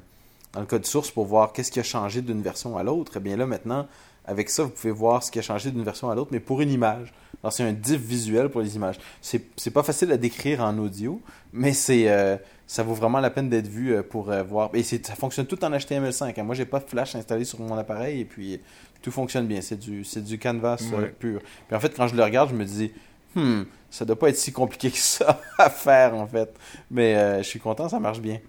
dans 0.53 0.59
le 0.59 0.65
code 0.65 0.85
source 0.85 1.11
pour 1.11 1.25
voir 1.25 1.51
qu'est-ce 1.51 1.71
qui 1.71 1.79
a 1.79 1.83
changé 1.83 2.21
d'une 2.21 2.41
version 2.41 2.77
à 2.77 2.83
l'autre, 2.83 3.17
et 3.17 3.19
eh 3.19 3.23
bien 3.23 3.37
là 3.37 3.45
maintenant, 3.45 3.87
avec 4.25 4.49
ça, 4.49 4.63
vous 4.63 4.69
pouvez 4.69 4.93
voir 4.93 5.23
ce 5.23 5.31
qui 5.31 5.39
a 5.39 5.41
changé 5.41 5.71
d'une 5.71 5.83
version 5.83 6.11
à 6.11 6.15
l'autre, 6.15 6.29
mais 6.31 6.39
pour 6.39 6.61
une 6.61 6.71
image. 6.71 7.11
Alors 7.41 7.51
c'est 7.51 7.63
un 7.63 7.73
diff 7.73 7.99
visuel 7.99 8.49
pour 8.49 8.61
les 8.61 8.75
images. 8.75 8.99
C'est, 9.21 9.41
c'est 9.57 9.71
pas 9.71 9.83
facile 9.83 10.11
à 10.11 10.17
décrire 10.17 10.61
en 10.61 10.77
audio, 10.77 11.21
mais 11.53 11.73
c'est 11.73 12.09
euh, 12.09 12.37
ça 12.67 12.83
vaut 12.83 12.93
vraiment 12.93 13.19
la 13.19 13.31
peine 13.31 13.49
d'être 13.49 13.67
vu 13.67 14.03
pour 14.03 14.31
voir. 14.47 14.69
Et 14.75 14.83
ça 14.83 15.15
fonctionne 15.15 15.47
tout 15.47 15.63
en 15.65 15.71
HTML5. 15.71 16.39
Hein. 16.39 16.43
Moi, 16.43 16.53
j'ai 16.53 16.65
pas 16.65 16.79
de 16.79 16.87
Flash 16.87 17.15
installé 17.15 17.43
sur 17.43 17.59
mon 17.61 17.75
appareil 17.75 18.19
et 18.21 18.25
puis 18.25 18.61
tout 19.01 19.11
fonctionne 19.11 19.47
bien. 19.47 19.61
C'est 19.61 19.77
du, 19.77 20.03
c'est 20.03 20.23
du 20.23 20.39
canvas 20.39 20.77
euh, 20.93 21.07
pur. 21.07 21.41
Puis 21.67 21.75
en 21.75 21.79
fait, 21.79 21.95
quand 21.95 22.07
je 22.07 22.15
le 22.15 22.23
regarde, 22.23 22.49
je 22.49 22.55
me 22.55 22.65
dis, 22.65 22.91
hmm, 23.35 23.63
ça 23.89 24.05
doit 24.05 24.17
pas 24.17 24.29
être 24.29 24.37
si 24.37 24.51
compliqué 24.51 24.91
que 24.91 24.97
ça 24.97 25.41
à 25.57 25.69
faire 25.69 26.15
en 26.15 26.27
fait. 26.27 26.53
Mais 26.91 27.15
euh, 27.15 27.37
je 27.39 27.47
suis 27.47 27.59
content, 27.59 27.89
ça 27.89 27.99
marche 27.99 28.19
bien. 28.19 28.39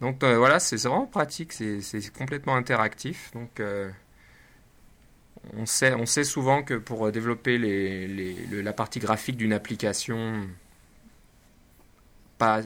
Donc 0.00 0.22
euh, 0.22 0.36
voilà, 0.36 0.60
c'est 0.60 0.76
vraiment 0.76 1.06
pratique, 1.06 1.52
c'est 1.52 2.12
complètement 2.16 2.54
interactif. 2.54 3.30
Donc 3.34 3.62
on, 5.56 5.66
sait, 5.66 5.94
on 5.94 6.06
sait 6.06 6.24
souvent 6.24 6.62
que 6.62 6.74
pour 6.74 7.10
développer 7.10 7.58
les, 7.58 8.34
la 8.62 8.72
partie 8.72 8.98
graphique 9.00 9.36
d'une 9.36 9.52
application, 9.52 10.46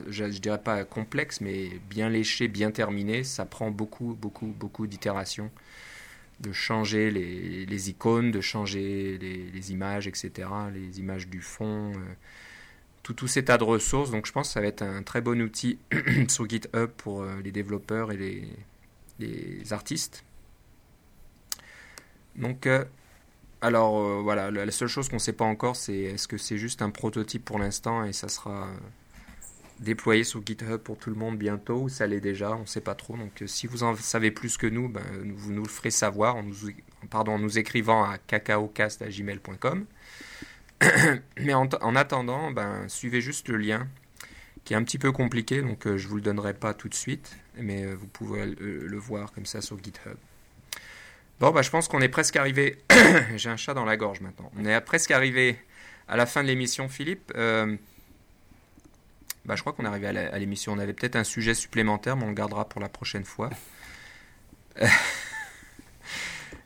je, 0.09 0.25
dirais 0.25 0.63
pas 0.63 0.85
complexe, 0.85 1.41
mais 1.41 1.71
bien 1.91 2.09
léchée, 2.09 2.49
bien 2.49 2.71
terminée, 2.71 3.25
ça 3.25 3.45
prend 3.45 3.71
beaucoup, 3.71 4.17
beaucoup, 4.21 4.47
beaucoup 4.47 4.87
d'itérations 4.87 5.51
de 6.41 6.53
changer 6.53 7.11
les, 7.11 7.91
icônes, 7.91 8.31
de 8.31 8.41
changer 8.41 9.19
les, 9.19 9.73
images, 9.73 10.07
etc., 10.07 10.49
les 10.73 11.01
images 11.01 11.29
du 11.29 11.41
fond, 11.41 11.93
euh, 11.93 11.99
tout, 13.03 13.15
tout 13.15 13.27
ces 13.27 13.45
tas 13.45 13.59
de 13.59 13.65
ressources. 13.65 14.11
Donc 14.11 14.27
je 14.27 14.33
pense 14.33 14.49
que 14.49 14.53
ça 14.53 14.61
va 14.61 14.67
être 14.67 14.83
un 14.83 15.03
très 15.03 15.21
bon 15.21 15.41
outil 15.41 15.79
sur 16.29 16.49
GitHub 16.49 16.91
pour 16.99 17.23
euh, 17.23 17.41
les 17.43 17.53
développeurs 17.53 18.13
et 18.13 18.17
les, 18.17 18.49
les 19.19 19.73
artistes. 19.73 20.25
Donc, 22.37 22.67
euh, 22.67 22.85
alors 23.63 24.23
voilà, 24.23 24.51
la 24.51 24.71
seule 24.71 24.89
chose 24.89 25.09
qu'on 25.09 25.17
ne 25.17 25.21
sait 25.21 25.33
pas 25.33 25.47
encore, 25.47 25.75
c'est 25.75 25.97
est-ce 25.97 26.29
que 26.29 26.37
c'est 26.37 26.59
juste 26.59 26.83
un 26.83 26.91
prototype 26.91 27.45
pour 27.45 27.59
l'instant 27.59 28.05
et 28.05 28.13
ça 28.13 28.29
sera 28.29 28.69
déployé 29.81 30.25
sur 30.25 30.45
GitHub 30.45 30.79
pour 30.79 30.99
tout 30.99 31.11
le 31.11 31.17
monde 31.17 31.37
bientôt, 31.37 31.83
ou 31.83 31.89
ça 31.89 32.07
l'est 32.07 32.21
déjà, 32.21 32.53
on 32.53 32.61
ne 32.61 32.67
sait 32.67 32.81
pas 32.81 32.95
trop. 32.95 33.17
Donc 33.17 33.43
euh, 33.43 33.47
si 33.47 33.67
vous 33.67 33.83
en 33.83 33.95
savez 33.97 34.31
plus 34.31 34.57
que 34.57 34.67
nous, 34.67 34.89
ben, 34.89 35.03
vous 35.37 35.53
nous 35.53 35.63
le 35.63 35.69
ferez 35.69 35.91
savoir 35.91 36.37
en 36.37 36.43
nous, 36.43 37.39
nous 37.39 37.59
écrivant 37.59 38.05
à 38.05 38.19
cacaocast.gmail.com. 38.19 39.87
Mais 41.41 41.55
en, 41.55 41.97
attendant, 41.97 42.51
ben, 42.51 42.89
suivez 42.89 43.21
juste 43.21 43.49
le 43.49 43.57
lien 43.57 43.89
qui 44.65 44.75
est 44.75 44.77
un 44.77 44.83
petit 44.83 44.99
peu 44.99 45.13
compliqué, 45.13 45.63
donc 45.63 45.87
euh, 45.87 45.97
je 45.97 46.05
ne 46.05 46.09
vous 46.09 46.17
le 46.17 46.23
donnerai 46.23 46.53
pas 46.53 46.75
tout 46.75 46.89
de 46.89 46.95
suite, 46.95 47.37
mais 47.57 47.85
euh, 47.85 47.95
vous 47.95 48.09
pouvez 48.09 48.47
le, 48.47 48.99
voir 48.99 49.31
comme 49.33 49.47
ça 49.47 49.61
sur 49.61 49.81
GitHub. 49.81 50.17
Bon, 51.39 51.53
bah, 51.53 51.63
je 51.63 51.71
pense 51.71 51.87
qu'on 51.87 52.01
est 52.01 52.09
presque 52.09 52.35
arrivé. 52.35 52.79
J'ai 53.37 53.49
un 53.49 53.57
chat 53.57 53.75
dans 53.75 53.85
la 53.85 53.97
gorge 53.97 54.21
maintenant. 54.21 54.51
On 54.59 54.65
est 54.65 54.81
presque 54.81 55.13
arrivé 55.13 55.57
à 56.09 56.17
la 56.17 56.27
fin 56.27 56.43
de 56.43 56.49
l'émission, 56.49 56.89
Philippe. 56.89 57.33
Bah, 59.47 59.55
je 59.55 59.61
crois 59.61 59.73
qu'on 59.73 59.85
est 59.85 59.89
arrivé 59.89 60.09
à 60.09 60.39
l'émission. 60.39 60.73
On 60.73 60.79
avait 60.79 60.93
peut-être 60.93 61.17
un 61.17 61.25
sujet 61.25 61.55
supplémentaire, 61.55 62.17
mais 62.17 62.25
on 62.25 62.29
le 62.29 62.35
gardera 62.35 62.69
pour 62.69 62.81
la 62.81 62.89
prochaine 62.89 63.25
fois. 63.25 63.51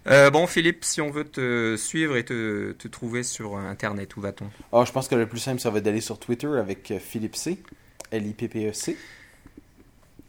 Euh, 0.07 0.31
bon, 0.31 0.47
Philippe, 0.47 0.83
si 0.83 1.03
on 1.03 1.11
veut 1.11 1.25
te 1.25 1.77
suivre 1.77 2.17
et 2.17 2.25
te, 2.25 2.73
trouver 2.89 3.23
sur 3.23 3.59
Internet, 3.59 4.17
où 4.17 4.23
va-t-on? 4.23 4.49
Oh, 4.73 4.83
Je 4.87 4.93
pense 4.93 5.09
que 5.09 5.15
le 5.15 5.27
plus 5.27 5.41
simple, 5.41 5.61
ça 5.61 5.69
va 5.69 5.83
d'aller 5.83 6.01
sur 6.01 6.19
Twitter 6.19 6.49
avec 6.59 6.91
euh, 6.91 6.99
Philippe 6.99 7.37
C. 7.37 7.63
L-I-P-P-E-C. 8.11 8.97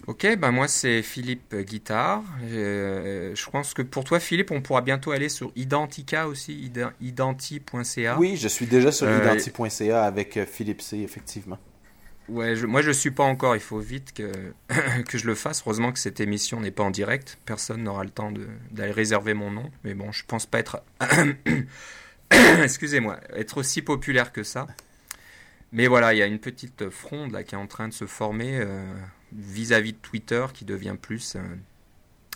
Ok, 0.08 0.28
ben 0.38 0.52
moi 0.52 0.68
c'est 0.68 1.02
Philippe 1.02 1.56
Guitare. 1.56 2.22
Euh, 2.44 3.34
je 3.34 3.50
pense 3.50 3.74
que 3.74 3.82
pour 3.82 4.04
toi, 4.04 4.20
Philippe, 4.20 4.52
on 4.52 4.62
pourra 4.62 4.82
bientôt 4.82 5.12
aller 5.12 5.30
sur 5.30 5.54
Identica 5.56 6.28
aussi, 6.28 6.70
identi.ca. 7.00 8.18
Oui, 8.20 8.36
je 8.36 8.48
suis 8.50 8.66
déjà 8.66 8.92
sur 8.92 9.10
identi.ca 9.10 10.04
avec 10.04 10.38
Philippe 10.46 10.82
C, 10.82 10.98
effectivement. 10.98 11.60
Ouais, 12.32 12.56
moi 12.66 12.82
je 12.82 12.92
suis 12.92 13.12
pas 13.12 13.24
encore. 13.24 13.56
Il 13.56 13.62
faut 13.62 13.80
vite 13.80 14.14
que, 14.14 14.32
que 15.08 15.18
je 15.18 15.28
le 15.28 15.36
fasse. 15.36 15.62
Heureusement 15.66 15.92
que 15.92 16.00
cette 16.00 16.22
émission 16.22 16.62
n'est 16.62 16.72
pas 16.72 16.84
en 16.84 16.92
direct. 16.92 17.38
Personne 17.46 17.84
n'aura 17.84 18.06
le 18.06 18.10
temps 18.10 18.32
d'aller 18.72 18.92
réserver 18.92 19.34
mon 19.34 19.52
nom. 19.52 19.70
Mais 19.84 19.94
bon, 19.94 20.12
je 20.12 20.24
pense 20.26 20.46
pas 20.46 20.60
être. 20.60 20.82
Excusez-moi, 22.32 23.20
être 23.34 23.58
aussi 23.58 23.82
populaire 23.82 24.32
que 24.32 24.44
ça. 24.44 24.68
Mais 25.74 25.88
voilà, 25.88 26.14
il 26.14 26.20
y 26.20 26.22
a 26.22 26.26
une 26.26 26.40
petite 26.40 26.90
fronde 26.90 27.32
là 27.32 27.44
qui 27.44 27.56
est 27.56 27.58
en 27.58 27.68
train 27.68 27.90
de 27.90 27.94
se 27.94 28.06
former 28.06 28.60
euh, 28.60 28.94
vis-à-vis 29.34 29.94
de 29.94 29.98
Twitter 29.98 30.46
qui 30.54 30.64
devient 30.64 30.96
plus 31.02 31.36
euh, 31.36 31.42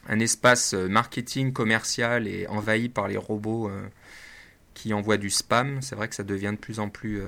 un 0.08 0.20
espace 0.20 0.74
euh, 0.74 0.88
marketing 0.88 1.54
commercial 1.54 2.28
et 2.28 2.48
envahi 2.48 2.90
par 2.90 3.08
les 3.08 3.18
robots 3.18 3.72
qui 4.74 4.94
envoient 4.94 5.18
du 5.18 5.30
spam. 5.30 5.82
C'est 5.82 5.96
vrai 5.96 6.10
que 6.10 6.16
ça 6.16 6.24
devient 6.24 6.52
de 6.52 6.60
plus 6.60 6.80
en 6.80 6.90
plus 6.90 7.22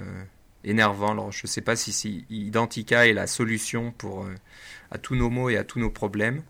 énervant. 0.68 1.12
Alors, 1.12 1.32
je 1.32 1.42
ne 1.44 1.48
sais 1.48 1.62
pas 1.62 1.76
si, 1.76 2.26
Identica 2.30 3.08
est 3.08 3.14
la 3.14 3.28
solution 3.28 3.92
pour, 3.92 4.26
euh, 4.26 4.36
à 4.92 4.98
tous 4.98 5.16
nos 5.16 5.30
maux 5.30 5.50
et 5.50 5.58
à 5.58 5.64
tous 5.64 5.80
nos 5.80 5.90
problèmes. 5.90 6.44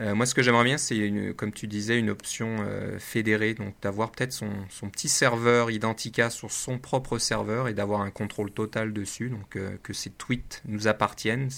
Euh, 0.00 0.14
moi, 0.14 0.26
ce 0.26 0.34
que 0.34 0.42
j'aimerais 0.42 0.64
bien, 0.64 0.76
c'est, 0.76 1.34
comme 1.36 1.52
tu 1.52 1.68
disais, 1.68 1.98
une 1.98 2.10
option 2.10 2.56
euh, 2.60 2.98
fédérée, 2.98 3.54
donc 3.54 3.74
d'avoir 3.80 4.10
peut-être 4.10 4.32
son, 4.32 4.50
petit 4.90 5.08
serveur 5.08 5.70
Identica 5.70 6.30
sur 6.30 6.50
son 6.50 6.78
propre 6.78 7.18
serveur 7.18 7.68
et 7.68 7.74
d'avoir 7.74 8.00
un 8.00 8.10
contrôle 8.10 8.50
total 8.50 8.92
dessus, 8.92 9.30
donc 9.30 9.56
que 9.82 9.92
ces 9.92 10.10
tweets 10.10 10.62
nous 10.66 10.88
appartiennent, 10.88 11.48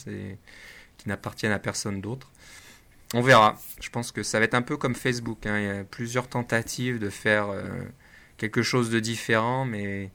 qui 0.99 1.09
n'appartiennent 1.09 1.53
à 1.53 1.59
personne 1.59 2.03
d'autre. 2.03 2.31
On 3.15 3.23
verra. 3.23 3.57
Je 3.81 3.89
pense 3.89 4.13
que 4.13 4.23
ça 4.23 4.39
va 4.39 4.45
être 4.45 4.55
un 4.55 4.63
peu 4.63 4.77
comme 4.77 4.95
Facebook. 4.95 5.47
Hein. 5.47 5.59
Il 5.59 5.65
y 5.65 5.71
a 5.71 5.85
plusieurs 5.85 6.29
tentatives 6.29 6.99
de 6.99 7.09
faire 7.09 7.47
quelque 8.37 8.63
chose 8.63 8.91
de 8.91 9.01
différent, 9.01 9.65
mais 9.65 10.11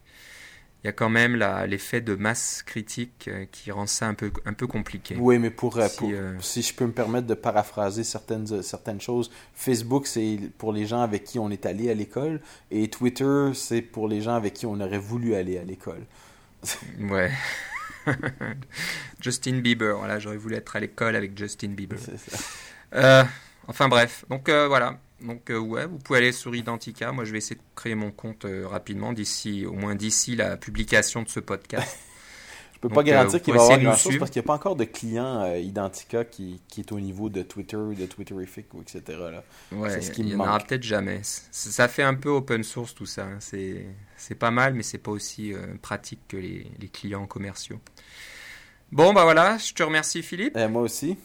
il 0.83 0.87
y 0.87 0.89
a 0.89 0.93
quand 0.93 1.09
même 1.09 1.35
l'effet 1.67 2.01
de 2.01 2.15
masse 2.15 2.63
critique 2.63 3.27
euh, 3.27 3.45
qui 3.51 3.71
rend 3.71 3.85
ça 3.85 4.07
un 4.07 4.15
peu, 4.15 4.31
un 4.45 4.53
peu 4.53 4.65
compliqué. 4.65 5.15
Oui, 5.19 5.37
mais 5.37 5.51
pour, 5.51 5.77
euh, 5.77 5.87
euh, 6.01 6.35
si, 6.39 6.63
je 6.63 6.73
peux 6.73 6.85
me 6.85 6.91
permettre 6.91 7.27
de 7.27 7.35
paraphraser 7.35 8.03
certaines, 8.03 8.63
certaines 8.63 8.99
choses, 8.99 9.29
Facebook, 9.53 10.07
c'est 10.07 10.39
pour 10.57 10.73
les 10.73 10.87
gens 10.87 11.01
avec 11.01 11.23
qui 11.23 11.37
on 11.37 11.51
est 11.51 11.67
allé 11.67 11.91
à 11.91 11.93
l'école, 11.93 12.41
et 12.71 12.87
Twitter, 12.89 13.51
c'est 13.53 13.83
pour 13.83 14.07
les 14.07 14.21
gens 14.21 14.33
avec 14.33 14.55
qui 14.55 14.65
on 14.65 14.79
aurait 14.79 14.97
voulu 14.97 15.35
aller 15.35 15.59
à 15.59 15.63
l'école. 15.63 16.01
ouais. 16.99 17.31
Justin 19.21 19.59
Bieber, 19.59 19.95
voilà, 19.97 20.17
j'aurais 20.17 20.37
voulu 20.37 20.55
être 20.55 20.75
à 20.75 20.79
l'école 20.79 21.15
avec 21.15 21.37
Justin 21.37 21.69
Bieber. 21.69 21.99
Ça. 21.99 23.27
enfin 23.67 23.87
bref, 23.87 24.25
donc 24.29 24.49
voilà, 24.49 24.97
donc 25.21 25.49
euh, 25.49 25.57
ouais, 25.57 25.85
vous 25.85 25.97
pouvez 25.97 26.19
aller 26.19 26.31
sur 26.31 26.55
Identica. 26.55 27.11
Moi, 27.11 27.25
je 27.25 27.31
vais 27.31 27.37
essayer 27.37 27.55
de 27.55 27.61
créer 27.75 27.95
mon 27.95 28.11
compte 28.11 28.45
euh, 28.45 28.67
rapidement 28.67 29.13
d'ici, 29.13 29.65
au 29.65 29.73
moins 29.73 29.95
d'ici 29.95 30.35
la 30.35 30.57
publication 30.57 31.21
de 31.21 31.29
ce 31.29 31.39
podcast. 31.39 31.97
je 32.73 32.79
peux 32.79 32.89
pas 32.89 33.03
garantir 33.03 33.35
euh, 33.35 33.39
qu'il 33.39 33.53
va 33.53 33.59
y 33.59 33.63
avoir 33.63 33.79
grand 33.79 33.97
chose 33.97 34.17
parce 34.17 34.31
qu'il 34.31 34.41
n'y 34.41 34.45
a 34.45 34.47
pas 34.47 34.53
encore 34.53 34.75
de 34.75 34.85
client 34.85 35.53
Identica 35.55 36.25
qui, 36.25 36.61
qui, 36.67 36.81
est 36.81 36.91
au 36.91 36.99
niveau 36.99 37.29
de 37.29 37.43
Twitter, 37.43 37.77
de 37.77 38.05
Twitterific 38.05 38.73
ou 38.73 38.81
etc. 38.81 39.01
Là. 39.07 39.43
Ouais, 39.71 40.01
ce 40.01 40.11
il 40.17 40.25
n'y 40.25 40.35
en 40.35 40.39
aura 40.39 40.59
peut-être 40.59 40.83
jamais. 40.83 41.21
Ça 41.23 41.87
fait 41.87 42.03
un 42.03 42.15
peu 42.15 42.29
open 42.29 42.63
source 42.63 42.95
tout 42.95 43.05
ça. 43.05 43.23
Hein. 43.23 43.37
C'est, 43.39 43.85
c'est 44.17 44.35
pas 44.35 44.51
mal, 44.51 44.73
mais 44.73 44.83
c'est 44.83 44.97
pas 44.97 45.11
aussi 45.11 45.53
pratique 45.81 46.21
que 46.27 46.37
les, 46.37 46.67
les, 46.79 46.87
clients 46.87 47.27
commerciaux. 47.27 47.79
Bon, 48.91 49.13
bah 49.13 49.23
voilà, 49.23 49.57
je 49.57 49.73
te 49.73 49.83
remercie 49.83 50.21
Philippe. 50.23 50.57
Et 50.57 50.67
moi 50.67 50.81
aussi. 50.81 51.17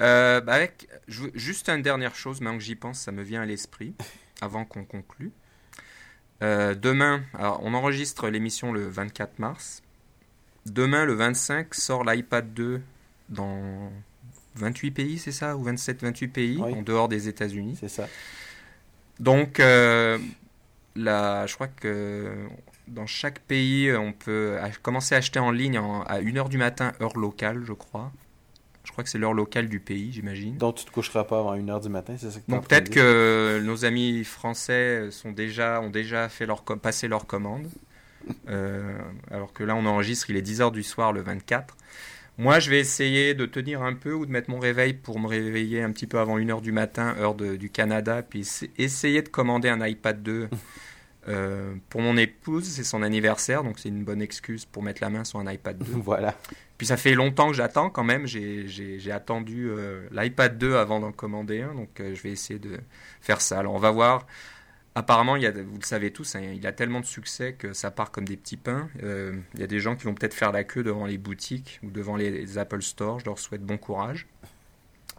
Euh, 0.00 0.40
bah, 0.40 0.54
avec 0.54 0.88
juste 1.08 1.68
une 1.68 1.82
dernière 1.82 2.14
chose, 2.14 2.40
maintenant 2.40 2.58
que 2.58 2.64
j'y 2.64 2.74
pense, 2.74 3.00
ça 3.00 3.12
me 3.12 3.22
vient 3.22 3.42
à 3.42 3.46
l'esprit, 3.46 3.94
avant 4.40 4.64
qu'on 4.64 4.84
conclue. 4.84 5.32
Euh, 6.42 6.74
demain, 6.74 7.22
alors 7.34 7.60
on 7.62 7.74
enregistre 7.74 8.28
l'émission 8.28 8.72
le 8.72 8.88
24 8.88 9.38
mars. 9.38 9.82
Demain, 10.66 11.04
le 11.04 11.12
25, 11.12 11.74
sort 11.74 12.04
l'iPad 12.04 12.54
2 12.54 12.80
dans 13.28 13.92
28 14.54 14.90
pays, 14.90 15.18
c'est 15.18 15.32
ça? 15.32 15.56
Ou 15.56 15.64
27, 15.64 16.02
28 16.02 16.28
pays, 16.28 16.60
en 16.60 16.82
dehors 16.82 17.08
des 17.08 17.28
États-Unis. 17.28 17.76
C'est 17.78 17.88
ça. 17.88 18.08
Donc, 19.18 19.60
euh, 19.60 20.18
là, 20.96 21.46
je 21.46 21.54
crois 21.54 21.68
que 21.68 22.48
dans 22.88 23.06
chaque 23.06 23.40
pays, 23.40 23.92
on 23.92 24.12
peut 24.12 24.58
commencer 24.82 25.14
à 25.14 25.18
acheter 25.18 25.38
en 25.38 25.50
ligne 25.50 25.76
à 25.76 26.20
1h 26.20 26.48
du 26.48 26.58
matin, 26.58 26.92
heure 27.00 27.16
locale, 27.18 27.62
je 27.64 27.74
crois. 27.74 28.12
Je 28.90 28.92
crois 28.92 29.04
que 29.04 29.10
c'est 29.10 29.18
l'heure 29.18 29.34
locale 29.34 29.68
du 29.68 29.78
pays, 29.78 30.10
j'imagine. 30.10 30.56
Donc 30.56 30.74
tu 30.74 30.84
te 30.84 30.90
coucheras 30.90 31.22
pas 31.22 31.38
avant 31.38 31.56
1h 31.56 31.82
du 31.84 31.88
matin, 31.88 32.16
c'est 32.18 32.28
ça 32.28 32.40
que 32.40 32.50
Donc 32.50 32.66
peut-être 32.66 32.90
que 32.90 33.62
nos 33.64 33.84
amis 33.84 34.24
français 34.24 35.12
sont 35.12 35.30
déjà, 35.30 35.80
ont 35.80 35.90
déjà 35.90 36.28
fait 36.28 36.44
leur, 36.44 36.64
passé 36.64 37.06
leur 37.06 37.24
commande. 37.28 37.68
Euh, 38.48 38.98
alors 39.30 39.52
que 39.52 39.62
là, 39.62 39.76
on 39.76 39.86
enregistre, 39.86 40.28
il 40.30 40.36
est 40.36 40.44
10h 40.44 40.72
du 40.72 40.82
soir 40.82 41.12
le 41.12 41.20
24. 41.20 41.76
Moi, 42.36 42.58
je 42.58 42.68
vais 42.68 42.80
essayer 42.80 43.32
de 43.34 43.46
tenir 43.46 43.80
un 43.82 43.94
peu 43.94 44.12
ou 44.12 44.26
de 44.26 44.32
mettre 44.32 44.50
mon 44.50 44.58
réveil 44.58 44.94
pour 44.94 45.20
me 45.20 45.28
réveiller 45.28 45.82
un 45.82 45.92
petit 45.92 46.08
peu 46.08 46.18
avant 46.18 46.36
1h 46.36 46.60
du 46.60 46.72
matin, 46.72 47.14
heure 47.20 47.36
du 47.36 47.70
Canada, 47.70 48.24
puis 48.28 48.44
essayer 48.76 49.22
de 49.22 49.28
commander 49.28 49.68
un 49.68 49.86
iPad 49.86 50.20
2 50.20 50.48
euh, 51.28 51.74
pour 51.88 52.00
mon 52.00 52.16
épouse. 52.16 52.64
C'est 52.64 52.84
son 52.84 53.02
anniversaire, 53.02 53.62
donc 53.62 53.78
c'est 53.78 53.88
une 53.88 54.04
bonne 54.04 54.22
excuse 54.22 54.64
pour 54.64 54.82
mettre 54.82 55.02
la 55.02 55.10
main 55.10 55.24
sur 55.24 55.38
un 55.38 55.50
iPad 55.50 55.78
2. 55.78 55.84
voilà. 55.96 56.36
Puis 56.78 56.86
ça 56.86 56.96
fait 56.96 57.14
longtemps 57.14 57.48
que 57.48 57.56
j'attends 57.56 57.90
quand 57.90 58.04
même. 58.04 58.26
J'ai 58.26 59.12
attendu 59.12 59.68
euh, 59.68 60.08
l'iPad 60.12 60.56
2 60.56 60.76
avant 60.76 61.00
d'en 61.00 61.12
commander 61.12 61.60
un, 61.62 61.74
donc 61.74 62.00
euh, 62.00 62.14
je 62.14 62.22
vais 62.22 62.30
essayer 62.30 62.58
de 62.58 62.78
faire 63.20 63.40
ça. 63.40 63.58
Alors 63.58 63.74
on 63.74 63.78
va 63.78 63.90
voir. 63.90 64.26
Apparemment, 64.96 65.36
il 65.36 65.42
y 65.44 65.46
a, 65.46 65.52
vous 65.52 65.78
le 65.78 65.84
savez 65.84 66.10
tous, 66.10 66.34
hein, 66.34 66.40
il 66.52 66.66
a 66.66 66.72
tellement 66.72 66.98
de 66.98 67.06
succès 67.06 67.52
que 67.52 67.72
ça 67.72 67.92
part 67.92 68.10
comme 68.10 68.24
des 68.24 68.36
petits 68.36 68.56
pains. 68.56 68.88
Il 69.00 69.60
y 69.60 69.62
a 69.62 69.68
des 69.68 69.78
gens 69.78 69.94
qui 69.94 70.04
vont 70.04 70.14
peut-être 70.14 70.34
faire 70.34 70.50
la 70.50 70.64
queue 70.64 70.82
devant 70.82 71.06
les 71.06 71.16
boutiques 71.16 71.78
ou 71.84 71.90
devant 71.90 72.16
les, 72.16 72.58
Apple 72.58 72.82
Store. 72.82 73.20
Je 73.20 73.26
leur 73.26 73.38
souhaite 73.38 73.62
bon 73.62 73.78
courage. 73.78 74.26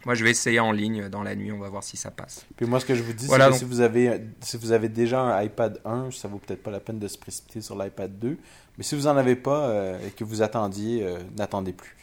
Moi, 0.04 0.14
je 0.14 0.24
vais 0.24 0.30
essayer 0.30 0.60
en 0.60 0.72
ligne 0.72 1.08
dans 1.08 1.22
la 1.22 1.34
nuit, 1.34 1.52
on 1.52 1.58
va 1.58 1.68
voir 1.68 1.84
si 1.84 1.96
ça 1.96 2.10
passe. 2.10 2.44
Puis 2.56 2.66
moi, 2.66 2.80
ce 2.80 2.86
que 2.86 2.94
je 2.94 3.02
vous 3.02 3.12
dis, 3.12 3.26
c'est 3.26 3.38
que 3.38 3.52
si, 3.52 3.64
vous 3.64 3.80
avez, 3.80 4.20
si 4.40 4.56
vous 4.56 4.72
avez 4.72 4.88
déjà 4.88 5.20
un 5.20 5.42
iPad 5.42 5.80
1, 5.84 6.10
ça 6.10 6.28
vaut 6.28 6.38
peut-être 6.38 6.62
pas 6.62 6.70
la 6.70 6.80
peine 6.80 6.98
de 6.98 7.08
se 7.08 7.18
précipiter 7.18 7.60
sur 7.60 7.80
l'iPad 7.80 8.18
2. 8.18 8.36
Mais 8.78 8.84
si 8.84 8.96
vous 8.96 9.02
n'en 9.02 9.16
avez 9.16 9.36
pas 9.36 9.68
euh, 9.68 9.98
et 10.06 10.10
que 10.10 10.24
vous 10.24 10.40
attendiez, 10.40 11.04
euh, 11.04 11.18
n'attendez 11.36 11.72
plus. 11.72 11.94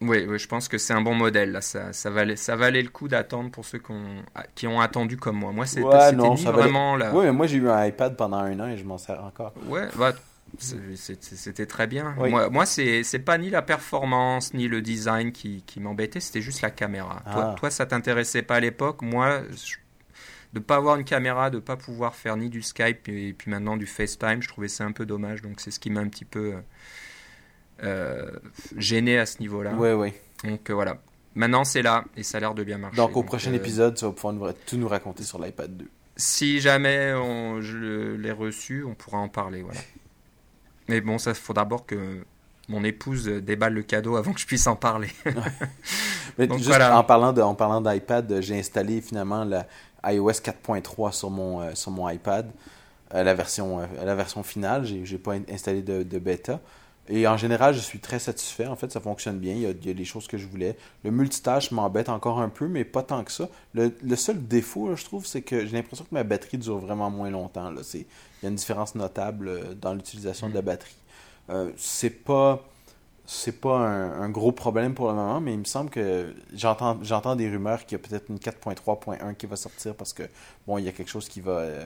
Oui, 0.00 0.24
oui, 0.26 0.38
je 0.38 0.48
pense 0.48 0.66
que 0.66 0.78
c'est 0.78 0.94
un 0.94 1.02
bon 1.02 1.14
modèle. 1.14 1.52
Là. 1.52 1.60
Ça, 1.60 1.92
ça, 1.92 2.08
valait, 2.08 2.36
ça 2.36 2.56
valait 2.56 2.82
le 2.82 2.88
coup 2.88 3.06
d'attendre 3.06 3.50
pour 3.50 3.66
ceux 3.66 3.78
qui 3.78 3.92
ont, 3.92 4.22
qui 4.54 4.66
ont 4.66 4.80
attendu 4.80 5.18
comme 5.18 5.36
moi. 5.36 5.52
Moi, 5.52 5.66
c'est 5.66 5.82
ouais, 5.82 6.12
non, 6.12 6.34
vraiment 6.34 6.96
là. 6.96 7.10
Oui, 7.14 7.26
mais 7.26 7.32
moi, 7.32 7.46
j'ai 7.46 7.58
eu 7.58 7.68
un 7.68 7.84
iPad 7.84 8.16
pendant 8.16 8.38
un 8.38 8.58
an 8.60 8.68
et 8.68 8.78
je 8.78 8.84
m'en 8.84 8.96
sers 8.96 9.22
encore. 9.22 9.52
Ouais, 9.68 9.88
bah, 9.98 10.14
c'était 10.58 11.66
très 11.66 11.86
bien. 11.86 12.14
Moi, 12.16 12.50
moi 12.50 12.66
c'est 12.66 13.24
pas 13.24 13.38
ni 13.38 13.50
la 13.50 13.62
performance 13.62 14.54
ni 14.54 14.68
le 14.68 14.82
design 14.82 15.32
qui, 15.32 15.62
qui 15.66 15.80
m'embêtait, 15.80 16.20
c'était 16.20 16.42
juste 16.42 16.62
la 16.62 16.70
caméra. 16.70 17.22
Toi, 17.32 17.50
ah. 17.52 17.54
toi, 17.58 17.70
ça 17.70 17.86
t'intéressait 17.86 18.42
pas 18.42 18.56
à 18.56 18.60
l'époque. 18.60 19.02
Moi, 19.02 19.42
de 20.52 20.58
pas 20.58 20.76
avoir 20.76 20.96
une 20.96 21.04
caméra, 21.04 21.50
de 21.50 21.58
pas 21.58 21.76
pouvoir 21.76 22.14
faire 22.14 22.36
ni 22.36 22.48
du 22.48 22.62
Skype 22.62 23.08
et, 23.08 23.32
puis 23.32 23.50
maintenant 23.50 23.76
du 23.76 23.86
FaceTime, 23.86 24.42
je 24.42 24.48
trouvais 24.48 24.68
ça 24.68 24.84
un 24.84 24.92
peu 24.92 25.06
dommage. 25.06 25.42
Donc 25.42 25.60
c'est 25.60 25.70
ce 25.70 25.78
qui 25.78 25.90
m'a 25.90 26.00
un 26.00 26.08
petit 26.08 26.24
peu 26.24 26.54
euh, 27.82 28.30
gêné 28.76 29.18
à 29.18 29.26
ce 29.26 29.38
niveau-là. 29.40 29.74
Oui, 29.76 29.92
oui. 29.92 30.12
Donc 30.44 30.70
euh, 30.70 30.74
voilà. 30.74 30.98
Maintenant 31.34 31.64
c'est 31.64 31.82
là 31.82 32.04
et 32.16 32.22
ça 32.22 32.38
a 32.38 32.40
l'air 32.40 32.54
de 32.54 32.64
bien 32.64 32.78
marcher. 32.78 32.96
Donc 32.96 33.16
au 33.16 33.22
prochain 33.22 33.52
euh, 33.52 33.56
épisode, 33.56 33.94
tu 33.94 34.04
vas 34.04 34.12
pouvoir 34.12 34.52
tout 34.66 34.76
nous 34.76 34.88
raconter 34.88 35.22
sur 35.22 35.40
l'iPad 35.40 35.76
2. 35.76 35.88
Si 36.16 36.60
jamais 36.60 37.14
on, 37.14 37.60
je 37.60 38.16
l'ai 38.16 38.32
reçu, 38.32 38.84
on 38.84 38.94
pourra 38.94 39.18
en 39.18 39.28
parler. 39.28 39.62
Voilà. 39.62 39.80
Mais 40.90 41.00
bon, 41.00 41.18
ça 41.18 41.32
faut 41.34 41.52
d'abord 41.52 41.86
que 41.86 42.24
mon 42.68 42.82
épouse 42.82 43.26
déballe 43.28 43.74
le 43.74 43.82
cadeau 43.84 44.16
avant 44.16 44.32
que 44.32 44.40
je 44.40 44.46
puisse 44.46 44.66
en 44.66 44.74
parler. 44.74 45.10
Mais 46.38 46.48
juste 46.58 46.72
en 46.72 47.04
parlant 47.04 47.32
de, 47.32 47.40
en 47.40 47.54
parlant 47.54 47.80
d'iPad, 47.80 48.40
j'ai 48.40 48.58
installé 48.58 49.00
finalement 49.00 49.44
la 49.44 49.66
iOS 50.04 50.30
4.3 50.30 51.12
sur 51.12 51.30
mon 51.30 51.60
euh, 51.60 51.70
sur 51.74 51.92
mon 51.92 52.08
iPad, 52.08 52.50
euh, 53.14 53.22
la 53.22 53.34
version 53.34 53.78
euh, 53.78 53.86
la 54.04 54.16
version 54.16 54.42
finale. 54.42 54.84
J'ai 54.84 55.06
j'ai 55.06 55.18
pas 55.18 55.34
installé 55.48 55.82
de, 55.82 56.02
de, 56.02 56.18
bêta. 56.18 56.58
Et 57.12 57.26
en 57.26 57.36
général, 57.36 57.74
je 57.74 57.80
suis 57.80 57.98
très 57.98 58.20
satisfait. 58.20 58.66
En 58.66 58.76
fait, 58.76 58.90
ça 58.92 59.00
fonctionne 59.00 59.38
bien. 59.38 59.54
Il 59.54 59.60
y 59.60 59.66
a, 59.66 59.70
il 59.70 59.86
y 59.86 59.90
a 59.90 59.92
les 59.92 60.04
choses 60.04 60.28
que 60.28 60.38
je 60.38 60.46
voulais. 60.46 60.76
Le 61.04 61.10
multitâche 61.10 61.72
m'embête 61.72 62.08
encore 62.08 62.40
un 62.40 62.48
peu, 62.48 62.68
mais 62.68 62.84
pas 62.84 63.02
tant 63.02 63.24
que 63.24 63.32
ça. 63.32 63.48
Le, 63.74 63.92
le 64.02 64.16
seul 64.16 64.46
défaut, 64.46 64.94
je 64.94 65.04
trouve, 65.04 65.26
c'est 65.26 65.42
que 65.42 65.66
j'ai 65.66 65.72
l'impression 65.72 66.04
que 66.04 66.14
ma 66.14 66.22
batterie 66.22 66.58
dure 66.58 66.78
vraiment 66.78 67.10
moins 67.10 67.30
longtemps. 67.30 67.70
Là. 67.70 67.82
Il 67.94 68.00
y 68.00 68.46
a 68.46 68.48
une 68.48 68.54
différence 68.54 68.94
notable 68.94 69.76
dans 69.80 69.92
l'utilisation 69.92 70.48
de 70.48 70.54
la 70.54 70.62
mm. 70.62 70.64
batterie. 70.64 70.96
Euh, 71.50 71.72
c'est 71.76 72.10
pas 72.10 72.64
c'est 73.26 73.60
pas 73.60 73.78
un, 73.78 74.28
gros 74.28 74.50
problème 74.50 74.92
pour 74.92 75.06
le 75.08 75.14
moment, 75.14 75.40
mais 75.40 75.52
il 75.52 75.60
me 75.60 75.64
semble 75.64 75.88
que 75.88 76.34
j'entends 76.52 76.98
j'entends 77.02 77.36
des 77.36 77.48
rumeurs 77.48 77.86
qu'il 77.86 77.96
y 77.96 78.00
a 78.00 78.08
peut-être 78.08 78.28
une 78.28 78.38
4.3.1 78.38 79.36
qui 79.36 79.46
va 79.46 79.54
sortir 79.54 79.94
parce 79.94 80.12
que 80.12 80.24
bon 80.66 80.78
il 80.78 80.84
y 80.84 80.88
a 80.88 80.92
quelque 80.92 81.10
chose 81.10 81.28
qui 81.28 81.40
va 81.40 81.52
euh, 81.52 81.84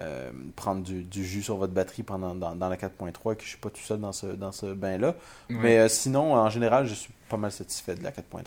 euh, 0.00 0.30
prendre 0.56 0.82
du, 0.82 1.24
jus 1.24 1.42
sur 1.42 1.56
votre 1.56 1.72
batterie 1.72 2.02
pendant 2.02 2.34
dans, 2.34 2.68
la 2.68 2.76
4.3 2.76 3.32
et 3.32 3.36
que 3.36 3.42
je 3.42 3.48
suis 3.48 3.58
pas 3.58 3.70
tout 3.70 3.82
seul 3.82 4.00
dans 4.00 4.12
ce 4.12 4.26
dans 4.26 4.52
ce 4.52 4.66
bain 4.66 4.98
là. 4.98 5.16
Mais 5.48 5.88
sinon 5.88 6.34
en 6.34 6.50
général 6.50 6.86
je 6.86 6.94
suis 6.94 7.12
pas 7.28 7.36
mal 7.36 7.52
satisfait 7.52 7.94
de 7.94 8.02
la 8.02 8.10
4.3. 8.10 8.44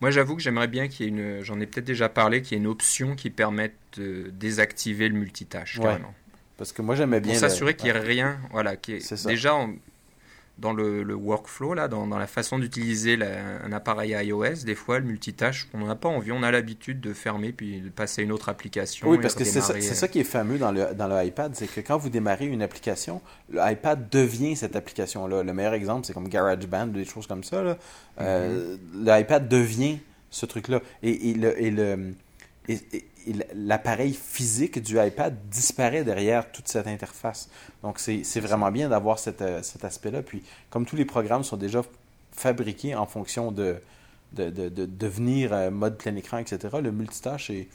Moi, 0.00 0.10
j'avoue 0.10 0.36
que 0.36 0.42
j'aimerais 0.42 0.68
bien 0.68 0.88
qu'il 0.88 1.06
y 1.06 1.08
ait 1.08 1.12
une. 1.12 1.42
J'en 1.42 1.58
ai 1.60 1.66
peut-être 1.66 1.86
déjà 1.86 2.08
parlé, 2.08 2.42
qu'il 2.42 2.56
y 2.56 2.60
ait 2.60 2.62
une 2.62 2.70
option 2.70 3.16
qui 3.16 3.30
permette 3.30 3.74
de 3.96 4.30
désactiver 4.32 5.08
le 5.08 5.14
multitâche. 5.14 5.80
Carrément. 5.80 6.14
Parce 6.56 6.72
que 6.72 6.82
moi, 6.82 6.94
j'aimais 6.94 7.20
bien. 7.20 7.32
Pour 7.32 7.40
s'assurer 7.40 7.74
qu'il 7.74 7.90
n'y 7.90 7.96
ait 7.96 8.00
rien. 8.00 8.38
Voilà, 8.52 8.76
qui 8.76 8.94
est... 8.94 9.26
Déjà, 9.26 9.56
dans 10.58 10.72
le, 10.72 11.14
workflow, 11.14 11.74
là, 11.74 11.88
dans, 11.88 12.06
dans 12.06 12.18
la 12.18 12.26
façon 12.26 12.58
d'utiliser 12.58 13.18
un 13.22 13.72
appareil 13.72 14.10
iOS, 14.10 14.64
des 14.64 14.74
fois, 14.74 14.98
le 14.98 15.04
multitâche, 15.04 15.68
on 15.72 15.78
n'en 15.78 15.88
a 15.88 15.94
pas 15.94 16.08
envie. 16.08 16.32
On 16.32 16.42
a 16.42 16.50
l'habitude 16.50 17.00
de 17.00 17.12
fermer 17.12 17.52
puis 17.52 17.80
de 17.80 17.88
passer 17.88 18.22
à 18.22 18.24
une 18.24 18.32
autre 18.32 18.48
application. 18.48 19.08
Oui, 19.08 19.18
parce 19.20 19.34
que 19.34 19.44
c'est 19.44 19.60
ça, 19.60 19.80
ça, 19.80 20.08
qui 20.08 20.20
est 20.20 20.24
fameux 20.24 20.58
dans 20.58 20.72
le, 20.72 20.94
dans 20.94 21.06
le 21.06 21.24
iPad, 21.24 21.54
c'est 21.54 21.66
que 21.66 21.80
quand 21.80 21.96
vous 21.96 22.10
démarrez 22.10 22.46
une 22.46 22.62
application, 22.62 23.20
l'iPad 23.52 24.08
devient 24.10 24.56
cette 24.56 24.76
application-là. 24.76 25.42
Le 25.42 25.52
meilleur 25.52 25.74
exemple, 25.74 26.06
c'est 26.06 26.12
comme 26.12 26.28
GarageBand, 26.28 26.88
des 26.88 27.04
choses 27.04 27.26
comme 27.26 27.44
ça. 27.44 27.76
Euh, 28.20 28.76
mm-hmm. 28.76 29.18
L'iPad 29.18 29.48
devient 29.48 29.98
ce 30.30 30.46
truc-là. 30.46 30.80
Et, 31.02 31.30
et, 31.30 31.34
le, 31.34 31.62
et, 31.62 31.70
le, 31.70 32.14
et, 32.68 32.80
l'appareil 33.54 34.12
physique 34.14 34.82
du 34.82 34.98
iPad 34.98 35.36
disparaît 35.50 36.04
derrière 36.04 36.50
toute 36.50 36.68
cette 36.68 36.86
interface. 36.86 37.48
Donc, 37.82 37.98
c'est 37.98 38.40
vraiment 38.40 38.70
bien 38.70 38.88
d'avoir 38.88 39.18
euh, 39.40 39.62
cet 39.62 39.84
aspect-là. 39.84 40.22
Puis, 40.22 40.42
comme 40.70 40.86
tous 40.86 40.96
les 40.96 41.04
programmes 41.04 41.44
sont 41.44 41.56
déjà 41.56 41.82
fabriqués 42.32 42.94
en 42.94 43.06
fonction 43.06 43.52
de, 43.52 43.76
de, 44.32 44.50
de, 44.50 44.68
de 44.68 44.86
devenir 44.86 45.52
euh, 45.52 45.70
mode 45.70 45.96
plein 45.96 46.14
écran, 46.16 46.38
etc., 46.38 46.78
le 46.82 46.92
multitâche 46.92 47.50
est 47.50 47.68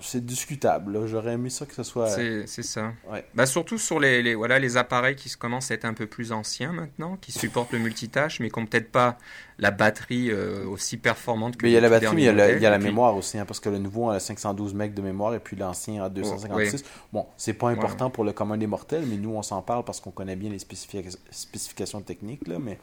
c'est 0.00 0.24
discutable. 0.24 1.06
J'aurais 1.06 1.32
aimé 1.32 1.50
ça 1.50 1.66
que 1.66 1.74
ce 1.74 1.82
soit. 1.82 2.08
C'est 2.08 2.46
ça. 2.46 2.92
Bah, 3.34 3.46
surtout 3.46 3.78
sur 3.78 4.00
les, 4.00 4.34
voilà, 4.34 4.58
les 4.58 4.76
appareils 4.76 5.16
qui 5.16 5.30
commencent 5.30 5.70
à 5.70 5.74
être 5.74 5.84
un 5.84 5.94
peu 5.94 6.06
plus 6.06 6.32
anciens 6.32 6.72
maintenant, 6.72 7.16
qui 7.16 7.32
supportent 7.32 7.72
le 7.72 7.78
multitâche, 7.78 8.40
mais 8.40 8.50
qui 8.50 8.60
n'ont 8.60 8.66
peut-être 8.66 8.90
pas 8.90 9.18
la 9.58 9.70
batterie 9.70 10.30
euh, 10.30 10.66
aussi 10.66 10.96
performante 10.96 11.56
que 11.56 11.66
Mais 11.66 11.70
il 11.70 11.74
y 11.74 11.76
a 11.76 11.80
la 11.80 11.88
batterie, 11.88 12.16
mais 12.16 12.22
il 12.22 12.24
y 12.62 12.66
a, 12.66 12.70
la, 12.70 12.78
mémoire 12.78 13.16
aussi, 13.16 13.38
hein, 13.38 13.44
parce 13.44 13.60
que 13.60 13.68
le 13.68 13.78
nouveau 13.78 14.10
a 14.10 14.18
512 14.18 14.74
MB 14.74 14.94
de 14.94 15.02
mémoire 15.02 15.34
et 15.34 15.38
puis 15.38 15.56
l'ancien 15.56 16.04
a 16.04 16.08
256. 16.08 16.84
Bon, 17.12 17.26
c'est 17.36 17.54
pas 17.54 17.68
important 17.68 18.10
pour 18.10 18.24
le 18.24 18.32
commun 18.32 18.56
des 18.56 18.66
mortels, 18.66 19.04
mais 19.06 19.16
nous, 19.16 19.30
on 19.30 19.42
s'en 19.42 19.62
parle 19.62 19.84
parce 19.84 20.00
qu'on 20.00 20.10
connaît 20.10 20.36
bien 20.36 20.50
les 20.50 20.58
spécifications 20.58 22.00
techniques, 22.00 22.46
là, 22.48 22.58
mais 22.58 22.78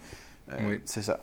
euh, 0.51 0.77
c'est 0.85 1.01
ça. 1.01 1.21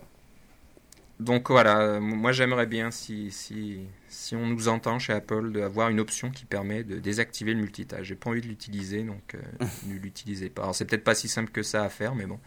Donc 1.19 1.51
voilà, 1.51 1.99
moi 1.99 2.31
j'aimerais 2.31 2.65
bien 2.65 2.91
si, 2.91 3.29
si, 3.31 3.79
si 4.07 4.35
on 4.37 4.47
nous 4.47 4.69
entend 4.69 4.99
chez 4.99 5.11
Apple 5.11 5.51
d'avoir 5.51 5.89
une 5.89 5.99
option 5.99 6.31
qui 6.31 6.45
permet 6.45 6.85
de 6.85 6.97
désactiver 6.97 7.53
le 7.53 7.59
multitâche. 7.59 8.07
J'ai 8.07 8.15
pas 8.15 8.29
envie 8.29 8.41
de 8.41 8.47
l'utiliser, 8.47 9.03
donc 9.03 9.35
euh, 9.35 9.65
ne 9.87 9.95
l'utilisez 9.95 10.49
pas. 10.49 10.61
Alors 10.61 10.75
c'est 10.75 10.85
peut-être 10.85 11.03
pas 11.03 11.15
si 11.15 11.27
simple 11.27 11.51
que 11.51 11.61
ça 11.61 11.83
à 11.83 11.89
faire, 11.89 12.15
mais 12.15 12.25
bon. 12.25 12.39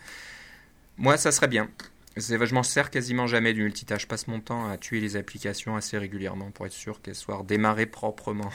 Moi 0.96 1.18
ça 1.18 1.32
serait 1.32 1.48
bien. 1.48 1.68
Je 2.16 2.54
m'en 2.54 2.62
sers 2.62 2.90
quasiment 2.90 3.26
jamais 3.26 3.52
du 3.52 3.62
multitâche. 3.62 4.02
Je 4.02 4.06
passe 4.06 4.26
mon 4.26 4.40
temps 4.40 4.66
à 4.66 4.78
tuer 4.78 5.00
les 5.00 5.16
applications 5.16 5.76
assez 5.76 5.98
régulièrement 5.98 6.50
pour 6.50 6.64
être 6.64 6.72
sûr 6.72 7.02
qu'elles 7.02 7.14
soient 7.14 7.36
redémarrées 7.36 7.86
proprement. 7.86 8.50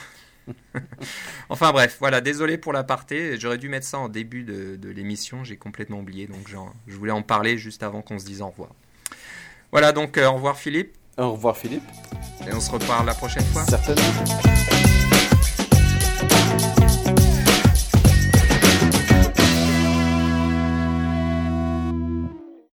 enfin 1.48 1.70
bref, 1.70 1.96
voilà, 2.00 2.20
désolé 2.20 2.58
pour 2.58 2.72
l'aparté. 2.72 3.38
J'aurais 3.38 3.58
dû 3.58 3.68
mettre 3.68 3.86
ça 3.86 3.98
en 3.98 4.08
début 4.08 4.42
de, 4.42 4.74
de 4.74 4.88
l'émission, 4.88 5.44
j'ai 5.44 5.56
complètement 5.56 6.00
oublié, 6.00 6.26
donc 6.26 6.48
genre, 6.48 6.74
je 6.88 6.96
voulais 6.96 7.12
en 7.12 7.22
parler 7.22 7.56
juste 7.56 7.84
avant 7.84 8.02
qu'on 8.02 8.18
se 8.18 8.24
dise 8.24 8.42
au 8.42 8.48
revoir. 8.48 8.70
Voilà, 9.72 9.92
donc 9.92 10.16
euh, 10.16 10.26
au 10.28 10.34
revoir 10.34 10.56
Philippe. 10.56 10.94
Au 11.16 11.32
revoir 11.32 11.56
Philippe. 11.56 11.82
Et 12.48 12.54
on 12.54 12.60
se 12.60 12.70
reparle 12.70 13.06
la 13.06 13.14
prochaine 13.14 13.44
fois. 13.44 13.64
Certainement. 13.64 14.02